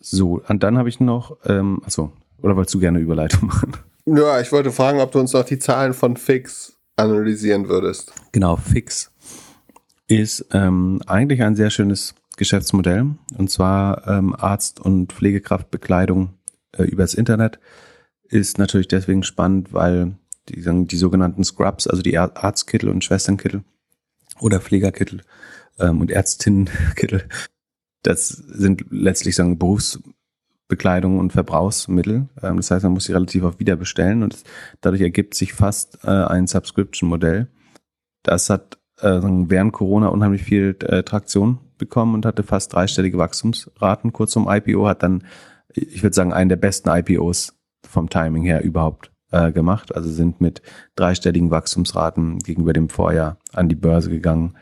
So, 0.00 0.42
und 0.48 0.64
dann 0.64 0.76
habe 0.76 0.88
ich 0.88 0.98
noch, 0.98 1.36
ähm, 1.44 1.80
achso, 1.84 2.10
oder 2.42 2.56
wolltest 2.56 2.74
du 2.74 2.80
gerne 2.80 2.98
Überleitung 2.98 3.46
machen? 3.46 3.74
Ja, 4.06 4.40
ich 4.40 4.50
wollte 4.50 4.72
fragen, 4.72 4.98
ob 4.98 5.12
du 5.12 5.20
uns 5.20 5.32
noch 5.32 5.44
die 5.44 5.60
Zahlen 5.60 5.94
von 5.94 6.16
Fix 6.16 6.81
analysieren 7.02 7.68
würdest. 7.68 8.12
Genau, 8.32 8.56
Fix 8.56 9.10
ist 10.08 10.46
ähm, 10.52 11.00
eigentlich 11.06 11.42
ein 11.42 11.56
sehr 11.56 11.70
schönes 11.70 12.14
Geschäftsmodell 12.36 13.06
und 13.36 13.50
zwar 13.50 14.06
ähm, 14.08 14.34
Arzt- 14.34 14.80
und 14.80 15.12
Pflegekraftbekleidung 15.12 16.34
äh, 16.72 16.84
übers 16.84 17.14
Internet 17.14 17.58
ist 18.24 18.58
natürlich 18.58 18.88
deswegen 18.88 19.22
spannend, 19.22 19.72
weil 19.72 20.16
die, 20.48 20.62
die 20.86 20.96
sogenannten 20.96 21.44
Scrubs, 21.44 21.86
also 21.86 22.02
die 22.02 22.16
Arztkittel 22.18 22.88
und 22.88 23.04
Schwesternkittel 23.04 23.62
oder 24.40 24.60
Pflegerkittel 24.60 25.22
ähm, 25.78 26.00
und 26.00 26.10
Ärztinnenkittel, 26.10 27.28
das 28.02 28.28
sind 28.28 28.86
letztlich 28.90 29.36
sagen 29.36 29.58
Berufs 29.58 30.00
Bekleidung 30.72 31.18
und 31.18 31.34
Verbrauchsmittel. 31.34 32.30
Ähm, 32.42 32.56
das 32.56 32.70
heißt, 32.70 32.84
man 32.84 32.94
muss 32.94 33.04
sie 33.04 33.12
relativ 33.12 33.44
oft 33.44 33.60
wieder 33.60 33.76
bestellen 33.76 34.22
und 34.22 34.42
dadurch 34.80 35.02
ergibt 35.02 35.34
sich 35.34 35.52
fast 35.52 35.98
äh, 36.02 36.08
ein 36.08 36.46
Subscription-Modell. 36.46 37.48
Das 38.22 38.48
hat 38.48 38.78
äh, 39.02 39.20
während 39.22 39.74
Corona 39.74 40.08
unheimlich 40.08 40.42
viel 40.44 40.74
äh, 40.80 41.02
Traktion 41.02 41.58
bekommen 41.76 42.14
und 42.14 42.24
hatte 42.24 42.42
fast 42.42 42.72
dreistellige 42.72 43.18
Wachstumsraten. 43.18 44.14
Kurz 44.14 44.30
zum 44.30 44.48
IPO 44.48 44.88
hat 44.88 45.02
dann, 45.02 45.24
ich 45.74 46.02
würde 46.02 46.14
sagen, 46.14 46.32
einen 46.32 46.48
der 46.48 46.56
besten 46.56 46.88
IPOs 46.88 47.54
vom 47.86 48.08
Timing 48.08 48.44
her 48.44 48.64
überhaupt 48.64 49.12
äh, 49.30 49.52
gemacht. 49.52 49.94
Also 49.94 50.10
sind 50.10 50.40
mit 50.40 50.62
dreistelligen 50.96 51.50
Wachstumsraten 51.50 52.38
gegenüber 52.38 52.72
dem 52.72 52.88
Vorjahr 52.88 53.36
an 53.52 53.68
die 53.68 53.74
Börse 53.74 54.08
gegangen 54.08 54.56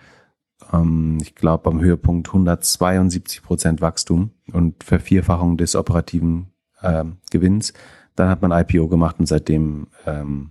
ähm, 0.73 1.19
ich 1.21 1.35
glaube, 1.35 1.71
am 1.71 1.81
Höhepunkt 1.81 2.29
172 2.29 3.43
Prozent 3.43 3.81
Wachstum 3.81 4.31
und 4.53 4.83
Vervierfachung 4.85 5.57
des 5.57 5.77
operativen 5.77 6.53
ähm, 6.83 7.19
Gewinns. 7.31 7.73
Dann 8.17 8.29
hat 8.29 8.43
man 8.43 8.53
IPO 8.53 8.89
gemacht 8.89 9.17
und 9.19 9.27
seitdem 9.27 9.89
ähm, 10.07 10.51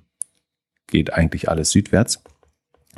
geht 0.88 1.14
eigentlich 1.14 1.50
alles 1.50 1.72
südwärts. 1.72 2.24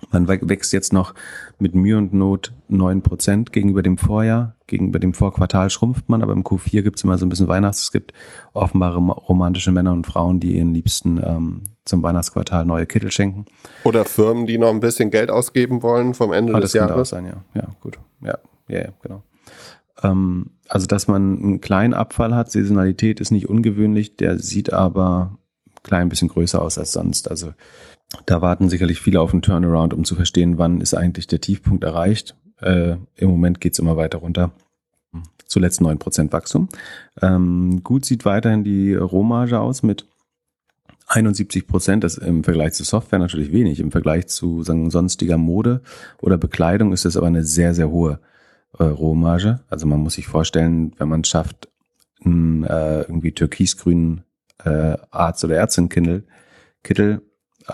Man 0.09 0.27
wächst 0.27 0.73
jetzt 0.73 0.93
noch 0.93 1.13
mit 1.59 1.75
Mühe 1.75 1.97
und 1.97 2.13
Not 2.13 2.53
neun 2.67 3.03
Prozent 3.03 3.51
gegenüber 3.51 3.83
dem 3.83 3.97
Vorjahr. 3.97 4.55
Gegenüber 4.65 4.99
dem 4.99 5.13
Vorquartal 5.13 5.69
schrumpft 5.69 6.09
man, 6.09 6.23
aber 6.23 6.33
im 6.33 6.43
Q4 6.43 6.81
gibt 6.81 6.97
es 6.97 7.03
immer 7.03 7.17
so 7.17 7.25
ein 7.25 7.29
bisschen 7.29 7.47
Weihnachts. 7.47 7.83
Es 7.83 7.91
gibt 7.91 8.13
offenbare 8.53 8.97
romantische 8.97 9.71
Männer 9.71 9.93
und 9.93 10.07
Frauen, 10.07 10.39
die 10.39 10.57
ihren 10.57 10.73
Liebsten 10.73 11.21
ähm, 11.23 11.63
zum 11.85 12.03
Weihnachtsquartal 12.03 12.65
neue 12.65 12.85
Kittel 12.85 13.11
schenken. 13.11 13.45
Oder 13.83 14.05
Firmen, 14.05 14.45
die 14.45 14.57
noch 14.57 14.69
ein 14.69 14.79
bisschen 14.79 15.09
Geld 15.09 15.31
ausgeben 15.31 15.81
wollen 15.81 16.13
vom 16.13 16.31
Ende 16.31 16.53
ah, 16.55 16.59
des 16.59 16.73
Jahres. 16.73 16.95
Das 16.95 17.09
sein, 17.09 17.25
ja. 17.25 17.43
Ja, 17.53 17.69
gut. 17.81 17.99
Ja, 18.21 18.37
ja, 18.67 18.79
ja 18.79 18.89
genau. 19.01 19.23
Ähm, 20.03 20.51
also, 20.67 20.87
dass 20.87 21.07
man 21.07 21.41
einen 21.41 21.61
kleinen 21.61 21.93
Abfall 21.93 22.35
hat, 22.35 22.51
Saisonalität 22.51 23.19
ist 23.19 23.31
nicht 23.31 23.49
ungewöhnlich, 23.49 24.15
der 24.15 24.39
sieht 24.39 24.71
aber 24.71 25.37
klein 25.83 26.09
bisschen 26.09 26.27
größer 26.27 26.61
aus 26.61 26.77
als 26.77 26.91
sonst. 26.91 27.29
Also 27.29 27.53
da 28.25 28.41
warten 28.41 28.69
sicherlich 28.69 28.99
viele 28.99 29.21
auf 29.21 29.33
einen 29.33 29.41
Turnaround, 29.41 29.93
um 29.93 30.03
zu 30.03 30.15
verstehen, 30.15 30.57
wann 30.57 30.81
ist 30.81 30.93
eigentlich 30.93 31.27
der 31.27 31.41
Tiefpunkt 31.41 31.83
erreicht. 31.83 32.35
Äh, 32.59 32.97
Im 33.15 33.29
Moment 33.29 33.61
geht's 33.61 33.79
immer 33.79 33.97
weiter 33.97 34.19
runter. 34.19 34.51
Zuletzt 35.45 35.81
neun 35.81 35.99
Prozent 35.99 36.31
Wachstum. 36.31 36.69
Ähm, 37.21 37.81
gut 37.83 38.05
sieht 38.05 38.23
weiterhin 38.23 38.63
die 38.63 38.95
Rohmarge 38.95 39.59
aus 39.59 39.83
mit 39.83 40.07
71 41.11 41.67
Prozent. 41.67 42.03
Das 42.03 42.17
im 42.17 42.43
Vergleich 42.43 42.73
zu 42.73 42.83
Software 42.83 43.19
natürlich 43.19 43.51
wenig. 43.51 43.79
Im 43.79 43.91
Vergleich 43.91 44.27
zu 44.27 44.63
sagen, 44.63 44.89
sonstiger 44.89 45.37
Mode 45.37 45.81
oder 46.19 46.37
Bekleidung 46.37 46.93
ist 46.93 47.05
das 47.05 47.17
aber 47.17 47.27
eine 47.27 47.43
sehr, 47.43 47.73
sehr 47.73 47.89
hohe 47.89 48.19
äh, 48.77 48.83
Rohmarge. 48.83 49.61
Also 49.69 49.87
man 49.87 49.99
muss 49.99 50.13
sich 50.13 50.27
vorstellen, 50.27 50.93
wenn 50.97 51.09
man 51.09 51.21
es 51.21 51.27
schafft, 51.27 51.69
einen 52.23 52.63
äh, 52.63 53.01
irgendwie 53.01 53.31
türkisgrünen 53.31 54.23
äh, 54.63 54.97
Arzt- 55.09 55.43
oder 55.43 55.55
Ärztin-Kittel 55.55 56.25
Kittel, 56.83 57.21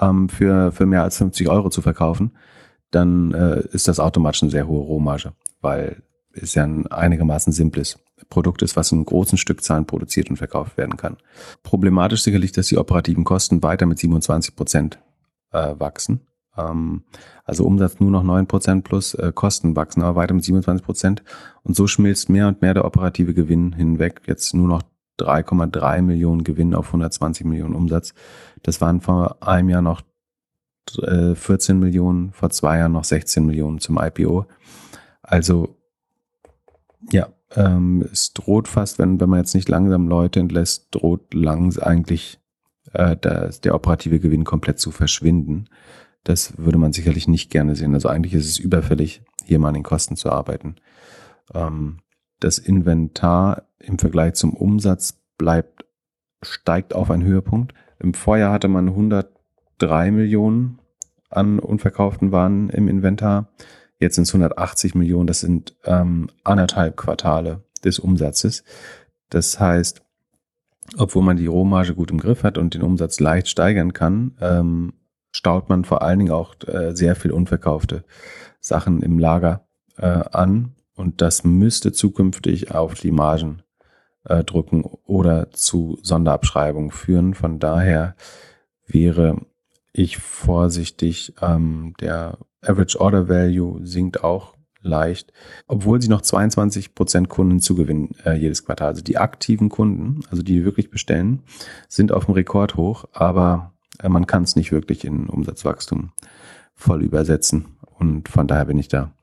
ähm, 0.01 0.29
für, 0.29 0.71
für 0.71 0.85
mehr 0.85 1.03
als 1.03 1.17
50 1.17 1.49
Euro 1.49 1.69
zu 1.69 1.81
verkaufen, 1.81 2.31
dann 2.91 3.33
äh, 3.33 3.61
ist 3.71 3.87
das 3.87 3.99
automatisch 3.99 4.43
eine 4.43 4.51
sehr 4.51 4.67
hohe 4.67 4.81
Rohmarge, 4.81 5.33
weil 5.61 6.03
es 6.33 6.55
ja 6.55 6.63
ein 6.63 6.87
einigermaßen 6.87 7.53
simples 7.53 7.99
Produkt 8.29 8.61
ist, 8.61 8.75
was 8.75 8.91
in 8.91 9.05
großen 9.05 9.37
Stückzahlen 9.37 9.85
produziert 9.85 10.29
und 10.29 10.37
verkauft 10.37 10.77
werden 10.77 10.97
kann. 10.97 11.17
Problematisch 11.63 12.23
sicherlich, 12.23 12.51
dass 12.51 12.67
die 12.67 12.77
operativen 12.77 13.23
Kosten 13.23 13.63
weiter 13.63 13.85
mit 13.85 13.99
27 13.99 14.55
Prozent 14.55 14.99
äh, 15.51 15.75
wachsen. 15.77 16.21
Ähm, 16.57 17.03
also 17.45 17.65
Umsatz 17.65 17.99
nur 17.99 18.11
noch 18.11 18.23
9 18.23 18.47
Prozent 18.47 18.83
plus 18.83 19.13
äh, 19.13 19.31
Kosten 19.33 19.75
wachsen, 19.75 20.01
aber 20.01 20.15
weiter 20.15 20.33
mit 20.33 20.43
27 20.43 20.85
Prozent. 20.85 21.23
Und 21.63 21.75
so 21.75 21.87
schmilzt 21.87 22.29
mehr 22.29 22.47
und 22.47 22.61
mehr 22.61 22.73
der 22.73 22.85
operative 22.85 23.33
Gewinn 23.33 23.73
hinweg. 23.73 24.21
Jetzt 24.25 24.53
nur 24.53 24.67
noch 24.67 24.83
3,3 25.19 26.01
Millionen 26.01 26.43
Gewinn 26.43 26.75
auf 26.75 26.87
120 26.87 27.45
Millionen 27.45 27.75
Umsatz. 27.75 28.13
Das 28.63 28.81
waren 28.81 29.01
vor 29.01 29.37
einem 29.41 29.69
Jahr 29.69 29.81
noch 29.81 30.01
14 30.89 31.75
äh, 31.75 31.79
Millionen, 31.79 32.31
vor 32.31 32.49
zwei 32.49 32.79
Jahren 32.79 32.93
noch 32.93 33.03
16 33.03 33.45
Millionen 33.45 33.79
zum 33.79 33.99
IPO. 33.99 34.45
Also 35.21 35.75
ja, 37.11 37.27
ähm, 37.55 38.05
es 38.11 38.33
droht 38.33 38.67
fast, 38.67 38.99
wenn, 38.99 39.19
wenn 39.19 39.29
man 39.29 39.39
jetzt 39.39 39.55
nicht 39.55 39.69
langsam 39.69 40.07
Leute 40.07 40.39
entlässt, 40.39 40.87
droht 40.91 41.33
langs 41.33 41.79
eigentlich 41.79 42.39
äh, 42.93 43.15
der, 43.15 43.49
der 43.49 43.75
operative 43.75 44.19
Gewinn 44.19 44.43
komplett 44.43 44.79
zu 44.79 44.91
verschwinden. 44.91 45.65
Das 46.23 46.57
würde 46.57 46.77
man 46.77 46.93
sicherlich 46.93 47.27
nicht 47.27 47.49
gerne 47.49 47.75
sehen. 47.75 47.93
Also 47.93 48.09
eigentlich 48.09 48.33
ist 48.33 48.49
es 48.49 48.59
überfällig, 48.59 49.21
hier 49.45 49.59
mal 49.59 49.69
an 49.69 49.75
den 49.75 49.83
Kosten 49.83 50.17
zu 50.17 50.29
arbeiten. 50.29 50.75
Ähm, 51.53 51.99
das 52.39 52.57
Inventar 52.57 53.63
im 53.79 53.97
Vergleich 53.97 54.33
zum 54.33 54.53
Umsatz 54.53 55.21
bleibt, 55.37 55.85
steigt 56.41 56.93
auf 56.93 57.09
einen 57.09 57.23
Höhepunkt. 57.23 57.73
Im 57.99 58.13
Vorjahr 58.13 58.51
hatte 58.51 58.67
man 58.67 58.89
103 58.89 60.11
Millionen 60.11 60.79
an 61.29 61.59
unverkauften 61.59 62.31
Waren 62.31 62.69
im 62.69 62.87
Inventar. 62.87 63.49
Jetzt 63.99 64.15
sind 64.15 64.23
es 64.23 64.33
180 64.33 64.95
Millionen. 64.95 65.27
Das 65.27 65.39
sind 65.39 65.75
ähm, 65.85 66.29
anderthalb 66.43 66.97
Quartale 66.97 67.63
des 67.83 67.99
Umsatzes. 67.99 68.63
Das 69.29 69.59
heißt, 69.59 70.01
obwohl 70.97 71.23
man 71.23 71.37
die 71.37 71.47
Rohmarge 71.47 71.95
gut 71.95 72.11
im 72.11 72.19
Griff 72.19 72.43
hat 72.43 72.57
und 72.57 72.73
den 72.73 72.83
Umsatz 72.83 73.19
leicht 73.19 73.49
steigern 73.49 73.93
kann, 73.93 74.37
ähm, 74.39 74.93
staut 75.31 75.69
man 75.69 75.83
vor 75.83 76.01
allen 76.01 76.19
Dingen 76.19 76.31
auch 76.31 76.55
äh, 76.65 76.95
sehr 76.95 77.15
viel 77.15 77.31
unverkaufte 77.31 78.03
Sachen 78.59 79.01
im 79.01 79.19
Lager 79.19 79.67
äh, 79.97 80.05
an. 80.05 80.75
Und 80.95 81.21
das 81.21 81.43
müsste 81.43 81.91
zukünftig 81.91 82.71
auf 82.71 82.95
die 82.95 83.11
Margen 83.11 83.61
äh, 84.23 84.43
drücken 84.43 84.83
oder 85.05 85.51
zu 85.51 85.99
Sonderabschreibungen 86.01 86.91
führen. 86.91 87.33
Von 87.33 87.59
daher 87.59 88.15
wäre 88.87 89.37
ich 89.93 90.17
vorsichtig. 90.17 91.33
Ähm, 91.41 91.93
der 91.99 92.37
Average 92.61 92.99
Order 92.99 93.29
Value 93.29 93.85
sinkt 93.85 94.23
auch 94.23 94.55
leicht, 94.81 95.33
obwohl 95.67 96.01
sie 96.01 96.07
noch 96.07 96.21
22 96.21 96.95
Prozent 96.95 97.29
Kunden 97.29 97.59
zugewinnen 97.59 98.15
äh, 98.25 98.33
jedes 98.33 98.65
Quartal. 98.65 98.89
Also 98.89 99.03
die 99.03 99.17
aktiven 99.17 99.69
Kunden, 99.69 100.21
also 100.29 100.43
die 100.43 100.65
wirklich 100.65 100.89
bestellen, 100.89 101.43
sind 101.87 102.11
auf 102.11 102.25
dem 102.25 102.33
Rekord 102.33 102.75
hoch, 102.75 103.05
aber 103.13 103.73
äh, 104.01 104.09
man 104.09 104.27
kann 104.27 104.43
es 104.43 104.55
nicht 104.55 104.71
wirklich 104.71 105.05
in 105.05 105.27
Umsatzwachstum 105.27 106.11
voll 106.73 107.03
übersetzen. 107.03 107.77
Und 107.99 108.29
von 108.29 108.47
daher 108.47 108.65
bin 108.65 108.77
ich 108.77 108.87
da 108.87 109.13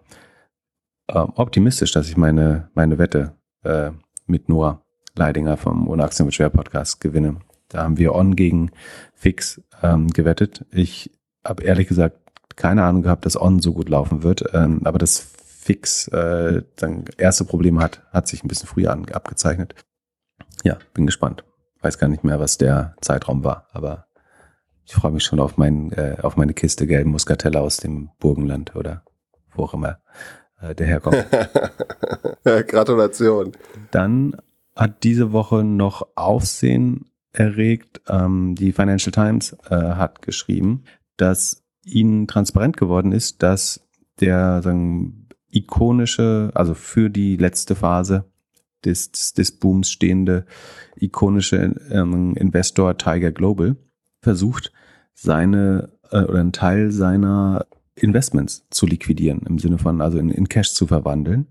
äh, 1.08 1.18
optimistisch, 1.18 1.92
dass 1.92 2.08
ich 2.08 2.16
meine, 2.16 2.70
meine 2.74 2.98
Wette 2.98 3.36
äh, 3.62 3.90
mit 4.26 4.48
Noah 4.48 4.82
Leidinger 5.16 5.56
vom 5.56 5.88
Ohne 5.88 6.04
Aktien 6.04 6.26
mit 6.26 6.34
Schwer 6.34 6.50
Podcast 6.50 7.00
gewinne. 7.00 7.36
Da 7.68 7.84
haben 7.84 7.98
wir 7.98 8.14
On 8.14 8.34
gegen 8.34 8.72
Fix 9.14 9.62
ähm, 9.82 10.08
gewettet. 10.08 10.64
Ich 10.72 11.12
habe 11.44 11.62
ehrlich 11.62 11.88
gesagt 11.88 12.23
keine 12.56 12.84
Ahnung 12.84 13.02
gehabt, 13.02 13.26
dass 13.26 13.40
On 13.40 13.60
so 13.60 13.72
gut 13.72 13.88
laufen 13.88 14.22
wird, 14.22 14.44
ähm, 14.52 14.80
aber 14.84 14.98
das 14.98 15.18
Fix 15.18 16.08
äh, 16.08 16.62
dann 16.76 17.04
erste 17.16 17.44
Problem 17.44 17.80
hat, 17.80 18.02
hat 18.12 18.28
sich 18.28 18.44
ein 18.44 18.48
bisschen 18.48 18.68
früher 18.68 18.92
an, 18.92 19.06
abgezeichnet. 19.10 19.74
Ja, 20.62 20.78
bin 20.92 21.06
gespannt. 21.06 21.44
Weiß 21.80 21.98
gar 21.98 22.08
nicht 22.08 22.24
mehr, 22.24 22.40
was 22.40 22.58
der 22.58 22.96
Zeitraum 23.00 23.44
war, 23.44 23.68
aber 23.72 24.06
ich 24.84 24.94
freue 24.94 25.12
mich 25.12 25.24
schon 25.24 25.40
auf, 25.40 25.56
mein, 25.56 25.92
äh, 25.92 26.16
auf 26.22 26.36
meine 26.36 26.54
Kiste 26.54 26.86
gelben 26.86 27.10
Muscatella 27.10 27.60
aus 27.60 27.78
dem 27.78 28.10
Burgenland 28.18 28.76
oder 28.76 29.02
wo 29.54 29.64
auch 29.64 29.74
immer 29.74 30.00
äh, 30.60 30.74
der 30.74 30.86
herkommt. 30.86 31.26
Gratulation. 32.44 33.52
Dann 33.90 34.36
hat 34.76 35.02
diese 35.04 35.32
Woche 35.32 35.64
noch 35.64 36.06
Aufsehen 36.14 37.10
erregt. 37.32 38.02
Ähm, 38.08 38.54
die 38.54 38.72
Financial 38.72 39.12
Times 39.12 39.56
äh, 39.70 39.74
hat 39.74 40.22
geschrieben, 40.22 40.84
dass 41.16 41.63
ihnen 41.84 42.26
transparent 42.26 42.76
geworden 42.76 43.12
ist, 43.12 43.42
dass 43.42 43.86
der 44.20 44.62
sagen, 44.62 45.28
ikonische, 45.50 46.50
also 46.54 46.74
für 46.74 47.10
die 47.10 47.36
letzte 47.36 47.74
Phase 47.74 48.24
des, 48.84 49.32
des 49.32 49.52
Booms 49.52 49.90
stehende 49.90 50.46
ikonische 50.96 51.74
ähm, 51.90 52.34
Investor 52.36 52.98
Tiger 52.98 53.32
Global 53.32 53.76
versucht, 54.20 54.72
seine 55.14 55.90
äh, 56.10 56.22
oder 56.22 56.40
einen 56.40 56.52
Teil 56.52 56.90
seiner 56.90 57.66
Investments 57.96 58.66
zu 58.70 58.86
liquidieren, 58.86 59.42
im 59.46 59.58
Sinne 59.58 59.78
von 59.78 60.00
also 60.00 60.18
in, 60.18 60.30
in 60.30 60.48
Cash 60.48 60.74
zu 60.74 60.86
verwandeln. 60.86 61.46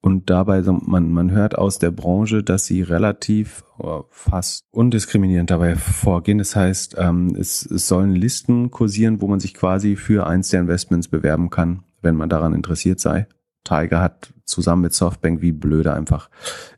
Und 0.00 0.30
dabei, 0.30 0.62
man, 0.62 1.10
man 1.10 1.30
hört 1.32 1.58
aus 1.58 1.78
der 1.78 1.90
Branche, 1.90 2.44
dass 2.44 2.66
sie 2.66 2.82
relativ 2.82 3.64
fast 4.10 4.64
undiskriminierend 4.70 5.50
dabei 5.50 5.74
vorgehen. 5.76 6.38
Das 6.38 6.54
heißt, 6.54 6.96
ähm, 6.98 7.34
es, 7.38 7.66
es 7.66 7.88
sollen 7.88 8.14
Listen 8.14 8.70
kursieren, 8.70 9.20
wo 9.20 9.26
man 9.26 9.40
sich 9.40 9.54
quasi 9.54 9.96
für 9.96 10.26
eins 10.26 10.50
der 10.50 10.60
Investments 10.60 11.08
bewerben 11.08 11.50
kann, 11.50 11.82
wenn 12.00 12.14
man 12.14 12.28
daran 12.28 12.54
interessiert 12.54 13.00
sei. 13.00 13.26
Tiger 13.64 14.00
hat 14.00 14.32
zusammen 14.44 14.82
mit 14.82 14.94
Softbank 14.94 15.42
wie 15.42 15.52
blöde 15.52 15.92
einfach 15.92 16.30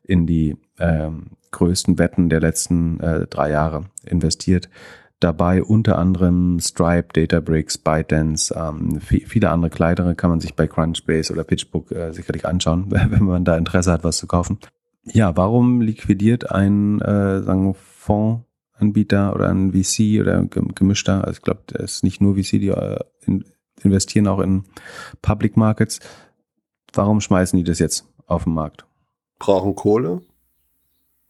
in 0.02 0.26
die 0.26 0.56
ähm, 0.78 1.32
größten 1.50 1.98
Wetten 1.98 2.30
der 2.30 2.40
letzten 2.40 3.00
äh, 3.00 3.26
drei 3.26 3.50
Jahre 3.50 3.84
investiert 4.04 4.68
dabei 5.20 5.62
unter 5.62 5.98
anderem 5.98 6.58
Stripe, 6.60 7.08
Databricks, 7.12 7.78
ByteDance, 7.78 8.54
ähm, 8.56 9.00
viele 9.00 9.50
andere 9.50 9.70
kleinere 9.70 10.14
kann 10.14 10.30
man 10.30 10.40
sich 10.40 10.54
bei 10.54 10.66
Crunchbase 10.66 11.32
oder 11.32 11.44
PitchBook 11.44 11.92
äh, 11.92 12.12
sicherlich 12.12 12.46
anschauen, 12.46 12.86
wenn 12.88 13.24
man 13.24 13.44
da 13.44 13.56
Interesse 13.56 13.92
hat, 13.92 14.02
was 14.02 14.18
zu 14.18 14.26
kaufen. 14.26 14.58
Ja, 15.04 15.36
warum 15.36 15.80
liquidiert 15.80 16.50
ein 16.50 17.00
äh, 17.00 17.42
sagen 17.42 17.74
Fondsanbieter 17.74 19.34
oder 19.34 19.48
ein 19.48 19.72
VC 19.72 20.20
oder 20.20 20.38
ein 20.38 20.50
gemischter, 20.50 21.24
also 21.24 21.38
ich 21.38 21.42
glaube, 21.42 21.60
der 21.70 21.80
ist 21.80 22.02
nicht 22.02 22.20
nur 22.20 22.34
VC, 22.34 22.52
die 22.52 22.68
äh, 22.68 22.98
in, 23.26 23.44
investieren 23.82 24.26
auch 24.26 24.40
in 24.40 24.64
Public 25.22 25.56
Markets. 25.56 26.00
Warum 26.92 27.20
schmeißen 27.20 27.56
die 27.56 27.64
das 27.64 27.78
jetzt 27.78 28.06
auf 28.26 28.44
den 28.44 28.54
Markt? 28.54 28.84
Brauchen 29.38 29.74
Kohle? 29.74 30.20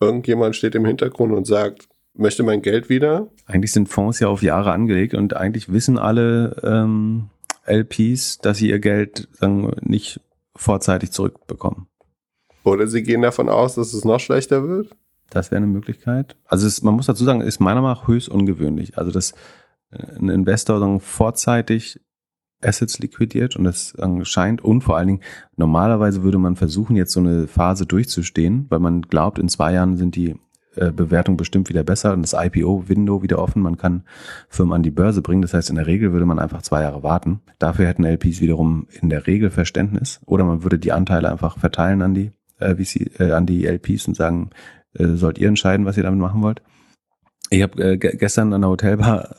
Irgendjemand 0.00 0.56
steht 0.56 0.74
im 0.74 0.86
Hintergrund 0.86 1.32
und 1.32 1.46
sagt, 1.46 1.89
möchte 2.14 2.42
mein 2.42 2.62
Geld 2.62 2.88
wieder. 2.88 3.28
Eigentlich 3.46 3.72
sind 3.72 3.88
Fonds 3.88 4.20
ja 4.20 4.28
auf 4.28 4.42
Jahre 4.42 4.72
angelegt 4.72 5.14
und 5.14 5.36
eigentlich 5.36 5.72
wissen 5.72 5.98
alle 5.98 6.56
ähm, 6.62 7.30
LPs, 7.66 8.38
dass 8.38 8.58
sie 8.58 8.70
ihr 8.70 8.78
Geld 8.80 9.28
sagen, 9.32 9.70
nicht 9.82 10.20
vorzeitig 10.56 11.12
zurückbekommen. 11.12 11.86
Oder 12.64 12.86
sie 12.86 13.02
gehen 13.02 13.22
davon 13.22 13.48
aus, 13.48 13.74
dass 13.74 13.94
es 13.94 14.04
noch 14.04 14.20
schlechter 14.20 14.68
wird? 14.68 14.94
Das 15.30 15.50
wäre 15.50 15.58
eine 15.58 15.66
Möglichkeit. 15.66 16.36
Also 16.46 16.66
es, 16.66 16.82
man 16.82 16.94
muss 16.94 17.06
dazu 17.06 17.24
sagen, 17.24 17.40
ist 17.40 17.60
meiner 17.60 17.80
Meinung 17.80 17.98
nach 17.98 18.08
höchst 18.08 18.28
ungewöhnlich. 18.28 18.98
Also 18.98 19.10
dass 19.12 19.32
äh, 19.90 20.18
ein 20.18 20.28
Investor 20.28 20.80
sagen, 20.80 21.00
vorzeitig 21.00 22.00
Assets 22.62 22.98
liquidiert 22.98 23.56
und 23.56 23.64
das 23.64 23.96
scheint 24.24 24.62
und 24.62 24.82
vor 24.82 24.98
allen 24.98 25.06
Dingen 25.06 25.22
normalerweise 25.56 26.22
würde 26.22 26.36
man 26.36 26.56
versuchen 26.56 26.94
jetzt 26.94 27.12
so 27.12 27.20
eine 27.20 27.46
Phase 27.46 27.86
durchzustehen, 27.86 28.66
weil 28.68 28.80
man 28.80 29.00
glaubt 29.00 29.38
in 29.38 29.48
zwei 29.48 29.72
Jahren 29.72 29.96
sind 29.96 30.14
die 30.14 30.36
äh, 30.76 30.92
Bewertungen 30.92 31.36
bestimmt 31.36 31.68
wieder 31.68 31.82
besser 31.82 32.12
und 32.12 32.22
das 32.22 32.32
IPO-Window 32.32 33.22
wieder 33.22 33.38
offen. 33.38 33.62
Man 33.62 33.76
kann 33.76 34.04
Firmen 34.48 34.74
an 34.74 34.82
die 34.82 34.90
Börse 34.90 35.22
bringen. 35.22 35.42
Das 35.42 35.54
heißt, 35.54 35.70
in 35.70 35.76
der 35.76 35.86
Regel 35.86 36.12
würde 36.12 36.26
man 36.26 36.38
einfach 36.38 36.62
zwei 36.62 36.82
Jahre 36.82 37.02
warten. 37.02 37.40
Dafür 37.58 37.86
hätten 37.86 38.04
LPs 38.04 38.40
wiederum 38.40 38.86
in 39.00 39.10
der 39.10 39.26
Regel 39.26 39.50
Verständnis 39.50 40.20
oder 40.26 40.44
man 40.44 40.62
würde 40.62 40.78
die 40.78 40.92
Anteile 40.92 41.30
einfach 41.30 41.58
verteilen 41.58 42.02
an 42.02 42.14
die 42.14 42.32
äh, 42.58 42.76
VC, 42.76 43.20
äh, 43.20 43.32
an 43.32 43.46
die 43.46 43.66
LPs 43.66 44.06
und 44.06 44.16
sagen, 44.16 44.50
äh, 44.94 45.08
sollt 45.08 45.38
ihr 45.38 45.48
entscheiden, 45.48 45.86
was 45.86 45.96
ihr 45.96 46.02
damit 46.02 46.20
machen 46.20 46.42
wollt. 46.42 46.62
Ich 47.50 47.62
habe 47.62 47.82
äh, 47.82 47.96
gestern 47.96 48.52
an 48.52 48.60
der 48.60 48.70
Hotelbar 48.70 49.36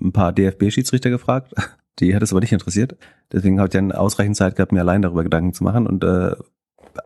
ein 0.00 0.12
paar 0.12 0.32
DFB-Schiedsrichter 0.32 1.10
gefragt. 1.10 1.54
Die 2.00 2.16
hat 2.16 2.24
es 2.24 2.32
aber 2.32 2.40
nicht 2.40 2.52
interessiert. 2.52 2.96
Deswegen 3.32 3.58
habe 3.58 3.68
ich 3.68 3.72
dann 3.72 3.92
ausreichend 3.92 4.36
Zeit 4.36 4.56
gehabt, 4.56 4.72
mir 4.72 4.80
allein 4.80 5.02
darüber 5.02 5.22
Gedanken 5.22 5.52
zu 5.52 5.62
machen 5.62 5.86
und 5.86 6.02
äh, 6.02 6.34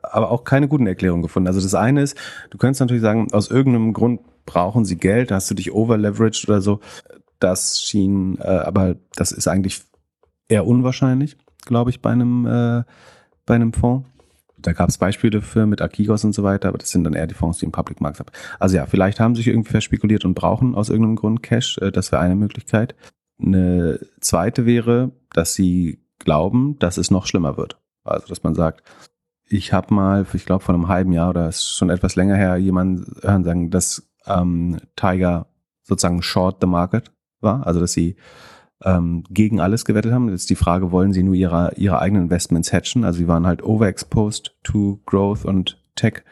aber 0.03 0.30
auch 0.30 0.45
keine 0.45 0.68
guten 0.68 0.86
Erklärungen 0.86 1.22
gefunden. 1.22 1.47
Also 1.47 1.61
das 1.61 1.74
eine 1.74 2.03
ist, 2.03 2.16
du 2.51 2.59
könntest 2.59 2.80
natürlich 2.80 3.03
sagen, 3.03 3.28
aus 3.32 3.51
irgendeinem 3.51 3.93
Grund 3.93 4.20
brauchen 4.47 4.84
sie 4.84 4.97
Geld, 4.97 5.30
hast 5.30 5.51
du 5.51 5.55
dich 5.55 5.72
overleveraged 5.72 6.49
oder 6.49 6.61
so. 6.61 6.80
Das 7.39 7.82
schien, 7.82 8.39
äh, 8.41 8.47
aber 8.47 8.97
das 9.14 9.32
ist 9.32 9.47
eigentlich 9.47 9.82
eher 10.49 10.66
unwahrscheinlich, 10.66 11.36
glaube 11.64 11.91
ich, 11.91 12.01
bei 12.01 12.11
einem, 12.11 12.47
äh, 12.47 12.82
bei 13.47 13.55
einem 13.55 13.72
Fonds. 13.72 14.09
Da 14.61 14.72
gab 14.72 14.89
es 14.89 14.99
Beispiele 14.99 15.41
für 15.41 15.66
mit 15.66 15.80
Akigos 15.80 16.24
und 16.24 16.32
so 16.32 16.43
weiter, 16.43 16.68
aber 16.68 16.78
das 16.78 16.91
sind 16.91 17.05
dann 17.05 17.14
eher 17.14 17.28
die 17.28 17.34
Fonds, 17.34 17.59
die 17.59 17.66
im 17.66 17.72
Public 17.72 18.01
Markt 18.01 18.18
haben. 18.18 18.30
Also 18.59 18.76
ja, 18.76 18.86
vielleicht 18.86 19.20
haben 19.20 19.36
sich 19.36 19.47
irgendwie 19.47 19.70
verspekuliert 19.70 20.24
und 20.24 20.34
brauchen 20.34 20.74
aus 20.74 20.89
irgendeinem 20.89 21.16
Grund 21.16 21.43
Cash. 21.43 21.78
Äh, 21.78 21.93
das 21.93 22.11
wäre 22.11 22.22
eine 22.22 22.34
Möglichkeit. 22.34 22.97
Eine 23.41 24.01
zweite 24.20 24.66
wäre, 24.66 25.12
dass 25.32 25.55
sie 25.55 26.01
glauben, 26.18 26.76
dass 26.80 26.97
es 26.97 27.11
noch 27.11 27.26
schlimmer 27.26 27.57
wird. 27.57 27.78
Also 28.03 28.26
dass 28.26 28.43
man 28.43 28.55
sagt, 28.55 28.82
ich 29.49 29.72
habe 29.72 29.94
mal, 29.94 30.26
ich 30.32 30.46
glaube 30.46 30.64
vor 30.64 30.74
einem 30.74 30.88
halben 30.88 31.12
Jahr 31.12 31.30
oder 31.30 31.49
ist 31.49 31.76
schon 31.76 31.90
etwas 31.90 32.16
länger 32.16 32.36
her, 32.36 32.57
jemanden 32.57 33.16
hören 33.22 33.44
sagen, 33.44 33.70
dass 33.70 34.09
ähm, 34.26 34.78
Tiger 34.96 35.46
sozusagen 35.82 36.22
short 36.22 36.59
the 36.61 36.66
market 36.66 37.11
war, 37.40 37.66
also 37.66 37.80
dass 37.80 37.92
sie 37.92 38.16
ähm, 38.84 39.24
gegen 39.30 39.61
alles 39.61 39.84
gewettet 39.84 40.12
haben. 40.12 40.28
Jetzt 40.28 40.51
die 40.51 40.55
Frage, 40.55 40.92
wollen 40.92 41.12
sie 41.12 41.22
nur 41.22 41.34
ihre, 41.34 41.72
ihre 41.76 41.99
eigenen 41.99 42.24
Investments 42.24 42.72
hatchen? 42.72 43.05
Also 43.05 43.18
sie 43.18 43.28
waren 43.28 43.46
halt 43.46 43.62
overexposed 43.62 44.57
to 44.62 45.01
Growth 45.07 45.44
und 45.44 45.82
Tech. 45.96 46.22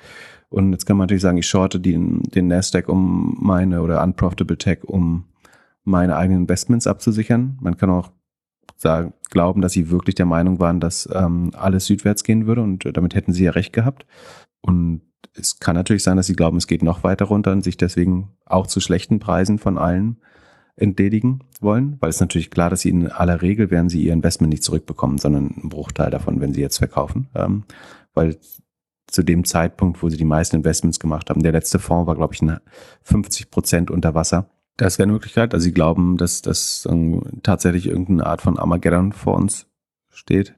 Und 0.49 0.73
jetzt 0.73 0.87
kann 0.87 0.97
man 0.97 1.05
natürlich 1.07 1.23
sagen, 1.23 1.39
ich 1.39 1.47
shorte 1.47 1.81
den, 1.81 2.23
den 2.23 2.47
Nasdaq 2.47 2.89
um 2.89 3.37
meine 3.41 3.83
oder 3.83 4.03
unprofitable 4.03 4.59
Tech, 4.59 4.85
um 4.85 5.25
meine 5.83 6.17
eigenen 6.17 6.43
Investments 6.43 6.87
abzusichern. 6.87 7.59
Man 7.61 7.77
kann 7.77 7.91
auch 7.91 8.13
sagen, 8.77 9.13
glauben, 9.31 9.61
dass 9.61 9.73
sie 9.73 9.91
wirklich 9.91 10.15
der 10.15 10.27
Meinung 10.27 10.61
waren, 10.61 10.81
dass 10.81 11.09
ähm, 11.13 11.51
alles 11.55 11.87
südwärts 11.87 12.25
gehen 12.25 12.47
würde 12.47 12.63
und 12.63 12.85
damit 12.97 13.15
hätten 13.15 13.33
sie 13.33 13.45
ja 13.45 13.53
recht 13.53 13.73
gehabt. 13.73 14.07
Und 14.61 15.03
es 15.35 15.59
kann 15.59 15.77
natürlich 15.77 16.03
sein, 16.03 16.17
dass 16.17 16.27
sie 16.27 16.37
glauben, 16.37 16.57
es 16.57 16.67
geht 16.67 16.83
noch 16.83 17.05
weiter 17.05 17.27
runter 17.27 17.53
und 17.53 17.63
sich 17.63 17.77
deswegen 17.77 18.31
auch 18.45 18.67
zu 18.67 18.81
schlechten 18.81 19.19
Preisen 19.19 19.59
von 19.59 19.79
allen 19.79 20.19
entledigen 20.77 21.41
wollen, 21.61 21.97
weil 22.01 22.11
es 22.11 22.21
natürlich 22.21 22.51
klar, 22.51 22.69
dass 22.69 22.83
sie 22.83 22.91
in 22.91 23.11
aller 23.11 23.41
Regel 23.41 23.71
werden 23.71 23.89
sie 23.89 24.03
ihr 24.03 24.13
Investment 24.13 24.51
nicht 24.51 24.63
zurückbekommen, 24.63 25.19
sondern 25.19 25.51
einen 25.51 25.69
Bruchteil 25.71 26.11
davon, 26.11 26.41
wenn 26.41 26.53
sie 26.53 26.61
jetzt 26.61 26.79
verkaufen, 26.79 27.29
ähm, 27.35 27.65
weil 28.15 28.37
zu 29.07 29.23
dem 29.23 29.45
Zeitpunkt, 29.45 30.03
wo 30.03 30.09
sie 30.09 30.17
die 30.17 30.25
meisten 30.25 30.57
Investments 30.57 31.01
gemacht 31.01 31.31
haben, 31.31 31.43
der 31.43 31.53
letzte 31.53 31.79
Fonds 31.79 32.07
war, 32.07 32.17
glaube 32.17 32.35
ich, 32.35 32.43
50 33.03 33.51
Prozent 33.51 33.91
unter 33.91 34.15
Wasser. 34.15 34.51
Das 34.77 34.99
wäre 34.99 35.05
eine 35.05 35.15
Möglichkeit. 35.15 35.55
Also 35.55 35.65
sie 35.65 35.73
glauben, 35.73 36.17
dass 36.17 36.43
das 36.43 36.87
ähm, 36.91 37.23
tatsächlich 37.43 37.87
irgendeine 37.87 38.27
Art 38.27 38.43
von 38.43 38.59
Armageddon 38.59 39.13
vor 39.13 39.35
uns 39.35 39.67
steht. 40.11 40.55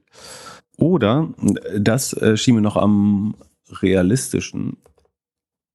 Oder, 0.77 1.33
das 1.77 2.13
äh, 2.13 2.37
schien 2.37 2.55
mir 2.55 2.61
noch 2.61 2.77
am 2.77 3.35
realistischen, 3.81 4.77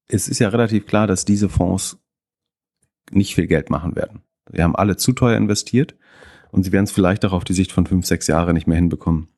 es 0.08 0.28
ist 0.28 0.38
ja 0.38 0.48
relativ 0.48 0.86
klar, 0.86 1.06
dass 1.06 1.24
diese 1.24 1.48
Fonds 1.48 1.98
nicht 3.10 3.34
viel 3.34 3.46
Geld 3.46 3.70
machen 3.70 3.96
werden. 3.96 4.22
Wir 4.50 4.64
haben 4.64 4.76
alle 4.76 4.96
zu 4.96 5.12
teuer 5.12 5.36
investiert 5.36 5.94
und 6.50 6.64
sie 6.64 6.72
werden 6.72 6.84
es 6.84 6.92
vielleicht 6.92 7.24
auch 7.24 7.32
auf 7.32 7.44
die 7.44 7.54
Sicht 7.54 7.72
von 7.72 7.86
fünf, 7.86 8.06
sechs 8.06 8.26
Jahre 8.26 8.54
nicht 8.54 8.66
mehr 8.66 8.76
hinbekommen, 8.76 9.28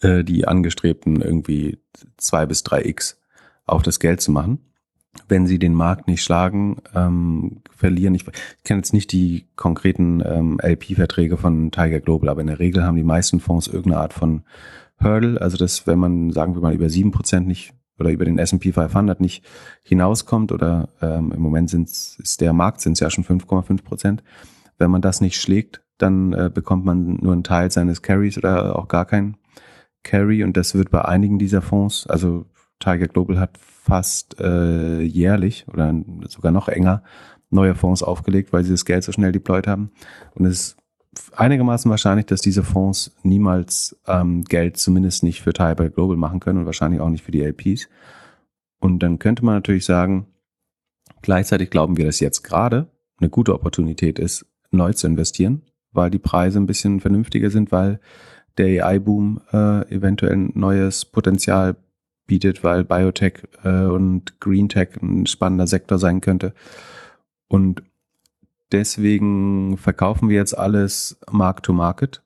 äh, 0.00 0.24
die 0.24 0.46
angestrebten 0.46 1.20
irgendwie 1.20 1.78
zwei 2.16 2.46
bis 2.46 2.62
drei 2.62 2.84
X 2.84 3.20
auf 3.64 3.82
das 3.82 3.98
Geld 3.98 4.20
zu 4.20 4.30
machen 4.30 4.60
wenn 5.28 5.46
sie 5.46 5.58
den 5.58 5.74
Markt 5.74 6.08
nicht 6.08 6.22
schlagen, 6.22 6.76
ähm, 6.94 7.62
verlieren. 7.70 8.14
Ich, 8.14 8.26
ich 8.26 8.64
kenne 8.64 8.80
jetzt 8.80 8.92
nicht 8.92 9.12
die 9.12 9.46
konkreten 9.56 10.22
ähm, 10.24 10.58
LP-Verträge 10.62 11.36
von 11.36 11.70
Tiger 11.70 12.00
Global, 12.00 12.28
aber 12.28 12.40
in 12.40 12.46
der 12.46 12.58
Regel 12.58 12.84
haben 12.84 12.96
die 12.96 13.02
meisten 13.02 13.40
Fonds 13.40 13.66
irgendeine 13.66 14.02
Art 14.02 14.12
von 14.12 14.42
Hurdle, 15.02 15.40
also 15.40 15.56
dass 15.56 15.86
wenn 15.86 15.98
man, 15.98 16.30
sagen 16.30 16.54
wir 16.54 16.62
mal, 16.62 16.74
über 16.74 16.88
sieben 16.88 17.10
Prozent 17.10 17.46
nicht 17.46 17.74
oder 17.98 18.10
über 18.10 18.24
den 18.24 18.38
S&P 18.38 18.72
500 18.72 19.20
nicht 19.20 19.44
hinauskommt 19.82 20.52
oder 20.52 20.88
ähm, 21.00 21.32
im 21.32 21.40
Moment 21.40 21.70
sind, 21.70 21.88
ist 21.88 22.40
der 22.40 22.52
Marktzins 22.52 23.00
ja 23.00 23.10
schon 23.10 23.24
5,5 23.24 23.82
Prozent. 23.82 24.22
Wenn 24.78 24.90
man 24.90 25.02
das 25.02 25.20
nicht 25.20 25.40
schlägt, 25.40 25.82
dann 25.98 26.32
äh, 26.32 26.50
bekommt 26.52 26.84
man 26.84 27.16
nur 27.22 27.32
einen 27.32 27.44
Teil 27.44 27.70
seines 27.70 28.02
Carries 28.02 28.36
oder 28.36 28.78
auch 28.78 28.88
gar 28.88 29.06
keinen 29.06 29.36
Carry 30.02 30.44
und 30.44 30.56
das 30.56 30.74
wird 30.74 30.90
bei 30.90 31.04
einigen 31.04 31.38
dieser 31.38 31.62
Fonds, 31.62 32.06
also 32.06 32.46
Tiger 32.78 33.08
Global 33.08 33.38
hat 33.38 33.58
fast 33.58 34.40
äh, 34.40 35.00
jährlich 35.00 35.66
oder 35.68 35.94
sogar 36.28 36.52
noch 36.52 36.68
enger 36.68 37.02
neue 37.50 37.74
Fonds 37.74 38.02
aufgelegt, 38.02 38.52
weil 38.52 38.64
sie 38.64 38.72
das 38.72 38.84
Geld 38.84 39.04
so 39.04 39.12
schnell 39.12 39.32
deployed 39.32 39.66
haben. 39.66 39.90
Und 40.34 40.46
es 40.46 40.76
ist 41.14 41.38
einigermaßen 41.38 41.90
wahrscheinlich, 41.90 42.26
dass 42.26 42.40
diese 42.40 42.62
Fonds 42.62 43.14
niemals 43.22 43.98
ähm, 44.06 44.42
Geld 44.44 44.76
zumindest 44.76 45.22
nicht 45.22 45.42
für 45.42 45.52
Tiger 45.52 45.88
Global 45.88 46.16
machen 46.16 46.40
können 46.40 46.60
und 46.60 46.66
wahrscheinlich 46.66 47.00
auch 47.00 47.08
nicht 47.08 47.24
für 47.24 47.32
die 47.32 47.42
LPs. 47.42 47.88
Und 48.80 49.02
dann 49.02 49.18
könnte 49.18 49.44
man 49.44 49.54
natürlich 49.54 49.84
sagen, 49.84 50.26
gleichzeitig 51.22 51.70
glauben 51.70 51.96
wir, 51.96 52.04
dass 52.04 52.20
jetzt 52.20 52.42
gerade 52.42 52.88
eine 53.18 53.30
gute 53.30 53.54
Opportunität 53.54 54.18
ist, 54.18 54.46
neu 54.70 54.92
zu 54.92 55.06
investieren, 55.06 55.62
weil 55.92 56.10
die 56.10 56.18
Preise 56.18 56.58
ein 56.58 56.66
bisschen 56.66 57.00
vernünftiger 57.00 57.50
sind, 57.50 57.72
weil 57.72 58.00
der 58.58 58.86
AI-Boom 58.86 59.40
äh, 59.52 59.94
eventuell 59.94 60.36
neues 60.54 61.04
Potenzial 61.04 61.76
bietet, 62.26 62.64
weil 62.64 62.84
Biotech 62.84 63.44
äh, 63.64 63.84
und 63.84 64.40
Green 64.40 64.68
Tech 64.68 64.90
ein 65.00 65.26
spannender 65.26 65.66
Sektor 65.66 65.98
sein 65.98 66.20
könnte. 66.20 66.54
Und 67.48 67.82
deswegen 68.72 69.76
verkaufen 69.78 70.28
wir 70.28 70.36
jetzt 70.36 70.56
alles 70.56 71.18
Mark 71.30 71.62
to 71.62 71.72
Market, 71.72 72.22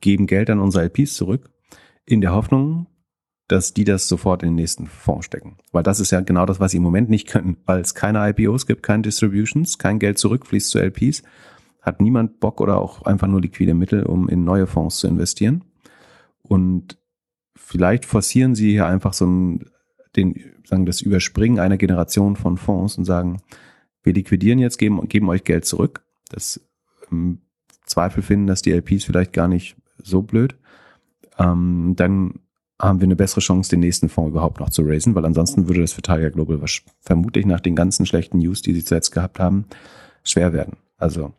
geben 0.00 0.26
Geld 0.26 0.50
an 0.50 0.60
unsere 0.60 0.84
LPs 0.84 1.14
zurück, 1.14 1.50
in 2.04 2.20
der 2.20 2.32
Hoffnung, 2.32 2.86
dass 3.48 3.72
die 3.72 3.84
das 3.84 4.08
sofort 4.08 4.42
in 4.42 4.50
den 4.50 4.56
nächsten 4.56 4.86
Fonds 4.86 5.24
stecken. 5.24 5.56
Weil 5.72 5.82
das 5.82 6.00
ist 6.00 6.10
ja 6.10 6.20
genau 6.20 6.44
das, 6.44 6.60
was 6.60 6.72
sie 6.72 6.76
im 6.76 6.82
Moment 6.82 7.08
nicht 7.08 7.28
können, 7.28 7.56
weil 7.64 7.80
es 7.80 7.94
keine 7.94 8.28
IPOs 8.28 8.66
gibt, 8.66 8.82
keine 8.82 9.02
Distributions, 9.02 9.78
kein 9.78 9.98
Geld 9.98 10.18
zurückfließt 10.18 10.70
zu 10.70 10.78
LPs, 10.78 11.22
hat 11.80 12.02
niemand 12.02 12.40
Bock 12.40 12.60
oder 12.60 12.78
auch 12.78 13.02
einfach 13.02 13.26
nur 13.26 13.40
liquide 13.40 13.72
Mittel, 13.72 14.02
um 14.02 14.28
in 14.28 14.44
neue 14.44 14.66
Fonds 14.66 14.98
zu 14.98 15.08
investieren. 15.08 15.64
Und 16.42 16.97
vielleicht 17.58 18.04
forcieren 18.04 18.54
sie 18.54 18.70
hier 18.70 18.86
einfach 18.86 19.12
so 19.12 19.26
den, 20.16 20.34
sagen, 20.64 20.86
das 20.86 21.00
Überspringen 21.00 21.58
einer 21.58 21.76
Generation 21.76 22.36
von 22.36 22.56
Fonds 22.56 22.96
und 22.96 23.04
sagen, 23.04 23.42
wir 24.02 24.12
liquidieren 24.12 24.58
jetzt, 24.58 24.78
geben, 24.78 25.06
geben 25.08 25.28
euch 25.28 25.44
Geld 25.44 25.64
zurück. 25.64 26.02
Das 26.30 26.60
im 27.10 27.40
Zweifel 27.84 28.22
finden, 28.22 28.46
dass 28.46 28.62
die 28.62 28.72
LPs 28.72 29.04
vielleicht 29.04 29.32
gar 29.32 29.48
nicht 29.48 29.76
so 30.02 30.22
blöd. 30.22 30.56
Ähm, 31.38 31.94
dann 31.96 32.40
haben 32.80 33.00
wir 33.00 33.06
eine 33.06 33.16
bessere 33.16 33.40
Chance, 33.40 33.70
den 33.70 33.80
nächsten 33.80 34.08
Fonds 34.08 34.30
überhaupt 34.30 34.60
noch 34.60 34.70
zu 34.70 34.82
raisen, 34.82 35.14
weil 35.14 35.24
ansonsten 35.24 35.66
würde 35.66 35.80
das 35.80 35.92
für 35.92 36.02
Tiger 36.02 36.30
Global 36.30 36.60
vermutlich 37.00 37.44
nach 37.44 37.60
den 37.60 37.74
ganzen 37.74 38.06
schlechten 38.06 38.38
News, 38.38 38.62
die 38.62 38.72
sie 38.72 38.84
zuletzt 38.84 39.12
gehabt 39.12 39.40
haben, 39.40 39.66
schwer 40.22 40.52
werden. 40.52 40.76
Also 40.96 41.32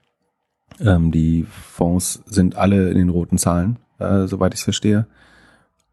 ähm, 0.82 1.12
die 1.12 1.46
Fonds 1.50 2.24
sind 2.26 2.56
alle 2.56 2.90
in 2.90 2.98
den 2.98 3.10
roten 3.10 3.38
Zahlen, 3.38 3.78
äh, 4.00 4.28
soweit 4.28 4.54
ich 4.54 4.60
es 4.60 4.64
verstehe. 4.64 5.08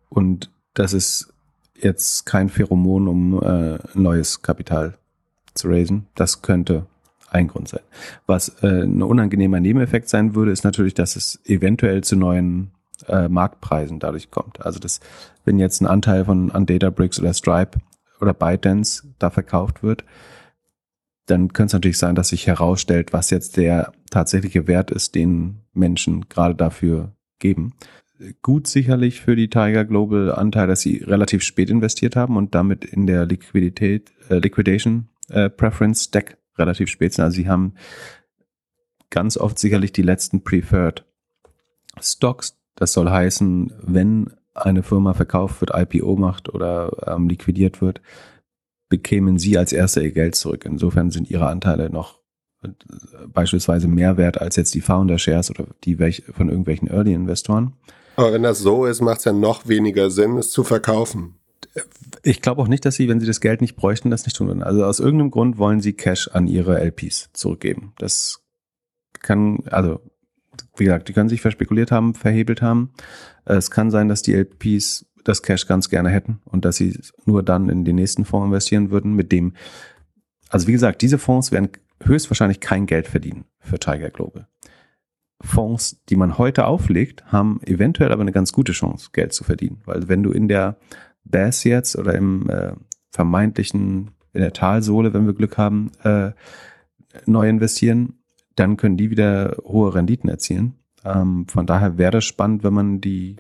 Und 0.09 0.51
das 0.75 0.93
ist 0.93 1.33
jetzt 1.81 2.27
kein 2.27 2.49
Pheromon, 2.49 3.09
um 3.09 3.43
äh, 3.43 3.79
neues 3.95 4.43
Kapital 4.43 4.95
zu 5.55 5.69
raisen. 5.69 6.07
Das 6.15 6.43
könnte 6.43 6.87
ein 7.31 7.49
Grund 7.49 7.69
sein. 7.69 7.83
Was 8.27 8.63
äh, 8.63 8.83
ein 8.83 9.03
unangenehmer 9.03 9.61
Nebeneffekt 9.61 10.09
sein 10.09 10.35
würde, 10.35 10.53
ist 10.53 10.65
natürlich, 10.65 10.95
dass 10.95 11.17
es 11.17 11.41
eventuell 11.45 12.03
zu 12.03 12.17
neuen 12.17 12.71
äh, 13.09 13.29
Marktpreisen 13.29 13.99
dadurch 13.99 14.31
kommt. 14.31 14.65
Also 14.65 14.79
dass, 14.79 15.01
wenn 15.45 15.59
jetzt 15.59 15.81
ein 15.81 15.87
Anteil 15.87 16.25
von 16.25 16.51
an 16.53 16.67
Databricks 16.67 17.21
oder 17.21 17.35
Stripe 17.35 17.79
oder 18.21 18.33
ByteDance 18.33 19.05
da 19.19 19.31
verkauft 19.31 19.83
wird, 19.83 20.05
dann 21.27 21.53
könnte 21.53 21.71
es 21.71 21.73
natürlich 21.73 21.99
sein, 21.99 22.15
dass 22.15 22.29
sich 22.29 22.47
herausstellt, 22.47 23.13
was 23.13 23.31
jetzt 23.31 23.57
der 23.57 23.93
tatsächliche 24.11 24.69
Wert 24.69 24.93
ist, 24.93 25.15
den 25.15 25.63
Menschen 25.73 26.29
gerade 26.29 26.55
dafür 26.55 27.13
geben 27.39 27.75
gut 28.43 28.67
sicherlich 28.67 29.21
für 29.21 29.37
die 29.37 29.49
Tiger 29.49 29.85
Global 29.85 30.33
Anteil, 30.33 30.67
dass 30.67 30.81
sie 30.81 30.99
relativ 30.99 31.43
spät 31.43 31.71
investiert 31.71 32.17
haben 32.17 32.37
und 32.37 32.55
damit 32.55 32.85
in 32.85 33.07
der 33.07 33.27
Liquidität, 33.27 34.13
äh, 34.29 34.39
Liquidation 34.39 35.09
äh, 35.29 35.51
Preference 35.51 36.05
Stack 36.05 36.39
relativ 36.59 36.89
spät 36.89 37.13
sind. 37.13 37.25
Also 37.25 37.37
sie 37.37 37.49
haben 37.49 37.75
ganz 39.11 39.37
oft 39.37 39.59
sicherlich 39.59 39.93
die 39.93 40.03
letzten 40.03 40.43
Preferred 40.43 41.05
Stocks. 42.01 42.59
Das 42.75 42.93
soll 42.93 43.11
heißen, 43.11 43.73
wenn 43.83 44.31
eine 44.55 44.83
Firma 44.83 45.15
verkauft 45.15 45.61
wird, 45.61 45.73
IPO 45.75 46.17
macht 46.17 46.53
oder 46.53 46.91
ähm, 47.07 47.29
liquidiert 47.29 47.81
wird, 47.81 48.01
bekämen 48.89 49.39
sie 49.39 49.59
als 49.59 49.73
erster 49.73 50.03
ihr 50.03 50.13
Geld 50.13 50.35
zurück. 50.35 50.65
Insofern 50.65 51.11
sind 51.11 51.31
ihre 51.31 51.49
Anteile 51.49 51.91
noch 51.91 52.21
äh, 52.63 52.69
beispielsweise 53.29 53.89
mehr 53.89 54.17
wert 54.17 54.41
als 54.41 54.57
jetzt 54.57 54.75
die 54.75 54.81
Founder 54.81 55.19
Shares 55.19 55.51
oder 55.51 55.67
die 55.85 55.97
von 55.97 56.49
irgendwelchen 56.49 56.89
Early 56.89 57.13
Investoren. 57.13 57.75
Aber 58.17 58.33
wenn 58.33 58.43
das 58.43 58.59
so 58.59 58.87
ist, 58.87 59.01
macht 59.01 59.19
es 59.19 59.25
ja 59.25 59.33
noch 59.33 59.69
weniger 59.69 60.11
Sinn, 60.11 60.37
es 60.39 60.51
zu 60.51 60.65
verkaufen. 60.65 61.37
Ich 62.23 62.41
glaube 62.41 62.63
auch 62.63 62.69
nicht, 62.69 62.85
dass 62.85 62.97
sie, 62.97 63.09
wenn 63.09 63.21
sie 63.21 63.27
das 63.27 63.41
Geld 63.41 63.61
nicht 63.61 63.77
bräuchten, 63.77 64.11
das 64.11 64.25
nicht 64.25 64.37
tun 64.37 64.49
würden. 64.49 64.63
Also 64.63 64.85
aus 64.85 64.99
irgendeinem 64.99 65.31
Grund 65.31 65.59
wollen 65.59 65.81
sie 65.81 65.93
Cash 65.93 66.29
an 66.29 66.49
ihre 66.49 66.81
LPs 66.81 67.31
zurückgeben. 67.35 67.93
Das 67.99 68.41
kann, 69.21 69.61
also 69.71 70.01
wie 70.77 70.85
gesagt, 70.85 71.09
die 71.09 71.13
können 71.13 71.29
sich 71.29 71.43
verspekuliert 71.43 71.93
haben, 71.93 72.15
verhebelt 72.15 72.63
haben. 72.63 72.93
Es 73.45 73.71
kann 73.71 73.91
sein, 73.91 74.09
dass 74.09 74.23
die 74.23 74.35
LPs 74.35 75.07
das 75.25 75.43
Cash 75.43 75.67
ganz 75.67 75.91
gerne 75.91 76.09
hätten 76.09 76.41
und 76.45 76.65
dass 76.65 76.77
sie 76.77 76.99
nur 77.25 77.43
dann 77.43 77.69
in 77.69 77.85
den 77.85 77.97
nächsten 77.97 78.25
Fonds 78.25 78.47
investieren 78.47 78.91
würden, 78.91 79.15
mit 79.15 79.33
dem, 79.33 79.55
also 80.49 80.67
wie 80.67 80.73
gesagt, 80.73 81.03
diese 81.03 81.19
Fonds 81.19 81.53
werden 81.53 81.69
höchstwahrscheinlich 82.03 82.61
kein 82.61 82.87
Geld 82.87 83.09
verdienen 83.09 83.45
für 83.59 83.79
Tiger 83.79 84.11
Global. 84.11 84.47
Fonds, 85.41 86.03
die 86.09 86.17
man 86.17 86.39
heute 86.39 86.67
auflegt, 86.67 87.25
haben 87.27 87.61
eventuell 87.65 88.13
aber 88.13 88.23
eine 88.23 88.33
ganz 88.33 88.53
gute 88.53 88.73
Chance, 88.73 89.11
Geld 89.13 89.33
zu 89.33 89.45
verdienen. 89.45 89.81
Weil 89.85 90.09
wenn 90.09 90.23
du 90.23 90.31
in 90.31 90.49
der 90.49 90.77
Bass 91.25 91.65
jetzt 91.65 91.97
oder 91.97 92.15
im 92.15 92.49
äh, 92.49 92.73
vermeintlichen, 93.11 94.13
in 94.33 94.41
der 94.41 94.53
Talsohle, 94.53 95.13
wenn 95.13 95.27
wir 95.27 95.35
Glück 95.35 95.59
haben, 95.59 95.93
äh, 96.03 96.33
neu 97.27 97.49
investieren, 97.49 98.15
dann 98.55 98.77
können 98.77 98.97
die 98.97 99.11
wieder 99.11 99.57
hohe 99.65 99.95
Renditen 99.95 100.31
erzielen. 100.31 100.75
Ähm, 101.05 101.47
von 101.49 101.67
daher 101.67 101.99
wäre 101.99 102.13
das 102.13 102.25
spannend, 102.25 102.65
wenn 102.65 102.75
man 102.75 103.01
die, 103.01 103.37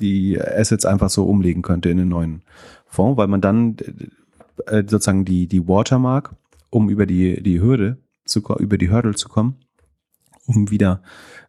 die 0.00 0.40
Assets 0.40 0.84
einfach 0.84 1.10
so 1.10 1.24
umlegen 1.24 1.62
könnte 1.62 1.90
in 1.90 1.98
den 1.98 2.08
neuen 2.08 2.42
Fonds, 2.86 3.16
weil 3.16 3.28
man 3.28 3.40
dann 3.40 3.76
äh, 4.66 4.82
sozusagen 4.86 5.24
die, 5.24 5.46
die 5.46 5.66
Watermark, 5.66 6.34
um 6.70 6.88
über 6.88 7.06
die, 7.06 7.42
die 7.42 7.60
Hürde 7.60 7.98
zu, 8.24 8.40
über 8.58 8.78
die 8.78 8.90
Hurdle 8.90 9.14
zu 9.14 9.28
kommen, 9.28 9.56
um 10.46 10.70
wieder 10.70 11.02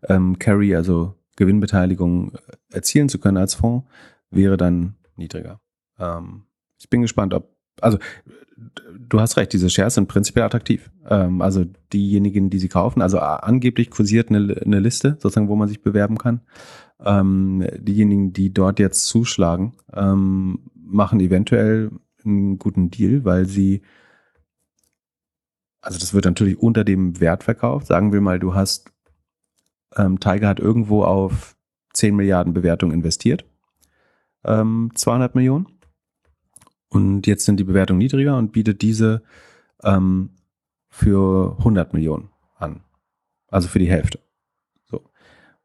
ähm, 0.04 0.40
Carry, 0.40 0.76
also 0.76 1.16
Gewinnbeteiligung 1.36 2.34
erzielen 2.72 3.10
zu 3.10 3.20
können 3.20 3.38
als 3.38 3.56
Fonds, 3.56 3.88
wäre 4.30 4.58
dann 4.58 4.96
niedriger. 5.16 5.60
Ähm, 6.00 6.44
ich 6.80 6.90
bin 6.90 7.02
gespannt, 7.02 7.34
ob, 7.34 7.56
also 7.82 7.98
du 8.98 9.20
hast 9.20 9.38
recht, 9.38 9.54
diese 9.54 9.70
Shares 9.70 9.96
sind 9.96 10.08
prinzipiell 10.08 10.46
attraktiv. 10.46 10.90
Ähm, 11.08 11.42
also 11.42 11.66
diejenigen, 11.94 12.50
die 12.50 12.60
sie 12.60 12.70
kaufen, 12.70 13.02
also 13.02 13.20
angeblich 13.20 13.90
kursiert 13.90 14.30
eine, 14.30 14.56
eine 14.64 14.80
Liste, 14.80 15.18
sozusagen, 15.20 15.50
wo 15.50 15.56
man 15.56 15.68
sich 15.68 15.82
bewerben 15.82 16.18
kann. 16.18 16.42
Ähm, 17.04 17.66
diejenigen, 17.78 18.32
die 18.34 18.54
dort 18.54 18.80
jetzt 18.80 19.06
zuschlagen, 19.08 19.74
ähm, 19.94 20.60
machen 20.76 21.20
eventuell 21.20 21.92
einen 22.24 22.58
guten 22.58 22.90
Deal, 22.90 23.26
weil 23.26 23.46
sie, 23.46 23.82
also 25.86 26.00
das 26.00 26.16
wird 26.16 26.26
natürlich 26.26 26.58
unter 26.58 26.84
dem 26.84 27.20
Wert 27.20 27.44
verkauft. 27.44 27.86
Sagen 27.86 28.12
wir 28.12 28.20
mal, 28.20 28.40
du 28.40 28.56
hast, 28.56 28.92
ähm, 29.96 30.20
Tiger 30.20 30.48
hat 30.48 30.60
irgendwo 30.60 31.04
auf 31.04 31.56
10 31.94 32.16
Milliarden 32.16 32.54
Bewertung 32.54 32.92
investiert, 32.92 33.46
ähm, 34.44 34.92
200 34.96 35.36
Millionen 35.36 35.68
und 36.90 37.28
jetzt 37.28 37.46
sind 37.46 37.60
die 37.60 37.64
Bewertungen 37.64 38.00
niedriger 38.00 38.36
und 38.36 38.52
bietet 38.52 38.82
diese 38.82 39.22
ähm, 39.84 40.32
für 40.90 41.56
100 41.60 41.94
Millionen 41.94 42.30
an. 42.58 42.82
Also 43.48 43.68
für 43.68 43.80
die 43.80 43.90
Hälfte. 43.90 44.20
So. 44.86 45.04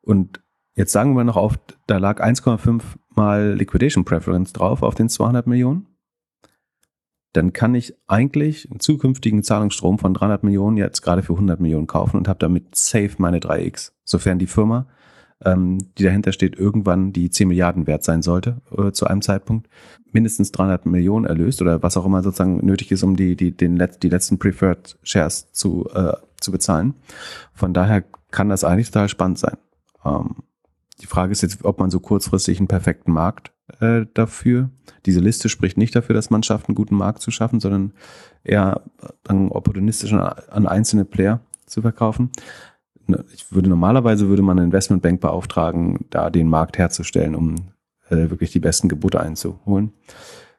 Und 0.03 0.43
jetzt 0.75 0.93
sagen 0.93 1.17
wir 1.17 1.25
noch 1.25 1.37
auf, 1.37 1.59
da 1.87 1.97
lag 1.97 2.23
1,5 2.23 2.83
mal 3.09 3.55
Liquidation 3.55 4.05
Preference 4.05 4.53
drauf 4.53 4.83
auf 4.83 4.95
den 4.95 5.09
200 5.09 5.47
Millionen. 5.47 5.87
Dann 7.33 7.53
kann 7.53 7.75
ich 7.75 7.95
eigentlich 8.09 8.71
einen 8.71 8.81
zukünftigen 8.81 9.43
Zahlungsstrom 9.43 9.99
von 9.99 10.15
300 10.15 10.43
Millionen 10.43 10.77
jetzt 10.77 11.03
gerade 11.03 11.23
für 11.23 11.35
100 11.35 11.61
Millionen 11.61 11.87
kaufen 11.87 12.17
und 12.17 12.29
habe 12.29 12.39
damit 12.39 12.75
safe 12.75 13.13
meine 13.19 13.39
3x. 13.39 13.93
Sofern 14.05 14.39
die 14.39 14.47
Firma 14.47 14.87
ähm, 15.45 15.79
die 15.97 16.05
dahinter 16.05 16.33
steht, 16.33 16.57
irgendwann 16.57 17.13
die 17.13 17.31
10 17.31 17.49
Milliarden 17.49 17.87
wert 17.87 18.05
sein 18.05 18.23
sollte 18.23 18.61
äh, 18.77 18.93
zu 18.93 19.07
einem 19.07 19.23
Zeitpunkt, 19.23 19.69
mindestens 20.13 20.53
300 20.53 20.87
Millionen 20.87 21.25
erlöst 21.25 21.63
oder 21.63 21.83
was 21.83 21.97
auch 21.97 22.05
immer 22.05 22.23
sozusagen 22.23 22.65
nötig 22.65 22.91
ist, 22.91 23.03
um 23.03 23.17
die, 23.17 23.37
die, 23.37 23.57
den 23.57 23.77
Let 23.77 24.03
die 24.03 24.09
letzten 24.09 24.39
Preferred 24.39 24.99
Shares 25.03 25.51
zu, 25.53 25.89
äh, 25.95 26.13
zu 26.41 26.53
bezahlen. 26.53 26.95
Von 27.55 27.73
daher 27.73 28.05
kann 28.31 28.49
das 28.49 28.65
eigentlich 28.65 28.91
total 28.91 29.09
spannend 29.09 29.39
sein. 29.39 29.57
Ähm, 30.05 30.37
die 31.01 31.07
Frage 31.07 31.33
ist 31.33 31.43
jetzt, 31.43 31.65
ob 31.65 31.79
man 31.79 31.91
so 31.91 32.01
kurzfristig 32.01 32.59
einen 32.59 32.69
perfekten 32.69 33.13
Markt 33.13 33.53
äh, 33.81 34.07
dafür. 34.15 34.71
Diese 35.07 35.21
Liste 35.21 35.49
spricht 35.49 35.79
nicht 35.79 35.95
dafür, 35.97 36.15
dass 36.15 36.31
man 36.31 36.43
schafft, 36.43 36.69
einen 36.69 36.75
guten 36.75 36.97
Markt 36.97 37.23
zu 37.23 37.31
schaffen, 37.31 37.61
sondern 37.61 37.93
eher 38.45 38.83
dann 39.23 39.49
opportunistisch 39.49 40.13
an, 40.13 40.21
an 40.21 40.67
einzelne 40.67 41.05
Player 41.05 41.41
zu 41.67 41.83
verkaufen. 41.83 42.31
Ne, 43.07 43.25
ich 43.35 43.53
würde 43.53 43.69
normalerweise 43.69 44.29
würde 44.29 44.43
man 44.43 44.59
eine 44.59 44.67
Investmentbank 44.67 45.21
beauftragen, 45.21 46.07
da 46.11 46.31
den 46.31 46.49
Markt 46.49 46.79
herzustellen, 46.79 47.35
um 47.35 47.55
äh, 48.09 48.31
wirklich 48.31 48.53
die 48.53 48.61
besten 48.61 48.89
Gebote 48.89 49.21
einzuholen. 49.21 49.93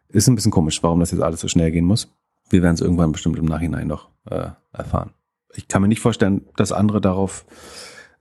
Ist 0.10 0.28
ein 0.28 0.36
bisschen 0.36 0.52
komisch, 0.52 0.82
warum 0.84 1.00
das 1.00 1.12
jetzt 1.12 1.22
alles 1.22 1.40
so 1.40 1.48
schnell 1.48 1.72
gehen 1.72 1.86
muss. 1.86 2.12
Wir 2.50 2.62
werden 2.62 2.76
es 2.76 2.82
irgendwann 2.82 3.12
bestimmt 3.12 3.38
im 3.38 3.46
Nachhinein 3.46 3.88
noch 3.88 4.10
äh, 4.30 4.50
erfahren. 4.74 5.12
Ich 5.54 5.68
kann 5.68 5.82
mir 5.82 5.88
nicht 5.88 6.02
vorstellen, 6.02 6.46
dass 6.56 6.72
andere 6.72 7.00
darauf 7.00 7.46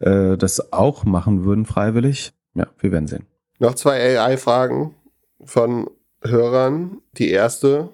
äh, 0.01 0.37
das 0.37 0.73
auch 0.73 1.05
machen 1.05 1.45
würden, 1.45 1.65
freiwillig. 1.65 2.33
Ja, 2.55 2.67
wir 2.79 2.93
werden 2.93 3.07
sehen. 3.07 3.27
Noch 3.59 3.75
zwei 3.75 4.19
AI-Fragen 4.19 4.95
von 5.45 5.89
Hörern. 6.23 7.01
Die 7.13 7.31
erste 7.31 7.91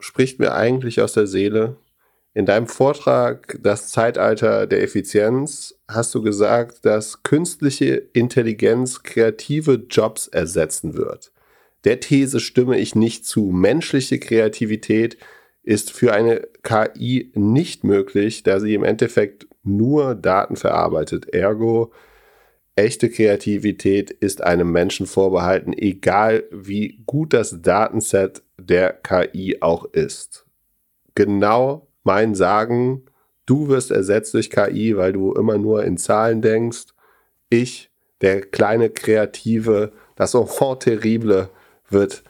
spricht 0.00 0.38
mir 0.38 0.54
eigentlich 0.54 1.00
aus 1.00 1.12
der 1.14 1.26
Seele. 1.26 1.76
In 2.34 2.46
deinem 2.46 2.66
Vortrag 2.66 3.58
Das 3.62 3.88
Zeitalter 3.88 4.66
der 4.66 4.82
Effizienz 4.82 5.76
hast 5.86 6.14
du 6.14 6.22
gesagt, 6.22 6.84
dass 6.84 7.22
künstliche 7.22 7.94
Intelligenz 8.12 9.04
kreative 9.04 9.84
Jobs 9.88 10.26
ersetzen 10.26 10.94
wird. 10.96 11.32
Der 11.84 12.00
These 12.00 12.40
stimme 12.40 12.78
ich 12.78 12.96
nicht 12.96 13.24
zu. 13.24 13.50
Menschliche 13.52 14.18
Kreativität 14.18 15.16
ist 15.62 15.92
für 15.92 16.12
eine 16.12 16.48
KI 16.62 17.30
nicht 17.34 17.84
möglich, 17.84 18.42
da 18.42 18.58
sie 18.58 18.74
im 18.74 18.82
Endeffekt 18.84 19.46
nur 19.64 20.14
Daten 20.14 20.56
verarbeitet. 20.56 21.32
Ergo, 21.32 21.92
echte 22.76 23.10
Kreativität 23.10 24.10
ist 24.10 24.42
einem 24.42 24.70
Menschen 24.72 25.06
vorbehalten, 25.06 25.72
egal 25.72 26.44
wie 26.50 27.02
gut 27.06 27.32
das 27.32 27.62
Datenset 27.62 28.42
der 28.58 28.92
KI 28.92 29.58
auch 29.60 29.84
ist. 29.86 30.46
Genau 31.14 31.86
mein 32.02 32.34
Sagen, 32.34 33.04
du 33.46 33.68
wirst 33.68 33.90
ersetzt 33.90 34.34
durch 34.34 34.50
KI, 34.50 34.96
weil 34.96 35.12
du 35.12 35.32
immer 35.32 35.58
nur 35.58 35.84
in 35.84 35.96
Zahlen 35.96 36.42
denkst. 36.42 36.86
Ich, 37.50 37.90
der 38.20 38.40
kleine 38.40 38.90
Kreative, 38.90 39.92
das 40.16 40.34
Enfant 40.34 40.80
terrible, 40.80 41.48
wird 41.88 42.24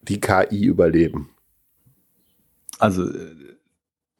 die 0.00 0.20
KI 0.20 0.64
überleben. 0.64 1.30
Also, 2.78 3.08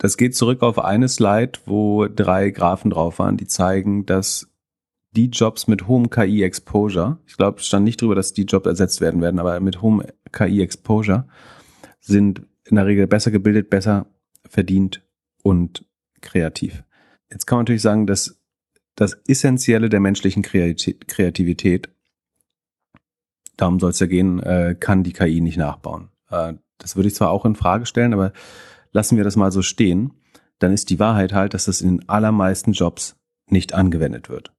das 0.03 0.17
geht 0.17 0.35
zurück 0.35 0.63
auf 0.63 0.81
eine 0.81 1.09
Slide, 1.09 1.61
wo 1.65 2.09
drei 2.09 2.51
Graphen 2.51 2.91
drauf 2.91 3.21
waren, 3.21 3.37
die 3.37 3.47
zeigen, 3.47 4.05
dass 4.05 4.49
die 5.13 5.27
Jobs 5.27 5.69
mit 5.69 5.87
hohem 5.87 6.11
KI-Exposure, 6.11 7.19
ich 7.25 7.37
glaube, 7.37 7.61
stand 7.61 7.85
nicht 7.85 8.03
drüber, 8.03 8.17
dass 8.17 8.33
die 8.33 8.43
Jobs 8.43 8.67
ersetzt 8.67 9.01
werden 9.01 9.21
werden, 9.21 9.39
aber 9.39 9.61
mit 9.61 9.81
hohem 9.81 10.03
KI-Exposure 10.33 11.29
sind 12.01 12.43
in 12.65 12.75
der 12.75 12.87
Regel 12.87 13.07
besser 13.07 13.31
gebildet, 13.31 13.71
besser 13.71 14.07
verdient 14.49 15.05
und 15.45 15.87
kreativ. 16.21 16.83
Jetzt 17.31 17.47
kann 17.47 17.59
man 17.59 17.63
natürlich 17.63 17.83
sagen, 17.83 18.09
dass 18.09 18.41
das 18.97 19.13
Essentielle 19.29 19.89
der 19.89 20.01
menschlichen 20.01 20.43
Kreativität, 20.43 21.91
darum 23.57 23.79
soll 23.79 23.91
es 23.91 24.01
ja 24.01 24.09
gehen, 24.09 24.41
äh, 24.41 24.75
kann 24.81 25.05
die 25.05 25.13
KI 25.13 25.41
nicht 25.41 25.59
nachbauen. 25.59 26.09
Äh, 26.29 26.55
das 26.79 26.97
würde 26.97 27.07
ich 27.07 27.15
zwar 27.15 27.31
auch 27.31 27.45
in 27.45 27.55
Frage 27.55 27.87
stellen, 27.87 28.15
aber 28.15 28.33
lassen 28.93 29.17
wir 29.17 29.25
das 29.25 29.37
mal 29.37 29.53
so 29.53 29.63
stehen. 29.63 30.13
Dann 30.59 30.73
ist 30.73 30.91
die 30.91 30.99
Wahrheit 30.99 31.33
halt, 31.33 31.55
dass 31.55 31.65
das 31.65 31.81
in 31.81 31.99
den 31.99 32.09
allermeisten 32.09 32.73
Jobs 32.73 33.17
nicht 33.49 33.75
angewendet 33.75 34.29
wird. 34.29 34.53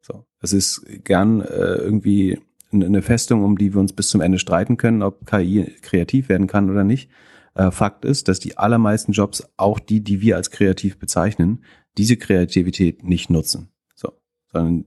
So, 0.00 0.24
es 0.40 0.52
ist 0.52 0.84
gern 1.04 1.40
äh, 1.40 1.74
irgendwie 1.74 2.40
eine 2.72 3.02
Festung, 3.02 3.44
um 3.44 3.58
die 3.58 3.74
wir 3.74 3.80
uns 3.80 3.92
bis 3.92 4.08
zum 4.08 4.20
Ende 4.20 4.38
streiten 4.38 4.76
können, 4.76 5.02
ob 5.02 5.26
KI 5.26 5.74
kreativ 5.82 6.28
werden 6.28 6.46
kann 6.46 6.70
oder 6.70 6.84
nicht. 6.84 7.10
Äh, 7.54 7.70
Fakt 7.70 8.04
ist, 8.04 8.28
dass 8.28 8.38
die 8.38 8.58
allermeisten 8.58 9.12
Jobs, 9.12 9.44
auch 9.56 9.78
die, 9.78 10.02
die 10.02 10.20
wir 10.20 10.36
als 10.36 10.50
kreativ 10.50 10.98
bezeichnen, 10.98 11.64
diese 11.98 12.16
Kreativität 12.16 13.02
nicht 13.04 13.28
nutzen. 13.28 13.70
So, 13.94 14.12
sondern 14.52 14.86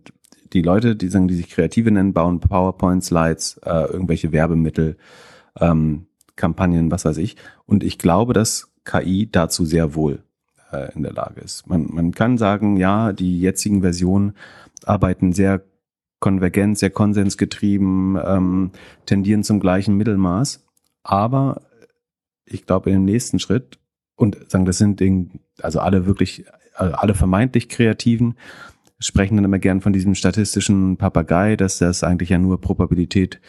die 0.54 0.62
Leute, 0.62 0.96
die 0.96 1.10
sagen, 1.10 1.28
die 1.28 1.36
sich 1.36 1.50
Kreative 1.50 1.92
nennen, 1.92 2.14
bauen 2.14 2.40
PowerPoint-Slides, 2.40 3.60
äh, 3.66 3.92
irgendwelche 3.92 4.32
Werbemittel, 4.32 4.98
ähm, 5.60 6.08
Kampagnen, 6.36 6.90
was 6.90 7.06
weiß 7.06 7.18
ich. 7.18 7.36
Und 7.66 7.84
ich 7.84 7.98
glaube, 7.98 8.34
dass 8.34 8.73
KI 8.86 9.30
dazu 9.32 9.66
sehr 9.66 9.96
wohl 9.96 10.24
äh, 10.72 10.94
in 10.94 11.04
der 11.04 11.14
Lage 11.14 11.42
ist. 11.42 11.68
Man, 11.68 11.88
man 11.92 12.12
kann 12.12 12.38
sagen, 12.38 12.78
ja, 12.78 13.14
die 13.14 13.40
jetzigen 13.40 13.82
Versionen 13.82 14.34
arbeiten 14.86 15.34
sehr 15.34 15.64
konvergent, 16.20 16.78
sehr 16.78 16.90
konsensgetrieben, 16.90 18.18
ähm, 18.24 18.72
tendieren 19.06 19.44
zum 19.44 19.60
gleichen 19.60 19.98
Mittelmaß. 19.98 20.66
Aber 21.04 21.62
ich 22.46 22.66
glaube, 22.66 22.90
in 22.90 22.96
dem 22.96 23.06
nächsten 23.06 23.40
Schritt, 23.40 23.80
und 24.16 24.38
sagen, 24.50 24.66
das 24.66 24.78
sind 24.78 25.02
also 25.62 25.80
alle 25.80 26.06
wirklich, 26.06 26.46
alle 26.76 27.14
vermeintlich 27.14 27.68
Kreativen, 27.68 28.36
sprechen 29.00 29.36
dann 29.36 29.46
immer 29.46 29.60
gern 29.60 29.82
von 29.82 29.92
diesem 29.92 30.16
statistischen 30.16 30.98
Papagei, 30.98 31.56
dass 31.56 31.80
das 31.80 32.04
eigentlich 32.04 32.30
ja 32.30 32.38
nur 32.38 32.62
Probabilität 32.62 33.42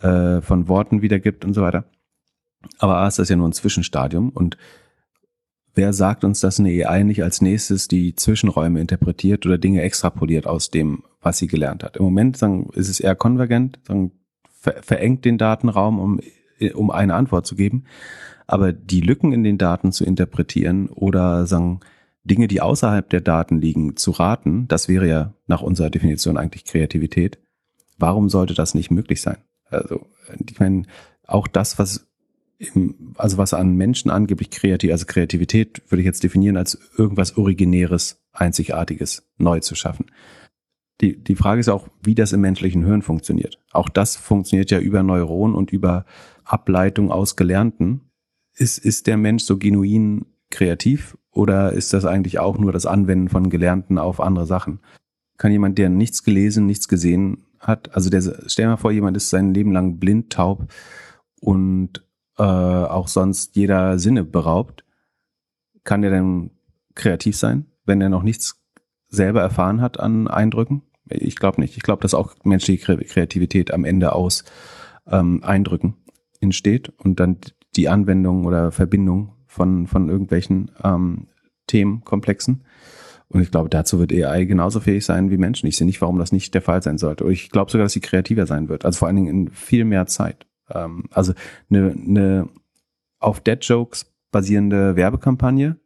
äh, 0.00 0.40
von 0.40 0.68
Worten 0.68 1.02
wiedergibt 1.02 1.44
und 1.44 1.54
so 1.54 1.62
weiter. 1.62 1.84
Aber 2.78 2.98
A 2.98 3.08
ist 3.08 3.18
das 3.18 3.28
ja 3.28 3.36
nur 3.36 3.48
ein 3.48 3.52
Zwischenstadium 3.52 4.28
und 4.28 4.56
wer 5.74 5.92
sagt 5.92 6.24
uns, 6.24 6.40
dass 6.40 6.58
eine 6.58 6.86
AI 6.86 7.02
nicht 7.02 7.22
als 7.22 7.40
nächstes 7.40 7.88
die 7.88 8.14
Zwischenräume 8.14 8.80
interpretiert 8.80 9.46
oder 9.46 9.58
Dinge 9.58 9.82
extrapoliert 9.82 10.46
aus 10.46 10.70
dem, 10.70 11.04
was 11.20 11.38
sie 11.38 11.46
gelernt 11.46 11.84
hat? 11.84 11.96
Im 11.96 12.04
Moment 12.04 12.36
sagen, 12.36 12.70
ist 12.74 12.88
es 12.88 13.00
eher 13.00 13.14
konvergent, 13.14 13.78
sagen, 13.86 14.12
ver 14.58 14.82
verengt 14.82 15.24
den 15.24 15.38
Datenraum, 15.38 15.98
um, 15.98 16.20
um 16.74 16.90
eine 16.90 17.14
Antwort 17.14 17.46
zu 17.46 17.56
geben. 17.56 17.84
Aber 18.46 18.72
die 18.72 19.00
Lücken 19.00 19.32
in 19.32 19.44
den 19.44 19.58
Daten 19.58 19.92
zu 19.92 20.04
interpretieren 20.04 20.88
oder 20.88 21.46
sagen, 21.46 21.80
Dinge, 22.24 22.48
die 22.48 22.60
außerhalb 22.60 23.08
der 23.08 23.20
Daten 23.20 23.60
liegen, 23.60 23.96
zu 23.96 24.10
raten, 24.10 24.68
das 24.68 24.88
wäre 24.88 25.08
ja 25.08 25.34
nach 25.46 25.62
unserer 25.62 25.88
Definition 25.88 26.36
eigentlich 26.36 26.64
Kreativität. 26.64 27.38
Warum 27.96 28.28
sollte 28.28 28.54
das 28.54 28.74
nicht 28.74 28.90
möglich 28.90 29.22
sein? 29.22 29.38
Also, 29.70 30.06
ich 30.48 30.58
meine, 30.58 30.82
auch 31.26 31.46
das, 31.46 31.78
was 31.78 32.09
im, 32.60 33.14
also 33.16 33.38
was 33.38 33.54
an 33.54 33.74
Menschen 33.74 34.10
angeblich 34.10 34.50
kreativ, 34.50 34.92
also 34.92 35.06
Kreativität 35.06 35.82
würde 35.88 36.02
ich 36.02 36.06
jetzt 36.06 36.22
definieren 36.22 36.58
als 36.58 36.78
irgendwas 36.96 37.36
Originäres, 37.36 38.22
Einzigartiges, 38.32 39.26
neu 39.38 39.60
zu 39.60 39.74
schaffen. 39.74 40.06
Die, 41.00 41.16
die 41.16 41.36
Frage 41.36 41.60
ist 41.60 41.70
auch, 41.70 41.88
wie 42.02 42.14
das 42.14 42.32
im 42.32 42.42
menschlichen 42.42 42.84
Hirn 42.84 43.00
funktioniert. 43.00 43.58
Auch 43.72 43.88
das 43.88 44.16
funktioniert 44.16 44.70
ja 44.70 44.78
über 44.78 45.02
Neuronen 45.02 45.56
und 45.56 45.72
über 45.72 46.04
Ableitung 46.44 47.10
aus 47.10 47.36
Gelernten. 47.36 48.02
Ist, 48.54 48.76
ist 48.76 49.06
der 49.06 49.16
Mensch 49.16 49.44
so 49.44 49.56
genuin 49.56 50.26
kreativ 50.50 51.16
oder 51.30 51.72
ist 51.72 51.94
das 51.94 52.04
eigentlich 52.04 52.38
auch 52.38 52.58
nur 52.58 52.72
das 52.72 52.84
Anwenden 52.84 53.30
von 53.30 53.48
Gelernten 53.48 53.96
auf 53.96 54.20
andere 54.20 54.46
Sachen? 54.46 54.80
Kann 55.38 55.52
jemand, 55.52 55.78
der 55.78 55.88
nichts 55.88 56.22
gelesen, 56.22 56.66
nichts 56.66 56.88
gesehen 56.88 57.46
hat, 57.58 57.94
also 57.94 58.10
der, 58.10 58.20
stell 58.46 58.66
dir 58.66 58.70
mal 58.70 58.76
vor, 58.76 58.92
jemand 58.92 59.16
ist 59.16 59.30
sein 59.30 59.54
Leben 59.54 59.72
lang 59.72 59.98
blind, 59.98 60.30
taub 60.30 60.66
und 61.40 62.02
äh, 62.40 62.42
auch 62.42 63.06
sonst 63.06 63.54
jeder 63.54 63.98
Sinne 63.98 64.24
beraubt, 64.24 64.84
kann 65.84 66.00
der 66.00 66.10
denn 66.10 66.52
kreativ 66.94 67.36
sein, 67.36 67.66
wenn 67.84 68.00
er 68.00 68.08
noch 68.08 68.22
nichts 68.22 68.62
selber 69.08 69.42
erfahren 69.42 69.82
hat 69.82 70.00
an 70.00 70.26
Eindrücken? 70.26 70.82
Ich 71.10 71.36
glaube 71.36 71.60
nicht. 71.60 71.76
Ich 71.76 71.82
glaube, 71.82 72.00
dass 72.00 72.14
auch 72.14 72.34
menschliche 72.42 73.04
Kreativität 73.04 73.74
am 73.74 73.84
Ende 73.84 74.14
aus 74.14 74.44
ähm, 75.06 75.44
Eindrücken 75.44 75.96
entsteht 76.40 76.88
und 76.98 77.20
dann 77.20 77.36
die 77.76 77.90
Anwendung 77.90 78.46
oder 78.46 78.72
Verbindung 78.72 79.34
von, 79.46 79.86
von 79.86 80.08
irgendwelchen 80.08 80.70
ähm, 80.82 81.26
Themenkomplexen. 81.66 82.64
Und 83.28 83.42
ich 83.42 83.50
glaube, 83.50 83.68
dazu 83.68 83.98
wird 83.98 84.12
AI 84.12 84.44
genauso 84.44 84.80
fähig 84.80 85.04
sein 85.04 85.30
wie 85.30 85.36
Menschen. 85.36 85.66
Ich 85.66 85.76
sehe 85.76 85.86
nicht, 85.86 86.00
warum 86.00 86.18
das 86.18 86.32
nicht 86.32 86.54
der 86.54 86.62
Fall 86.62 86.82
sein 86.82 86.96
sollte. 86.96 87.24
Und 87.24 87.32
ich 87.32 87.50
glaube 87.50 87.70
sogar, 87.70 87.84
dass 87.84 87.92
sie 87.92 88.00
kreativer 88.00 88.46
sein 88.46 88.68
wird. 88.68 88.86
Also 88.86 89.00
vor 89.00 89.08
allen 89.08 89.16
Dingen 89.16 89.28
in 89.28 89.50
viel 89.50 89.84
mehr 89.84 90.06
Zeit. 90.06 90.46
Ähm, 90.74 91.04
also 91.10 91.32
eine, 91.70 91.90
eine 91.90 92.48
auf 93.18 93.40
Dead 93.40 93.58
Jokes 93.62 94.12
basierende 94.30 94.96
Werbekampagne. 94.96 95.76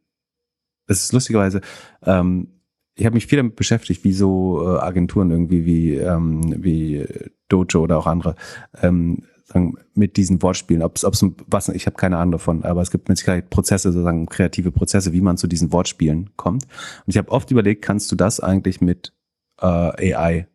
Das 0.87 1.01
ist 1.01 1.13
lustigerweise, 1.13 1.61
ähm, 2.03 2.47
ich 2.95 3.05
habe 3.05 3.15
mich 3.15 3.27
viel 3.27 3.37
damit 3.37 3.55
beschäftigt, 3.55 4.03
wie 4.03 4.13
so 4.13 4.61
äh, 4.63 4.79
Agenturen 4.79 5.31
irgendwie 5.31 5.65
wie, 5.65 5.95
ähm, 5.95 6.41
wie 6.63 7.05
Dojo 7.49 7.81
oder 7.81 7.97
auch 7.97 8.07
andere 8.07 8.35
ähm, 8.81 9.23
sagen, 9.45 9.75
mit 9.93 10.17
diesen 10.17 10.41
Wortspielen, 10.41 10.81
ob 10.81 10.97
es 10.97 11.05
was, 11.47 11.69
ich 11.69 11.85
habe 11.85 11.97
keine 11.97 12.17
Ahnung 12.17 12.33
davon, 12.33 12.63
aber 12.63 12.81
es 12.81 12.91
gibt 12.91 13.09
mit 13.09 13.17
Sicherheit 13.17 13.49
Prozesse, 13.49 13.91
sozusagen 13.91 14.25
kreative 14.27 14.71
Prozesse, 14.71 15.13
wie 15.13 15.21
man 15.21 15.37
zu 15.37 15.47
diesen 15.47 15.71
Wortspielen 15.71 16.31
kommt. 16.35 16.63
Und 16.63 17.07
ich 17.07 17.17
habe 17.17 17.31
oft 17.31 17.51
überlegt, 17.51 17.83
kannst 17.83 18.11
du 18.11 18.15
das 18.15 18.39
eigentlich 18.39 18.81
mit 18.81 19.13
äh, 19.61 20.13
AI 20.13 20.47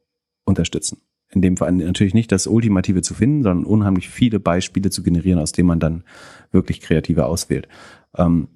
unterstützen? 0.45 1.01
In 1.33 1.43
dem 1.43 1.57
Fall 1.57 1.73
natürlich 1.73 2.15
nicht 2.15 2.33
das 2.33 2.47
Ultimative 2.47 3.03
zu 3.03 3.15
finden, 3.15 3.43
sondern 3.43 3.65
unheimlich 3.65 4.09
viele 4.09 4.41
Beispiele 4.41 4.91
zu 4.91 5.03
generieren, 5.03 5.39
aus 5.39 5.53
denen 5.53 5.69
man 5.69 5.81
dann 5.81 6.05
wirklich 6.51 6.81
kreativer 6.81 7.27
auswählt. 7.27 7.69
Ähm, 8.17 8.49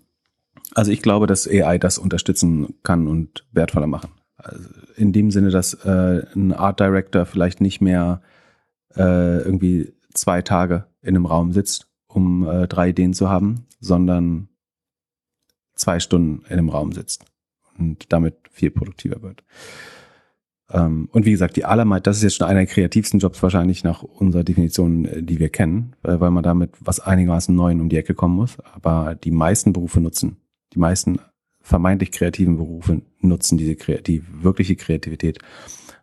also 0.75 0.91
ich 0.91 1.03
glaube, 1.03 1.27
dass 1.27 1.49
AI 1.49 1.79
das 1.79 1.99
unterstützen 1.99 2.75
kann 2.83 3.07
und 3.07 3.47
wertvoller 3.53 3.87
machen. 3.87 4.11
Also 4.37 4.69
in 4.97 5.13
dem 5.13 5.31
Sinne, 5.31 5.51
dass 5.51 5.75
äh, 5.85 6.27
ein 6.35 6.53
Art 6.53 6.81
Director 6.81 7.27
vielleicht 7.27 7.61
nicht 7.61 7.81
mehr 7.81 8.23
äh, 8.97 9.39
irgendwie 9.39 9.93
zwei 10.13 10.43
Tage 10.43 10.87
in 11.03 11.17
einem 11.17 11.27
Raum 11.27 11.53
sitzt, 11.53 11.89
um 12.07 12.47
äh, 12.47 12.67
drei 12.67 12.91
Ideen 12.91 13.15
zu 13.15 13.29
haben, 13.29 13.67
sondern 13.81 14.49
zwei 15.75 16.01
Stunden 16.01 16.45
in 16.47 16.59
einem 16.59 16.69
Raum 16.69 16.93
sitzt 16.93 17.25
und 17.79 18.13
damit 18.13 18.37
viel 18.51 18.71
produktiver 18.71 19.23
wird. 19.23 19.45
Ähm, 20.75 21.09
und 21.13 21.25
wie 21.25 21.31
gesagt, 21.31 21.57
die 21.57 21.65
allermeist, 21.65 22.07
das 22.07 22.17
ist 22.17 22.25
jetzt 22.25 22.37
schon 22.37 22.49
einer 22.49 22.61
der 22.61 22.67
kreativsten 22.67 23.21
Jobs 23.21 23.43
wahrscheinlich 23.43 23.85
nach 23.85 24.03
unserer 24.03 24.43
Definition, 24.43 25.05
äh, 25.05 25.23
die 25.23 25.39
wir 25.39 25.49
kennen, 25.49 25.95
weil 26.03 26.31
man 26.31 26.43
damit 26.43 26.73
was 26.81 26.99
einigermaßen 26.99 27.55
Neuen 27.55 27.81
um 27.81 27.89
die 27.89 27.97
Ecke 27.97 28.15
kommen 28.15 28.35
muss. 28.35 28.59
Aber 28.75 29.15
die 29.15 29.31
meisten 29.31 29.73
Berufe 29.73 30.01
nutzen, 30.01 30.39
die 30.73 30.81
meisten 30.81 31.21
vermeintlich 31.61 32.11
kreativen 32.11 32.57
Berufe 32.57 33.03
nutzen 33.21 33.57
diese 33.57 33.77
die 33.77 34.23
wirkliche 34.43 34.77
Kreativität 34.77 35.39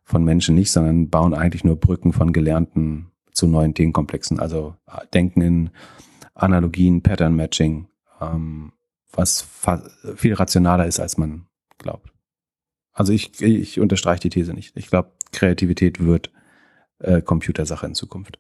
von 0.04 0.24
Menschen 0.24 0.56
nicht, 0.56 0.72
sondern 0.72 1.10
bauen 1.10 1.34
eigentlich 1.34 1.64
nur 1.64 1.76
Brücken 1.76 2.14
von 2.14 2.34
gelernten 2.34 3.12
zu 3.34 3.48
neuen 3.48 3.74
Themenkomplexen. 3.74 4.40
Also 4.40 4.76
äh, 4.88 5.06
denken 5.14 5.42
in 5.42 5.70
Analogien, 6.34 7.04
Pattern 7.04 7.36
Matching, 7.36 7.88
ähm, 8.22 8.72
was 9.12 9.46
viel 10.16 10.34
rationaler 10.34 10.88
ist, 10.88 11.02
als 11.02 11.18
man 11.18 11.48
glaubt. 11.78 12.11
Also 12.94 13.14
ich, 13.14 13.42
ich 13.42 13.80
unterstreiche 13.80 14.22
die 14.22 14.30
These 14.30 14.54
nicht. 14.54 14.76
Ich 14.76 14.88
glaube, 14.88 15.12
Kreativität 15.32 16.04
wird 16.04 16.32
äh, 17.00 17.22
Computersache 17.22 17.86
in 17.86 17.96
Zukunft. 17.96 18.40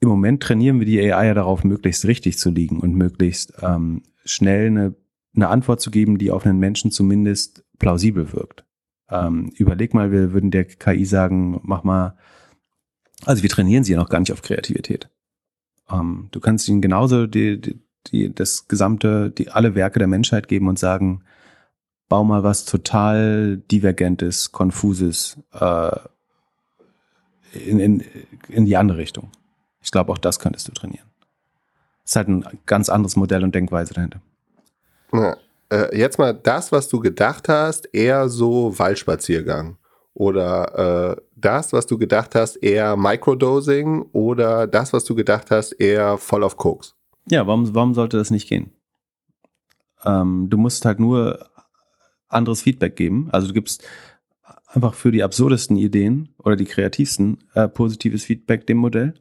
Im 0.00 0.08
Moment 0.08 0.42
trainieren 0.42 0.78
wir 0.80 0.86
die 0.86 1.00
AI 1.00 1.28
ja 1.28 1.34
darauf, 1.34 1.64
möglichst 1.64 2.04
richtig 2.04 2.38
zu 2.38 2.50
liegen 2.50 2.80
und 2.80 2.94
möglichst 2.94 3.54
ähm, 3.62 4.02
schnell 4.24 4.66
eine, 4.66 4.94
eine 5.34 5.48
Antwort 5.48 5.80
zu 5.80 5.90
geben, 5.90 6.18
die 6.18 6.30
auf 6.30 6.44
einen 6.44 6.58
Menschen 6.58 6.90
zumindest 6.90 7.64
plausibel 7.78 8.32
wirkt. 8.32 8.64
Ähm, 9.08 9.50
überleg 9.56 9.94
mal, 9.94 10.12
wir 10.12 10.32
würden 10.32 10.50
der 10.50 10.64
KI 10.64 11.04
sagen, 11.04 11.60
mach 11.62 11.84
mal 11.84 12.16
also 13.24 13.42
wir 13.42 13.50
trainieren 13.50 13.84
sie 13.84 13.92
ja 13.92 13.98
noch 13.98 14.08
gar 14.08 14.20
nicht 14.20 14.32
auf 14.32 14.42
Kreativität. 14.42 15.08
Ähm, 15.90 16.28
du 16.30 16.40
kannst 16.40 16.68
ihnen 16.68 16.80
genauso 16.80 17.26
die, 17.26 17.60
die, 17.60 17.80
die, 18.06 18.34
das 18.34 18.68
gesamte, 18.68 19.30
die 19.30 19.50
alle 19.50 19.74
Werke 19.74 19.98
der 19.98 20.08
Menschheit 20.08 20.48
geben 20.48 20.68
und 20.68 20.78
sagen, 20.78 21.24
bau 22.14 22.22
mal 22.22 22.44
was 22.44 22.64
total 22.64 23.56
divergentes, 23.72 24.52
konfuses 24.52 25.36
äh, 25.52 25.98
in, 27.52 27.80
in, 27.80 28.04
in 28.48 28.66
die 28.66 28.76
andere 28.76 28.98
Richtung. 28.98 29.32
Ich 29.80 29.90
glaube, 29.90 30.12
auch 30.12 30.18
das 30.18 30.38
könntest 30.38 30.68
du 30.68 30.72
trainieren. 30.72 31.08
ist 32.04 32.14
halt 32.14 32.28
ein 32.28 32.44
ganz 32.66 32.88
anderes 32.88 33.16
Modell 33.16 33.42
und 33.42 33.52
Denkweise 33.52 33.94
dahinter. 33.94 34.20
Ja, 35.12 35.36
äh, 35.72 35.98
jetzt 35.98 36.20
mal 36.20 36.32
das, 36.32 36.70
was 36.70 36.86
du 36.86 37.00
gedacht 37.00 37.48
hast, 37.48 37.92
eher 37.92 38.28
so 38.28 38.78
Waldspaziergang. 38.78 39.76
Oder 40.12 41.16
äh, 41.16 41.22
das, 41.34 41.72
was 41.72 41.84
du 41.86 41.98
gedacht 41.98 42.36
hast, 42.36 42.54
eher 42.62 42.96
Microdosing 42.96 44.02
oder 44.12 44.68
das, 44.68 44.92
was 44.92 45.02
du 45.02 45.16
gedacht 45.16 45.50
hast, 45.50 45.72
eher 45.72 46.16
voll 46.18 46.44
auf 46.44 46.56
Koks? 46.56 46.94
Ja, 47.28 47.44
warum, 47.48 47.74
warum 47.74 47.92
sollte 47.92 48.18
das 48.18 48.30
nicht 48.30 48.48
gehen? 48.48 48.70
Ähm, 50.04 50.46
du 50.48 50.58
musst 50.58 50.84
halt 50.84 51.00
nur 51.00 51.50
anderes 52.34 52.62
Feedback 52.62 52.96
geben. 52.96 53.28
Also 53.30 53.48
du 53.48 53.54
gibst 53.54 53.84
einfach 54.66 54.94
für 54.94 55.12
die 55.12 55.22
absurdesten 55.22 55.76
Ideen 55.76 56.34
oder 56.38 56.56
die 56.56 56.64
kreativsten 56.64 57.44
äh, 57.54 57.68
positives 57.68 58.24
Feedback 58.24 58.66
dem 58.66 58.78
Modell. 58.78 59.14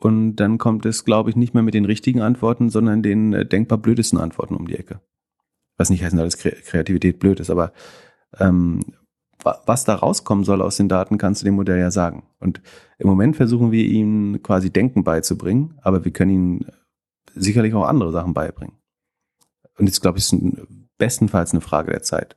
Und 0.00 0.36
dann 0.36 0.58
kommt 0.58 0.86
es, 0.86 1.04
glaube 1.04 1.30
ich, 1.30 1.36
nicht 1.36 1.54
mehr 1.54 1.62
mit 1.62 1.74
den 1.74 1.84
richtigen 1.84 2.20
Antworten, 2.20 2.70
sondern 2.70 3.02
den 3.02 3.32
äh, 3.32 3.46
denkbar 3.46 3.78
blödesten 3.78 4.18
Antworten 4.18 4.54
um 4.54 4.66
die 4.66 4.76
Ecke. 4.76 5.00
Was 5.76 5.90
nicht 5.90 6.02
heißt, 6.02 6.16
dass 6.16 6.38
Kreativität 6.38 7.18
blöd 7.18 7.40
ist, 7.40 7.50
aber 7.50 7.72
ähm, 8.38 8.80
was 9.42 9.84
da 9.84 9.94
rauskommen 9.94 10.44
soll 10.44 10.60
aus 10.62 10.76
den 10.76 10.88
Daten, 10.88 11.16
kannst 11.16 11.42
du 11.42 11.44
dem 11.44 11.54
Modell 11.54 11.78
ja 11.78 11.90
sagen. 11.90 12.24
Und 12.40 12.60
im 12.98 13.06
Moment 13.06 13.36
versuchen 13.36 13.70
wir 13.70 13.84
ihm 13.84 14.40
quasi 14.42 14.70
Denken 14.70 15.04
beizubringen, 15.04 15.78
aber 15.82 16.04
wir 16.04 16.12
können 16.12 16.30
ihm 16.30 16.66
sicherlich 17.34 17.72
auch 17.74 17.86
andere 17.86 18.10
Sachen 18.10 18.34
beibringen. 18.34 18.76
Und 19.78 19.86
jetzt 19.86 20.00
glaube 20.00 20.18
ich, 20.18 20.24
ist 20.24 20.36
bestenfalls 20.98 21.52
eine 21.52 21.60
Frage 21.60 21.92
der 21.92 22.02
Zeit. 22.02 22.36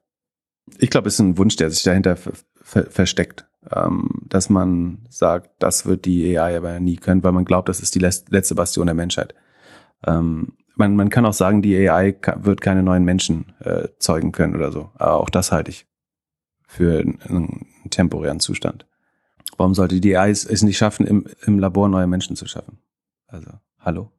Ich 0.77 0.89
glaube, 0.89 1.07
es 1.07 1.15
ist 1.15 1.19
ein 1.19 1.37
Wunsch, 1.37 1.55
der 1.55 1.69
sich 1.69 1.83
dahinter 1.83 2.17
versteckt, 2.61 3.45
ähm, 3.71 4.21
dass 4.27 4.49
man 4.49 4.99
sagt, 5.09 5.51
das 5.59 5.85
wird 5.85 6.05
die 6.05 6.37
AI 6.37 6.57
aber 6.57 6.79
nie 6.79 6.95
können, 6.95 7.23
weil 7.23 7.31
man 7.31 7.45
glaubt, 7.45 7.67
das 7.67 7.81
ist 7.81 7.95
die 7.95 7.99
letzte 7.99 8.55
Bastion 8.55 8.85
der 8.85 8.95
Menschheit. 8.95 9.35
Ähm, 10.05 10.53
man, 10.75 10.95
man 10.95 11.09
kann 11.09 11.25
auch 11.25 11.33
sagen, 11.33 11.61
die 11.61 11.89
AI 11.89 12.15
wird 12.37 12.61
keine 12.61 12.83
neuen 12.83 13.03
Menschen 13.03 13.53
äh, 13.59 13.89
zeugen 13.99 14.31
können 14.31 14.55
oder 14.55 14.71
so. 14.71 14.91
Aber 14.95 15.19
auch 15.19 15.29
das 15.29 15.51
halte 15.51 15.71
ich 15.71 15.85
für 16.67 16.99
einen 16.99 17.67
temporären 17.89 18.39
Zustand. 18.39 18.87
Warum 19.57 19.73
sollte 19.75 19.99
die 19.99 20.15
AI 20.17 20.31
es, 20.31 20.63
nicht 20.63 20.77
schaffen, 20.77 21.05
im, 21.05 21.25
im 21.45 21.59
Labor 21.59 21.89
neue 21.89 22.07
Menschen 22.07 22.35
zu 22.35 22.47
schaffen? 22.47 22.79
Also, 23.27 23.51
hallo. 23.79 24.11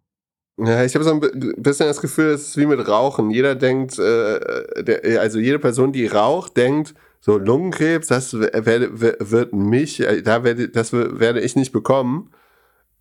Ja, 0.58 0.84
ich 0.84 0.94
habe 0.94 1.04
so 1.04 1.12
ein 1.12 1.20
bisschen 1.56 1.86
das 1.86 2.00
Gefühl, 2.00 2.26
es 2.26 2.48
ist 2.48 2.56
wie 2.56 2.66
mit 2.66 2.86
Rauchen. 2.86 3.30
Jeder 3.30 3.54
denkt, 3.54 3.98
äh, 3.98 4.82
der, 4.82 5.20
also 5.20 5.38
jede 5.38 5.58
Person, 5.58 5.92
die 5.92 6.06
raucht, 6.06 6.56
denkt, 6.56 6.94
so 7.20 7.38
Lungenkrebs, 7.38 8.08
das 8.08 8.34
werde, 8.34 9.00
wird 9.00 9.52
mich, 9.54 10.00
äh, 10.00 10.22
da 10.22 10.44
werde, 10.44 10.68
das 10.68 10.92
werde 10.92 11.40
ich 11.40 11.56
nicht 11.56 11.72
bekommen. 11.72 12.32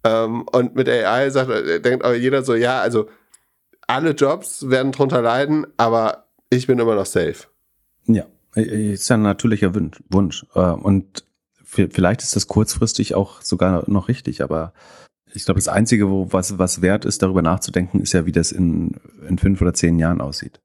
Ähm, 0.03 0.43
und 0.51 0.75
mit 0.75 0.87
AI 0.87 1.29
sagt, 1.29 1.49
äh, 1.49 1.81
denkt 1.81 2.05
aber 2.05 2.15
jeder 2.15 2.43
so, 2.43 2.55
ja, 2.55 2.79
also 2.81 3.07
alle 3.87 4.11
Jobs 4.11 4.69
werden 4.69 4.91
drunter 4.91 5.21
leiden, 5.21 5.67
aber 5.77 6.27
ich 6.49 6.67
bin 6.67 6.79
immer 6.79 6.95
noch 6.95 7.05
safe. 7.05 7.47
Ja, 8.05 8.25
ist 8.55 9.09
ja 9.09 9.17
ein 9.17 9.23
natürlicher 9.23 9.73
Wunsch. 10.09 10.45
Äh, 10.55 10.59
und 10.59 11.25
vielleicht 11.63 12.21
ist 12.21 12.35
das 12.35 12.47
kurzfristig 12.47 13.15
auch 13.15 13.41
sogar 13.41 13.89
noch 13.89 14.07
richtig, 14.07 14.41
aber 14.41 14.73
ich 15.33 15.45
glaube, 15.45 15.59
das 15.59 15.67
Einzige, 15.67 16.09
wo 16.09 16.31
was, 16.31 16.57
was 16.57 16.81
wert 16.81 17.05
ist, 17.05 17.21
darüber 17.21 17.41
nachzudenken, 17.41 17.99
ist 17.99 18.13
ja, 18.13 18.25
wie 18.25 18.31
das 18.31 18.51
in, 18.51 18.95
in 19.27 19.37
fünf 19.37 19.61
oder 19.61 19.73
zehn 19.73 19.99
Jahren 19.99 20.21
aussieht. 20.21 20.61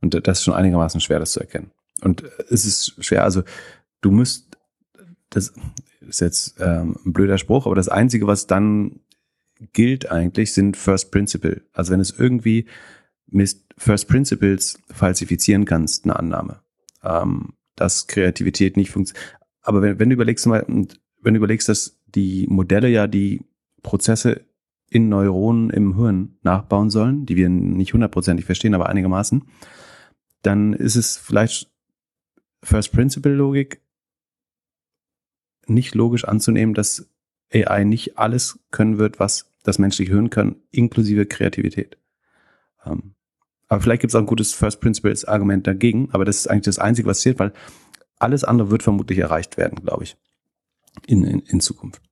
Und 0.00 0.26
das 0.26 0.38
ist 0.38 0.44
schon 0.44 0.54
einigermaßen 0.54 1.00
schwer, 1.00 1.18
das 1.18 1.32
zu 1.32 1.40
erkennen. 1.40 1.70
Und 2.02 2.24
es 2.50 2.66
ist 2.66 3.04
schwer, 3.04 3.24
also 3.24 3.42
du 4.00 4.10
müsst, 4.10 4.56
das 5.30 5.52
ist 6.00 6.20
jetzt 6.20 6.60
ähm, 6.60 6.96
ein 7.04 7.12
blöder 7.12 7.38
Spruch, 7.38 7.66
aber 7.66 7.74
das 7.74 7.88
Einzige, 7.88 8.26
was 8.26 8.46
dann 8.46 9.00
gilt 9.72 10.10
eigentlich, 10.10 10.52
sind 10.52 10.76
First 10.76 11.10
Principle. 11.10 11.62
Also 11.72 11.92
wenn 11.92 12.00
es 12.00 12.10
irgendwie 12.10 12.66
mit 13.26 13.56
First 13.78 14.08
Principles 14.08 14.78
falsifizieren 14.90 15.64
kannst, 15.64 16.04
eine 16.04 16.16
Annahme, 16.16 16.60
ähm, 17.02 17.54
dass 17.74 18.06
Kreativität 18.06 18.76
nicht 18.76 18.90
funktioniert. 18.90 19.36
Aber 19.62 19.82
wenn, 19.82 19.98
wenn 19.98 20.10
du 20.10 20.14
überlegst 20.14 20.46
wenn 20.46 20.88
du 21.34 21.38
überlegst, 21.38 21.68
dass 21.68 21.98
die 22.06 22.46
Modelle 22.48 22.88
ja 22.88 23.06
die 23.06 23.42
Prozesse 23.86 24.44
in 24.90 25.08
Neuronen 25.08 25.70
im 25.70 25.96
Hirn 25.96 26.38
nachbauen 26.42 26.90
sollen, 26.90 27.24
die 27.24 27.36
wir 27.36 27.48
nicht 27.48 27.94
hundertprozentig 27.94 28.44
verstehen, 28.44 28.74
aber 28.74 28.88
einigermaßen, 28.88 29.44
dann 30.42 30.72
ist 30.74 30.96
es 30.96 31.16
vielleicht 31.16 31.70
First 32.62 32.92
Principle 32.92 33.32
Logik 33.34 33.80
nicht 35.66 35.94
logisch 35.94 36.24
anzunehmen, 36.24 36.74
dass 36.74 37.08
AI 37.52 37.84
nicht 37.84 38.18
alles 38.18 38.58
können 38.70 38.98
wird, 38.98 39.18
was 39.20 39.52
das 39.62 39.78
menschliche 39.78 40.12
Hirn 40.12 40.30
kann, 40.30 40.56
inklusive 40.70 41.26
Kreativität. 41.26 41.96
Ähm, 42.84 43.14
aber 43.68 43.80
vielleicht 43.80 44.02
gibt 44.02 44.12
es 44.12 44.14
auch 44.14 44.20
ein 44.20 44.26
gutes 44.26 44.52
First 44.52 44.80
Principles 44.80 45.24
Argument 45.24 45.66
dagegen, 45.66 46.08
aber 46.12 46.24
das 46.24 46.38
ist 46.38 46.46
eigentlich 46.48 46.64
das 46.64 46.78
Einzige, 46.78 47.08
was 47.08 47.20
zählt, 47.20 47.38
weil 47.38 47.52
alles 48.18 48.44
andere 48.44 48.70
wird 48.70 48.82
vermutlich 48.82 49.18
erreicht 49.18 49.56
werden, 49.56 49.80
glaube 49.82 50.04
ich, 50.04 50.16
in, 51.06 51.24
in, 51.24 51.40
in 51.40 51.60
Zukunft. 51.60 52.05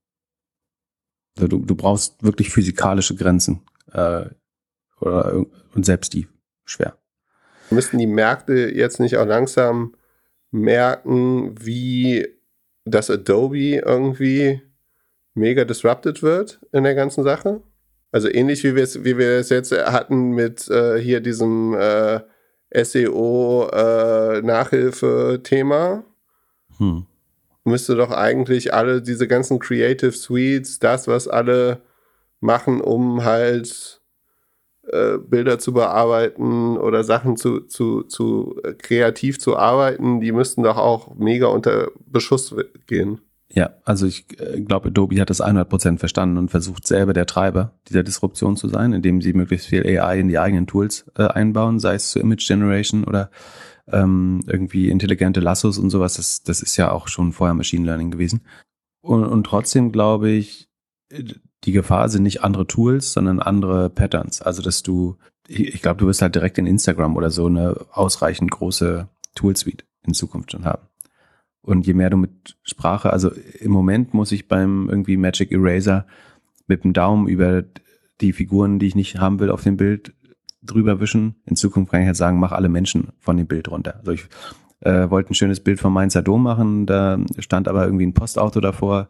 Also 1.37 1.47
du, 1.47 1.59
du 1.59 1.75
brauchst 1.75 2.23
wirklich 2.23 2.49
physikalische 2.49 3.15
Grenzen 3.15 3.61
äh, 3.91 4.25
oder, 5.01 5.45
und 5.73 5.85
selbst 5.85 6.13
die 6.13 6.27
schwer. 6.63 6.97
Müssten 7.69 7.97
die 7.97 8.07
Märkte 8.07 8.71
jetzt 8.73 8.99
nicht 8.99 9.17
auch 9.17 9.25
langsam 9.25 9.95
merken, 10.51 11.55
wie 11.59 12.27
das 12.85 13.09
Adobe 13.09 13.77
irgendwie 13.85 14.61
mega 15.33 15.65
disrupted 15.65 16.21
wird 16.23 16.59
in 16.71 16.83
der 16.83 16.95
ganzen 16.95 17.23
Sache? 17.23 17.61
Also 18.11 18.29
ähnlich 18.29 18.63
wie 18.63 18.75
wir 18.75 18.83
es 18.83 19.03
wie 19.03 19.17
wir 19.17 19.31
es 19.31 19.49
jetzt 19.49 19.73
hatten 19.73 20.31
mit 20.31 20.69
äh, 20.69 20.97
hier 20.99 21.19
diesem 21.19 21.73
äh, 21.73 22.21
SEO 22.83 23.69
äh. 23.73 24.41
Hm. 26.77 27.05
Müsste 27.65 27.95
doch 27.95 28.11
eigentlich 28.11 28.73
alle 28.73 29.01
diese 29.01 29.27
ganzen 29.27 29.59
Creative 29.59 30.11
Suites, 30.11 30.79
das, 30.79 31.07
was 31.07 31.27
alle 31.27 31.81
machen, 32.39 32.79
um 32.79 33.23
halt 33.23 34.01
äh, 34.87 35.17
Bilder 35.17 35.57
zu 35.57 35.73
bearbeiten 35.73 36.77
oder 36.77 37.03
Sachen 37.03 37.37
zu, 37.37 37.61
zu, 37.61 38.03
zu 38.03 38.59
äh, 38.63 38.73
kreativ 38.73 39.39
zu 39.39 39.57
arbeiten, 39.57 40.21
die 40.21 40.31
müssten 40.31 40.61
doch 40.61 40.77
auch 40.77 41.15
mega 41.15 41.47
unter 41.47 41.89
Beschuss 42.05 42.55
gehen. 42.85 43.19
Ja, 43.49 43.71
also 43.83 44.05
ich 44.05 44.25
äh, 44.39 44.61
glaube, 44.61 44.89
Adobe 44.89 45.19
hat 45.19 45.29
das 45.29 45.41
100% 45.41 45.97
verstanden 45.97 46.37
und 46.37 46.51
versucht 46.51 46.85
selber 46.85 47.13
der 47.13 47.25
Treiber 47.25 47.73
dieser 47.89 48.03
Disruption 48.03 48.57
zu 48.57 48.67
sein, 48.67 48.93
indem 48.93 49.21
sie 49.21 49.33
möglichst 49.33 49.67
viel 49.67 49.85
AI 49.85 50.19
in 50.19 50.27
die 50.27 50.39
eigenen 50.39 50.67
Tools 50.67 51.05
äh, 51.17 51.23
einbauen, 51.23 51.79
sei 51.79 51.95
es 51.95 52.11
zur 52.11 52.21
Image 52.21 52.45
Generation 52.47 53.03
oder 53.05 53.31
ähm, 53.91 54.41
irgendwie 54.47 54.89
intelligente 54.89 55.39
Lassos 55.39 55.77
und 55.77 55.89
sowas. 55.89 56.15
Das, 56.15 56.43
das 56.43 56.61
ist 56.61 56.77
ja 56.77 56.91
auch 56.91 57.07
schon 57.07 57.33
vorher 57.33 57.53
Machine 57.53 57.85
Learning 57.85 58.11
gewesen. 58.11 58.41
Und, 59.01 59.23
und 59.23 59.43
trotzdem 59.43 59.91
glaube 59.91 60.29
ich, 60.29 60.69
die 61.63 61.71
Gefahr 61.71 62.09
sind 62.09 62.23
nicht 62.23 62.43
andere 62.43 62.67
Tools, 62.67 63.13
sondern 63.13 63.39
andere 63.39 63.89
Patterns. 63.89 64.41
Also, 64.41 64.61
dass 64.61 64.83
du, 64.83 65.17
ich 65.47 65.81
glaube, 65.81 65.99
du 65.99 66.07
wirst 66.07 66.21
halt 66.21 66.35
direkt 66.35 66.57
in 66.57 66.67
Instagram 66.67 67.15
oder 67.15 67.29
so 67.29 67.45
eine 67.47 67.85
ausreichend 67.91 68.51
große 68.51 69.07
Toolsuite 69.35 69.85
in 70.05 70.13
Zukunft 70.13 70.51
schon 70.51 70.65
haben. 70.65 70.87
Und 71.61 71.87
je 71.87 71.93
mehr 71.93 72.11
du 72.11 72.17
mit 72.17 72.57
Sprache, 72.61 73.11
also 73.11 73.31
im 73.59 73.71
Moment 73.71 74.13
muss 74.13 74.31
ich 74.31 74.47
beim 74.47 74.87
irgendwie 74.89 75.17
Magic 75.17 75.51
Eraser 75.51 76.05
mit 76.67 76.83
dem 76.83 76.93
Daumen 76.93 77.27
über 77.27 77.63
die 78.21 78.33
Figuren, 78.33 78.77
die 78.77 78.87
ich 78.87 78.95
nicht 78.95 79.17
haben 79.17 79.39
will, 79.39 79.49
auf 79.49 79.63
dem 79.63 79.77
Bild 79.77 80.13
drüber 80.65 80.99
wischen. 80.99 81.35
In 81.45 81.55
Zukunft 81.55 81.91
kann 81.91 82.01
ich 82.01 82.07
halt 82.07 82.17
sagen, 82.17 82.39
mach 82.39 82.51
alle 82.51 82.69
Menschen 82.69 83.09
von 83.19 83.37
dem 83.37 83.47
Bild 83.47 83.69
runter. 83.69 83.97
Also 83.99 84.11
ich 84.11 84.27
äh, 84.81 85.09
wollte 85.09 85.31
ein 85.31 85.35
schönes 85.35 85.59
Bild 85.59 85.79
vom 85.79 85.93
Mainzer 85.93 86.21
Dom 86.21 86.43
machen, 86.43 86.85
da 86.85 87.19
stand 87.39 87.67
aber 87.67 87.85
irgendwie 87.85 88.05
ein 88.05 88.13
Postauto 88.13 88.59
davor 88.59 89.07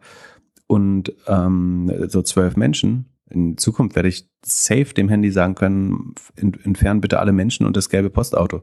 und 0.66 1.12
ähm, 1.26 1.90
so 2.08 2.22
zwölf 2.22 2.56
Menschen. 2.56 3.06
In 3.28 3.58
Zukunft 3.58 3.96
werde 3.96 4.08
ich 4.08 4.28
safe 4.44 4.94
dem 4.94 5.08
Handy 5.08 5.30
sagen 5.30 5.56
können, 5.56 6.14
entfernen 6.36 7.00
bitte 7.00 7.18
alle 7.18 7.32
Menschen 7.32 7.66
und 7.66 7.76
das 7.76 7.88
gelbe 7.88 8.10
Postauto 8.10 8.62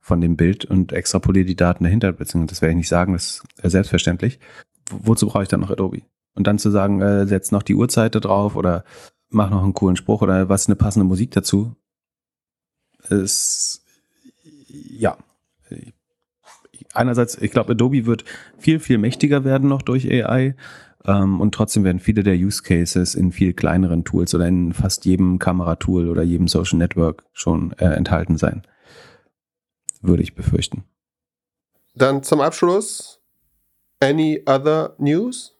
von 0.00 0.20
dem 0.20 0.36
Bild 0.36 0.64
und 0.64 0.92
extrapoliere 0.92 1.46
die 1.46 1.56
Daten 1.56 1.84
dahinter, 1.84 2.12
beziehungsweise 2.12 2.54
das 2.54 2.62
werde 2.62 2.72
ich 2.72 2.78
nicht 2.78 2.88
sagen, 2.88 3.12
das 3.12 3.42
ist 3.62 3.70
selbstverständlich. 3.70 4.40
Wozu 4.90 5.26
brauche 5.26 5.44
ich 5.44 5.48
dann 5.48 5.60
noch 5.60 5.70
Adobe? 5.70 6.02
Und 6.34 6.46
dann 6.46 6.58
zu 6.58 6.70
sagen, 6.70 7.00
äh, 7.00 7.26
setz 7.26 7.52
noch 7.52 7.62
die 7.62 7.74
Uhrzeit 7.74 8.14
drauf 8.14 8.56
oder 8.56 8.84
mach 9.28 9.50
noch 9.50 9.62
einen 9.62 9.74
coolen 9.74 9.96
Spruch 9.96 10.22
oder 10.22 10.48
was 10.48 10.66
eine 10.66 10.76
passende 10.76 11.06
Musik 11.06 11.30
dazu, 11.32 11.76
ist 13.10 13.82
ja. 14.64 15.16
Einerseits, 16.92 17.40
ich 17.40 17.50
glaube, 17.52 17.72
Adobe 17.72 18.06
wird 18.06 18.24
viel, 18.58 18.80
viel 18.80 18.98
mächtiger 18.98 19.44
werden 19.44 19.68
noch 19.68 19.82
durch 19.82 20.10
AI. 20.10 20.56
Ähm, 21.04 21.40
und 21.40 21.54
trotzdem 21.54 21.84
werden 21.84 22.00
viele 22.00 22.22
der 22.22 22.34
Use 22.34 22.62
Cases 22.62 23.14
in 23.14 23.32
viel 23.32 23.52
kleineren 23.52 24.04
Tools 24.04 24.34
oder 24.34 24.46
in 24.46 24.72
fast 24.72 25.04
jedem 25.04 25.38
Kameratool 25.38 26.08
oder 26.08 26.22
jedem 26.22 26.48
Social 26.48 26.78
Network 26.78 27.24
schon 27.32 27.72
äh, 27.78 27.86
enthalten 27.86 28.36
sein. 28.36 28.62
Würde 30.02 30.22
ich 30.22 30.34
befürchten. 30.34 30.84
Dann 31.94 32.22
zum 32.22 32.40
Abschluss. 32.40 33.20
Any 34.00 34.42
other 34.46 34.94
news? 34.98 35.56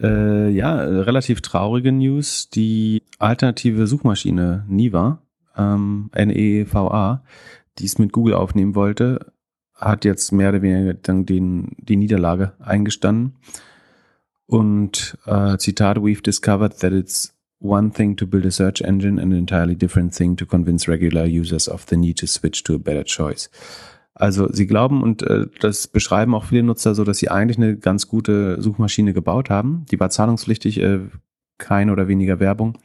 Äh, 0.00 0.50
ja, 0.50 0.76
relativ 0.76 1.40
traurige 1.40 1.92
News. 1.92 2.50
Die 2.50 3.02
alternative 3.18 3.86
Suchmaschine 3.86 4.64
Niva, 4.68 5.22
ähm, 5.56 6.10
NEVA, 6.14 7.22
die 7.78 7.84
es 7.84 7.98
mit 7.98 8.12
Google 8.12 8.34
aufnehmen 8.34 8.74
wollte, 8.74 9.32
hat 9.74 10.04
jetzt 10.04 10.32
mehr 10.32 10.48
oder 10.50 10.62
weniger 10.62 10.94
dann 10.94 11.26
den, 11.26 11.76
die 11.78 11.96
Niederlage 11.96 12.52
eingestanden. 12.58 13.36
Und 14.46 15.18
äh, 15.26 15.58
Zitat, 15.58 15.98
we've 15.98 16.22
discovered 16.22 16.78
that 16.80 16.92
it's 16.92 17.34
one 17.60 17.90
thing 17.90 18.16
to 18.16 18.26
build 18.26 18.46
a 18.46 18.50
search 18.50 18.80
engine 18.80 19.20
and 19.20 19.32
an 19.32 19.38
entirely 19.38 19.74
different 19.74 20.14
thing 20.14 20.36
to 20.36 20.46
convince 20.46 20.88
regular 20.88 21.26
users 21.26 21.68
of 21.68 21.84
the 21.88 21.96
need 21.96 22.18
to 22.18 22.26
switch 22.26 22.62
to 22.64 22.74
a 22.74 22.78
better 22.78 23.04
choice. 23.04 23.50
Also 24.14 24.50
sie 24.50 24.66
glauben, 24.66 25.02
und 25.02 25.22
äh, 25.24 25.46
das 25.60 25.88
beschreiben 25.88 26.34
auch 26.34 26.44
viele 26.44 26.62
Nutzer 26.62 26.94
so, 26.94 27.04
dass 27.04 27.18
sie 27.18 27.28
eigentlich 27.28 27.58
eine 27.58 27.76
ganz 27.76 28.08
gute 28.08 28.60
Suchmaschine 28.62 29.12
gebaut 29.12 29.50
haben. 29.50 29.84
Die 29.90 30.00
war 30.00 30.08
zahlungspflichtig, 30.08 30.80
äh, 30.80 31.00
kein 31.58 31.90
oder 31.90 32.08
weniger 32.08 32.40
Werbung. 32.40 32.78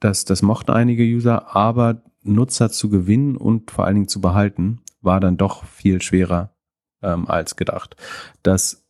Das, 0.00 0.24
das 0.24 0.42
mochten 0.42 0.72
einige 0.72 1.04
User, 1.04 1.54
aber 1.54 2.02
Nutzer 2.22 2.70
zu 2.70 2.88
gewinnen 2.88 3.36
und 3.36 3.70
vor 3.70 3.84
allen 3.84 3.94
Dingen 3.96 4.08
zu 4.08 4.20
behalten, 4.20 4.80
war 5.00 5.20
dann 5.20 5.36
doch 5.36 5.64
viel 5.64 6.00
schwerer 6.00 6.54
ähm, 7.02 7.28
als 7.28 7.56
gedacht. 7.56 7.96
Das 8.42 8.84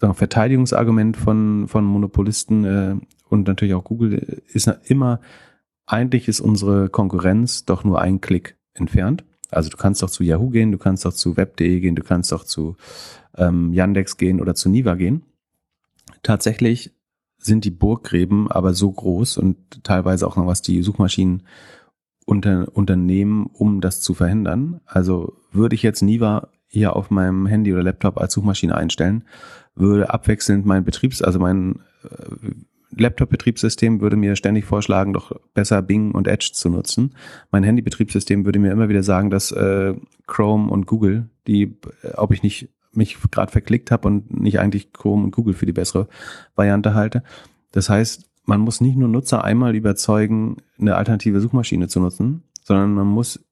sagen, 0.00 0.14
Verteidigungsargument 0.14 1.16
von, 1.16 1.68
von 1.68 1.84
Monopolisten 1.84 2.64
äh, 2.64 2.96
und 3.28 3.46
natürlich 3.46 3.74
auch 3.74 3.84
Google 3.84 4.42
ist 4.48 4.68
immer, 4.84 5.20
eigentlich 5.86 6.28
ist 6.28 6.40
unsere 6.40 6.88
Konkurrenz 6.88 7.64
doch 7.64 7.84
nur 7.84 8.00
ein 8.00 8.20
Klick 8.20 8.56
entfernt. 8.74 9.24
Also 9.50 9.70
du 9.70 9.76
kannst 9.76 10.02
doch 10.02 10.10
zu 10.10 10.24
Yahoo 10.24 10.50
gehen, 10.50 10.72
du 10.72 10.78
kannst 10.78 11.04
doch 11.04 11.12
zu 11.12 11.36
web.de 11.36 11.80
gehen, 11.80 11.96
du 11.96 12.02
kannst 12.02 12.32
doch 12.32 12.44
zu 12.44 12.76
ähm, 13.36 13.72
Yandex 13.72 14.16
gehen 14.16 14.40
oder 14.40 14.54
zu 14.54 14.68
Niva 14.68 14.94
gehen. 14.94 15.22
Tatsächlich 16.22 16.94
sind 17.38 17.64
die 17.64 17.70
Burggräben 17.70 18.50
aber 18.50 18.74
so 18.74 18.90
groß 18.90 19.38
und 19.38 19.84
teilweise 19.84 20.26
auch 20.26 20.36
noch 20.36 20.46
was 20.46 20.60
die 20.60 20.82
Suchmaschinen 20.82 21.44
unter, 22.28 22.68
unternehmen, 22.74 23.46
um 23.52 23.80
das 23.80 24.02
zu 24.02 24.12
verhindern. 24.12 24.80
Also 24.84 25.34
würde 25.50 25.74
ich 25.74 25.82
jetzt 25.82 26.02
Niva 26.02 26.48
hier 26.66 26.94
auf 26.94 27.10
meinem 27.10 27.46
Handy 27.46 27.72
oder 27.72 27.82
Laptop 27.82 28.18
als 28.18 28.34
Suchmaschine 28.34 28.76
einstellen, 28.76 29.24
würde 29.74 30.10
abwechselnd 30.10 30.66
mein 30.66 30.84
Betriebs, 30.84 31.22
also 31.22 31.38
mein 31.38 31.80
äh, 32.04 32.50
Laptop-Betriebssystem 32.96 34.00
würde 34.00 34.16
mir 34.16 34.36
ständig 34.36 34.66
vorschlagen, 34.66 35.14
doch 35.14 35.32
besser 35.54 35.80
Bing 35.80 36.12
und 36.12 36.26
Edge 36.28 36.50
zu 36.52 36.68
nutzen. 36.68 37.14
Mein 37.50 37.62
Handy-Betriebssystem 37.62 38.44
würde 38.44 38.58
mir 38.58 38.72
immer 38.72 38.90
wieder 38.90 39.02
sagen, 39.02 39.30
dass 39.30 39.50
äh, 39.52 39.94
Chrome 40.26 40.70
und 40.70 40.86
Google, 40.86 41.30
die, 41.46 41.76
äh, 42.02 42.12
ob 42.16 42.32
ich 42.32 42.42
nicht 42.42 42.68
mich 42.92 43.16
gerade 43.30 43.52
verklickt 43.52 43.90
habe 43.90 44.08
und 44.08 44.38
nicht 44.38 44.60
eigentlich 44.60 44.92
Chrome 44.92 45.24
und 45.24 45.30
Google 45.30 45.54
für 45.54 45.66
die 45.66 45.72
bessere 45.72 46.08
Variante 46.56 46.94
halte. 46.94 47.22
Das 47.72 47.88
heißt, 47.88 48.27
man 48.48 48.60
muss 48.60 48.80
nicht 48.80 48.96
nur 48.96 49.08
Nutzer 49.08 49.44
einmal 49.44 49.76
überzeugen, 49.76 50.56
eine 50.78 50.96
alternative 50.96 51.40
Suchmaschine 51.40 51.86
zu 51.88 52.00
nutzen, 52.00 52.44
sondern 52.62 52.94
man 52.94 53.06
muss 53.06 53.44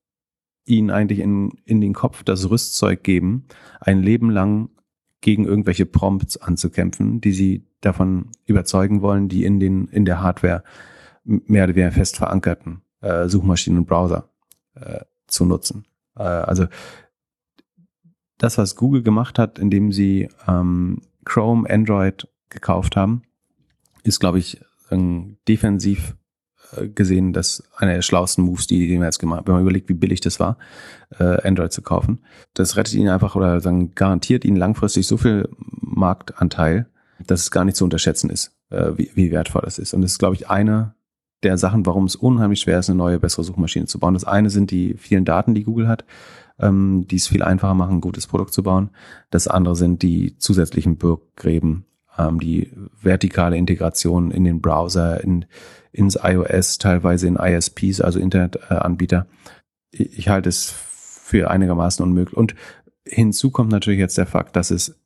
ihnen 0.64 0.90
eigentlich 0.90 1.18
in, 1.18 1.50
in 1.66 1.82
den 1.82 1.92
Kopf 1.92 2.24
das 2.24 2.48
Rüstzeug 2.48 3.04
geben, 3.04 3.44
ein 3.78 4.02
Leben 4.02 4.30
lang 4.30 4.70
gegen 5.20 5.44
irgendwelche 5.44 5.84
Prompts 5.84 6.38
anzukämpfen, 6.38 7.20
die 7.20 7.32
sie 7.32 7.66
davon 7.82 8.30
überzeugen 8.46 9.02
wollen, 9.02 9.28
die 9.28 9.44
in 9.44 9.60
den 9.60 9.86
in 9.88 10.06
der 10.06 10.22
Hardware 10.22 10.64
mehr 11.24 11.64
oder 11.64 11.74
weniger 11.74 11.92
fest 11.92 12.16
verankerten 12.16 12.80
äh, 13.02 13.28
Suchmaschinen 13.28 13.80
und 13.80 13.86
Browser 13.86 14.30
äh, 14.74 15.00
zu 15.26 15.44
nutzen. 15.44 15.84
Äh, 16.16 16.22
also 16.22 16.66
das, 18.38 18.56
was 18.56 18.76
Google 18.76 19.02
gemacht 19.02 19.38
hat, 19.38 19.58
indem 19.58 19.92
sie 19.92 20.30
ähm, 20.48 21.02
Chrome, 21.26 21.68
Android 21.68 22.28
gekauft 22.48 22.96
haben, 22.96 23.22
ist, 24.04 24.20
glaube 24.20 24.38
ich, 24.38 24.60
ähm, 24.90 25.38
defensiv 25.48 26.16
äh, 26.76 26.88
gesehen, 26.88 27.32
dass 27.32 27.62
einer 27.76 27.94
der 27.94 28.02
schlauesten 28.02 28.44
Moves, 28.44 28.66
die, 28.66 28.86
die 28.86 28.96
man 28.96 29.06
jetzt 29.06 29.18
gemacht 29.18 29.42
wenn 29.46 29.54
man 29.54 29.62
überlegt, 29.62 29.88
wie 29.88 29.94
billig 29.94 30.20
das 30.20 30.40
war, 30.40 30.58
äh, 31.18 31.46
Android 31.46 31.72
zu 31.72 31.82
kaufen. 31.82 32.24
Das 32.54 32.76
rettet 32.76 32.94
ihnen 32.94 33.08
einfach 33.08 33.36
oder 33.36 33.60
sagen, 33.60 33.94
garantiert 33.94 34.44
ihnen 34.44 34.56
langfristig 34.56 35.06
so 35.06 35.16
viel 35.16 35.48
Marktanteil, 35.58 36.86
dass 37.24 37.42
es 37.42 37.50
gar 37.50 37.64
nicht 37.64 37.76
zu 37.76 37.84
unterschätzen 37.84 38.30
ist, 38.30 38.56
äh, 38.70 38.92
wie, 38.96 39.10
wie 39.14 39.30
wertvoll 39.30 39.62
das 39.64 39.78
ist. 39.78 39.94
Und 39.94 40.02
das 40.02 40.12
ist, 40.12 40.18
glaube 40.18 40.34
ich, 40.34 40.50
eine 40.50 40.94
der 41.42 41.58
Sachen, 41.58 41.86
warum 41.86 42.04
es 42.04 42.16
unheimlich 42.16 42.60
schwer 42.60 42.78
ist, 42.78 42.90
eine 42.90 42.98
neue, 42.98 43.20
bessere 43.20 43.44
Suchmaschine 43.44 43.86
zu 43.86 43.98
bauen. 43.98 44.14
Das 44.14 44.24
eine 44.24 44.50
sind 44.50 44.70
die 44.70 44.94
vielen 44.94 45.24
Daten, 45.24 45.54
die 45.54 45.64
Google 45.64 45.88
hat, 45.88 46.04
ähm, 46.58 47.06
die 47.08 47.16
es 47.16 47.28
viel 47.28 47.42
einfacher 47.42 47.74
machen, 47.74 47.96
ein 47.96 48.00
gutes 48.00 48.26
Produkt 48.26 48.52
zu 48.52 48.62
bauen. 48.62 48.90
Das 49.30 49.46
andere 49.46 49.76
sind 49.76 50.02
die 50.02 50.36
zusätzlichen 50.38 50.96
Burggräben, 50.96 51.84
ähm, 52.18 52.40
die 52.40 52.70
vertikale 53.00 53.56
Integration 53.56 54.30
in 54.30 54.44
den 54.44 54.60
Browser, 54.60 55.22
in, 55.22 55.46
ins 55.92 56.18
iOS, 56.22 56.78
teilweise 56.78 57.26
in 57.26 57.36
ISPs, 57.36 58.00
also 58.00 58.18
Internetanbieter. 58.18 59.26
Ich, 59.90 60.18
ich 60.18 60.28
halte 60.28 60.48
es 60.48 60.70
für 60.70 61.50
einigermaßen 61.50 62.04
unmöglich. 62.04 62.36
Und 62.36 62.54
hinzu 63.04 63.50
kommt 63.50 63.70
natürlich 63.70 64.00
jetzt 64.00 64.18
der 64.18 64.26
Fakt, 64.26 64.56
dass 64.56 64.70
es 64.70 64.98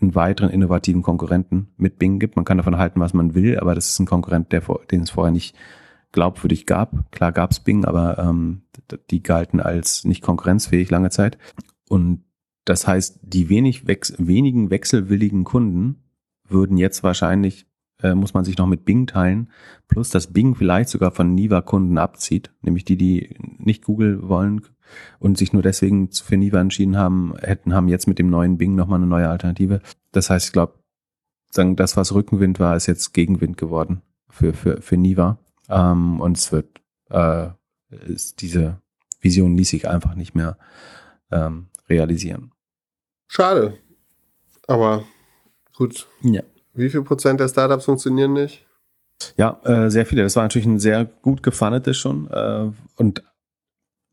einen 0.00 0.14
weiteren 0.14 0.50
innovativen 0.50 1.02
Konkurrenten 1.02 1.68
mit 1.76 1.98
Bing 1.98 2.18
gibt. 2.18 2.36
Man 2.36 2.44
kann 2.44 2.56
davon 2.56 2.78
halten, 2.78 3.00
was 3.00 3.14
man 3.14 3.34
will, 3.34 3.58
aber 3.58 3.74
das 3.74 3.90
ist 3.90 3.98
ein 3.98 4.06
Konkurrent, 4.06 4.52
der, 4.52 4.62
den 4.90 5.02
es 5.02 5.10
vorher 5.10 5.32
nicht 5.32 5.54
glaubwürdig 6.12 6.66
gab. 6.66 7.10
Klar 7.12 7.32
gab 7.32 7.50
es 7.50 7.60
Bing, 7.60 7.84
aber 7.84 8.18
ähm, 8.18 8.62
die 9.10 9.22
galten 9.22 9.60
als 9.60 10.04
nicht 10.04 10.22
konkurrenzfähig 10.22 10.90
lange 10.90 11.10
Zeit. 11.10 11.38
Und 11.88 12.24
das 12.64 12.86
heißt, 12.86 13.20
die 13.22 13.48
wenig 13.48 13.86
wechs 13.86 14.14
wenigen 14.18 14.70
wechselwilligen 14.70 15.44
Kunden 15.44 16.02
würden 16.50 16.76
jetzt 16.76 17.02
wahrscheinlich, 17.02 17.66
äh, 18.02 18.14
muss 18.14 18.34
man 18.34 18.44
sich 18.44 18.58
noch 18.58 18.66
mit 18.66 18.84
Bing 18.84 19.06
teilen, 19.06 19.50
plus 19.88 20.10
dass 20.10 20.32
Bing 20.32 20.54
vielleicht 20.54 20.88
sogar 20.88 21.10
von 21.10 21.34
Niva-Kunden 21.34 21.98
abzieht, 21.98 22.50
nämlich 22.62 22.84
die, 22.84 22.96
die 22.96 23.36
nicht 23.58 23.84
Google 23.84 24.28
wollen 24.28 24.62
und 25.18 25.38
sich 25.38 25.52
nur 25.52 25.62
deswegen 25.62 26.10
für 26.10 26.36
Niva 26.36 26.60
entschieden 26.60 26.96
haben, 26.96 27.34
hätten, 27.40 27.74
haben 27.74 27.88
jetzt 27.88 28.06
mit 28.06 28.18
dem 28.18 28.30
neuen 28.30 28.58
Bing 28.58 28.74
nochmal 28.74 28.98
eine 28.98 29.06
neue 29.06 29.28
Alternative. 29.28 29.80
Das 30.12 30.30
heißt, 30.30 30.46
ich 30.46 30.52
glaube, 30.52 30.74
sagen, 31.50 31.76
das, 31.76 31.96
was 31.96 32.14
Rückenwind 32.14 32.60
war, 32.60 32.76
ist 32.76 32.86
jetzt 32.86 33.12
Gegenwind 33.12 33.56
geworden 33.56 34.02
für, 34.28 34.52
für, 34.52 34.80
für 34.80 34.96
Niva. 34.96 35.38
Ähm, 35.68 36.20
und 36.20 36.36
es 36.36 36.52
wird, 36.52 36.80
äh, 37.10 37.48
ist 38.06 38.40
diese 38.40 38.80
Vision 39.20 39.56
ließ 39.56 39.68
sich 39.68 39.88
einfach 39.88 40.14
nicht 40.14 40.34
mehr 40.34 40.56
ähm, 41.30 41.68
realisieren. 41.88 42.52
Schade. 43.28 43.78
Aber 44.66 45.04
gut. 45.80 46.06
Ja. 46.22 46.42
Wie 46.74 46.90
viel 46.90 47.02
Prozent 47.02 47.40
der 47.40 47.48
Startups 47.48 47.86
funktionieren 47.86 48.34
nicht? 48.34 48.66
Ja, 49.36 49.60
äh, 49.64 49.90
sehr 49.90 50.06
viele. 50.06 50.22
Das 50.22 50.36
war 50.36 50.44
natürlich 50.44 50.66
ein 50.66 50.78
sehr 50.78 51.04
gut 51.04 51.42
gefundetes 51.42 51.96
schon. 51.96 52.30
Äh, 52.30 52.70
und 52.96 53.22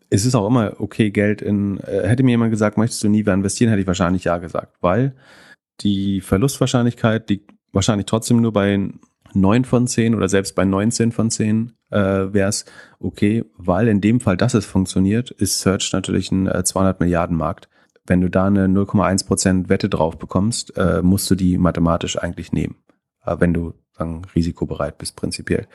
es 0.09 0.26
ist 0.26 0.34
auch 0.36 0.47
immer 0.47 0.80
okay, 0.80 1.11
Geld 1.11 1.41
in, 1.41 1.80
äh, 1.82 2.07
hätte 2.07 2.24
mir 2.24 2.32
jemand 2.32 2.51
gesagt, 2.51 2.78
möchtest 2.78 3.03
du 3.03 3.09
nie 3.09 3.20
wieder 3.20 3.34
investieren, 3.34 3.70
hätte 3.70 3.82
ich 3.82 3.88
wahrscheinlich 3.88 4.24
ja 4.24 4.38
gesagt, 4.38 4.78
weil 4.82 5.13
die 5.82 6.22
Verlustwahrscheinlichkeit 6.22 7.30
liegt 7.30 7.51
wahrscheinlich 7.74 8.05
trotzdem 8.05 8.41
nur 8.41 8.53
bei 8.53 8.89
9 9.34 9.65
von 9.65 9.88
10 9.88 10.15
oder 10.15 10.30
selbst 10.30 10.55
bei 10.55 10.63
19 10.63 11.11
von 11.11 11.30
10 11.30 11.74
äh, 11.89 11.97
wäre 11.97 12.49
es 12.49 12.65
okay, 12.99 13.43
weil 13.57 13.89
in 13.89 13.99
dem 13.99 14.22
Fall, 14.22 14.38
dass 14.38 14.53
es 14.53 14.65
funktioniert, 14.65 15.32
ist 15.32 15.59
Search 15.59 15.91
natürlich 15.91 16.32
ein 16.32 16.47
äh, 16.47 16.63
200 16.63 17.01
Milliarden 17.01 17.36
Markt. 17.36 17.68
Wenn 18.08 18.22
du 18.22 18.30
da 18.30 18.45
eine 18.45 18.68
0,1 18.68 19.28
Prozent 19.28 19.70
Wette 19.70 19.89
drauf 19.89 20.18
bekommst, 20.18 20.76
äh, 20.78 21.01
musst 21.03 21.30
du 21.30 21.36
die 21.36 21.58
mathematisch 21.58 22.18
eigentlich 22.18 22.51
nehmen, 22.51 22.76
äh, 23.26 23.36
wenn 23.39 23.53
du 23.53 23.74
sagen, 23.97 24.24
risikobereit 24.36 24.97
bist 24.97 25.16
prinzipiell. 25.16 25.68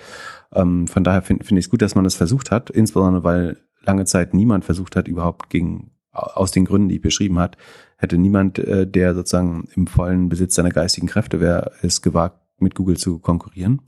Ähm, 0.53 0.87
von 0.87 1.05
daher 1.05 1.23
finde 1.23 1.45
find 1.45 1.59
ich 1.59 1.67
es 1.67 1.71
gut, 1.71 1.83
dass 1.83 1.95
man 1.95 2.05
das 2.05 2.15
versucht 2.15 2.51
hat, 2.51 2.71
insbesondere 2.71 3.25
weil 3.25 3.59
lange 3.83 4.05
Zeit 4.05 4.35
niemand 4.35 4.65
versucht 4.65 4.97
hat, 4.97 5.09
überhaupt 5.09 5.51
gegen 5.51 5.91
aus 6.13 6.51
den 6.51 6.67
Gründen, 6.67 6.89
die 6.89 6.97
ich 6.97 7.03
beschrieben 7.03 7.39
hat, 7.39 7.57
hätte 7.97 8.19
niemand, 8.19 8.59
äh, 8.59 8.87
der 8.87 9.15
sozusagen 9.15 9.69
im 9.75 9.87
vollen 9.87 10.29
Besitz 10.29 10.55
seiner 10.55 10.71
geistigen 10.71 11.07
Kräfte 11.07 11.41
wäre, 11.41 11.73
es 11.83 12.03
gewagt, 12.03 12.39
mit 12.59 12.75
Google 12.75 12.97
zu 12.97 13.19
konkurrieren. 13.19 13.83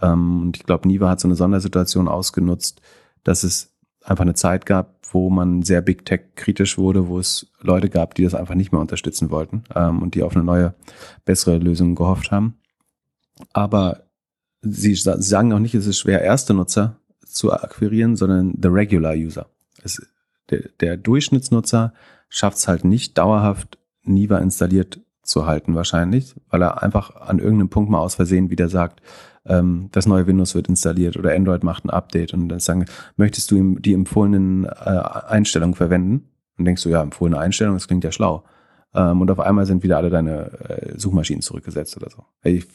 Ähm, 0.00 0.42
und 0.42 0.56
ich 0.56 0.64
glaube, 0.64 0.86
Niva 0.88 1.08
hat 1.08 1.20
so 1.20 1.28
eine 1.28 1.34
Sondersituation 1.34 2.08
ausgenutzt, 2.08 2.80
dass 3.24 3.42
es 3.42 3.75
einfach 4.06 4.22
eine 4.22 4.34
Zeit 4.34 4.66
gab, 4.66 4.94
wo 5.12 5.30
man 5.30 5.62
sehr 5.62 5.82
Big 5.82 6.04
Tech 6.04 6.20
kritisch 6.34 6.78
wurde, 6.78 7.08
wo 7.08 7.18
es 7.18 7.46
Leute 7.60 7.88
gab, 7.90 8.14
die 8.14 8.24
das 8.24 8.34
einfach 8.34 8.54
nicht 8.54 8.72
mehr 8.72 8.80
unterstützen 8.80 9.30
wollten 9.30 9.64
ähm, 9.74 10.02
und 10.02 10.14
die 10.14 10.22
auf 10.22 10.34
eine 10.34 10.44
neue, 10.44 10.74
bessere 11.24 11.58
Lösung 11.58 11.94
gehofft 11.94 12.30
haben. 12.30 12.58
Aber 13.52 14.04
sie 14.62 14.94
sagen 14.94 15.52
auch 15.52 15.58
nicht, 15.58 15.74
es 15.74 15.86
ist 15.86 15.98
schwer, 15.98 16.22
erste 16.22 16.54
Nutzer 16.54 16.98
zu 17.24 17.52
akquirieren, 17.52 18.16
sondern 18.16 18.54
the 18.60 18.68
regular 18.68 19.14
user. 19.14 19.46
Es, 19.82 20.00
der, 20.50 20.68
der 20.80 20.96
Durchschnittsnutzer 20.96 21.92
schafft 22.28 22.58
es 22.58 22.68
halt 22.68 22.84
nicht 22.84 23.18
dauerhaft 23.18 23.78
Niva 24.02 24.38
installiert 24.38 25.00
zu 25.22 25.46
halten 25.46 25.74
wahrscheinlich, 25.74 26.34
weil 26.50 26.62
er 26.62 26.82
einfach 26.82 27.16
an 27.16 27.40
irgendeinem 27.40 27.68
Punkt 27.68 27.90
mal 27.90 27.98
aus 27.98 28.14
Versehen 28.14 28.50
wieder 28.50 28.68
sagt, 28.68 29.02
ähm, 29.48 29.88
das 29.92 30.06
neue 30.06 30.26
Windows 30.26 30.54
wird 30.54 30.68
installiert 30.68 31.16
oder 31.16 31.34
Android 31.34 31.62
macht 31.62 31.84
ein 31.84 31.90
Update 31.90 32.34
und 32.34 32.48
dann 32.48 32.60
sagen, 32.60 32.86
möchtest 33.16 33.50
du 33.50 33.78
die 33.78 33.94
empfohlenen 33.94 34.64
äh, 34.64 34.68
Einstellungen 34.68 35.74
verwenden? 35.74 36.28
Und 36.58 36.64
denkst 36.64 36.82
du, 36.82 36.88
ja, 36.88 37.02
empfohlene 37.02 37.38
Einstellungen, 37.38 37.76
das 37.76 37.86
klingt 37.86 38.04
ja 38.04 38.12
schlau. 38.12 38.44
Ähm, 38.94 39.20
und 39.20 39.30
auf 39.30 39.40
einmal 39.40 39.66
sind 39.66 39.82
wieder 39.82 39.98
alle 39.98 40.10
deine 40.10 40.58
äh, 40.68 40.98
Suchmaschinen 40.98 41.42
zurückgesetzt 41.42 41.96
oder 41.96 42.10
so. 42.10 42.24
Ich, 42.42 42.66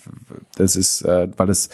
das 0.56 0.76
ist, 0.76 1.02
äh, 1.02 1.30
weil 1.36 1.50
es 1.50 1.70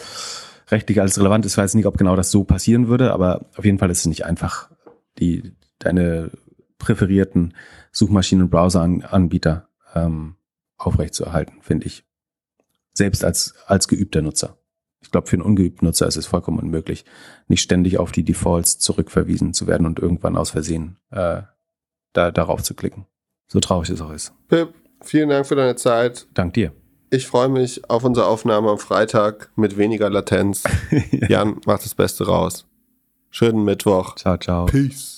rechtlich 0.70 1.00
alles 1.00 1.18
relevant 1.18 1.44
ist. 1.46 1.58
Weiß 1.58 1.74
nicht, 1.74 1.86
ob 1.86 1.98
genau 1.98 2.16
das 2.16 2.30
so 2.30 2.44
passieren 2.44 2.88
würde, 2.88 3.12
aber 3.12 3.46
auf 3.56 3.64
jeden 3.64 3.78
Fall 3.78 3.90
ist 3.90 4.00
es 4.00 4.06
nicht 4.06 4.24
einfach, 4.24 4.70
die 5.18 5.52
deine 5.78 6.30
präferierten 6.78 7.54
Suchmaschinen- 7.92 8.42
und 8.42 8.50
Browser-Anbieter 8.50 9.68
ähm, 9.94 10.36
aufrechtzuerhalten, 10.76 11.60
finde 11.60 11.86
ich. 11.86 12.04
Selbst 12.92 13.24
als, 13.24 13.54
als 13.66 13.88
geübter 13.88 14.22
Nutzer. 14.22 14.57
Ich 15.08 15.12
glaube, 15.12 15.26
für 15.26 15.36
einen 15.36 15.42
ungeübten 15.42 15.86
Nutzer 15.86 16.06
ist 16.06 16.16
es 16.16 16.26
vollkommen 16.26 16.58
unmöglich, 16.58 17.06
nicht 17.46 17.62
ständig 17.62 17.96
auf 17.96 18.12
die 18.12 18.24
Defaults 18.24 18.78
zurückverwiesen 18.78 19.54
zu 19.54 19.66
werden 19.66 19.86
und 19.86 19.98
irgendwann 19.98 20.36
aus 20.36 20.50
Versehen 20.50 20.98
äh, 21.10 21.40
da, 22.12 22.30
darauf 22.30 22.62
zu 22.62 22.74
klicken. 22.74 23.06
So 23.46 23.58
traurig 23.58 23.88
es 23.88 24.02
auch 24.02 24.12
ist. 24.12 24.34
Pip, 24.48 24.74
vielen 25.00 25.30
Dank 25.30 25.46
für 25.46 25.56
deine 25.56 25.76
Zeit. 25.76 26.26
Dank 26.34 26.52
dir. 26.52 26.72
Ich 27.08 27.26
freue 27.26 27.48
mich 27.48 27.88
auf 27.88 28.04
unsere 28.04 28.26
Aufnahme 28.26 28.68
am 28.68 28.78
Freitag 28.78 29.50
mit 29.56 29.78
weniger 29.78 30.10
Latenz. 30.10 30.64
Jan, 31.30 31.58
mach 31.64 31.78
das 31.78 31.94
Beste 31.94 32.26
raus. 32.26 32.66
Schönen 33.30 33.64
Mittwoch. 33.64 34.14
Ciao, 34.16 34.36
ciao. 34.36 34.66
Peace. 34.66 35.17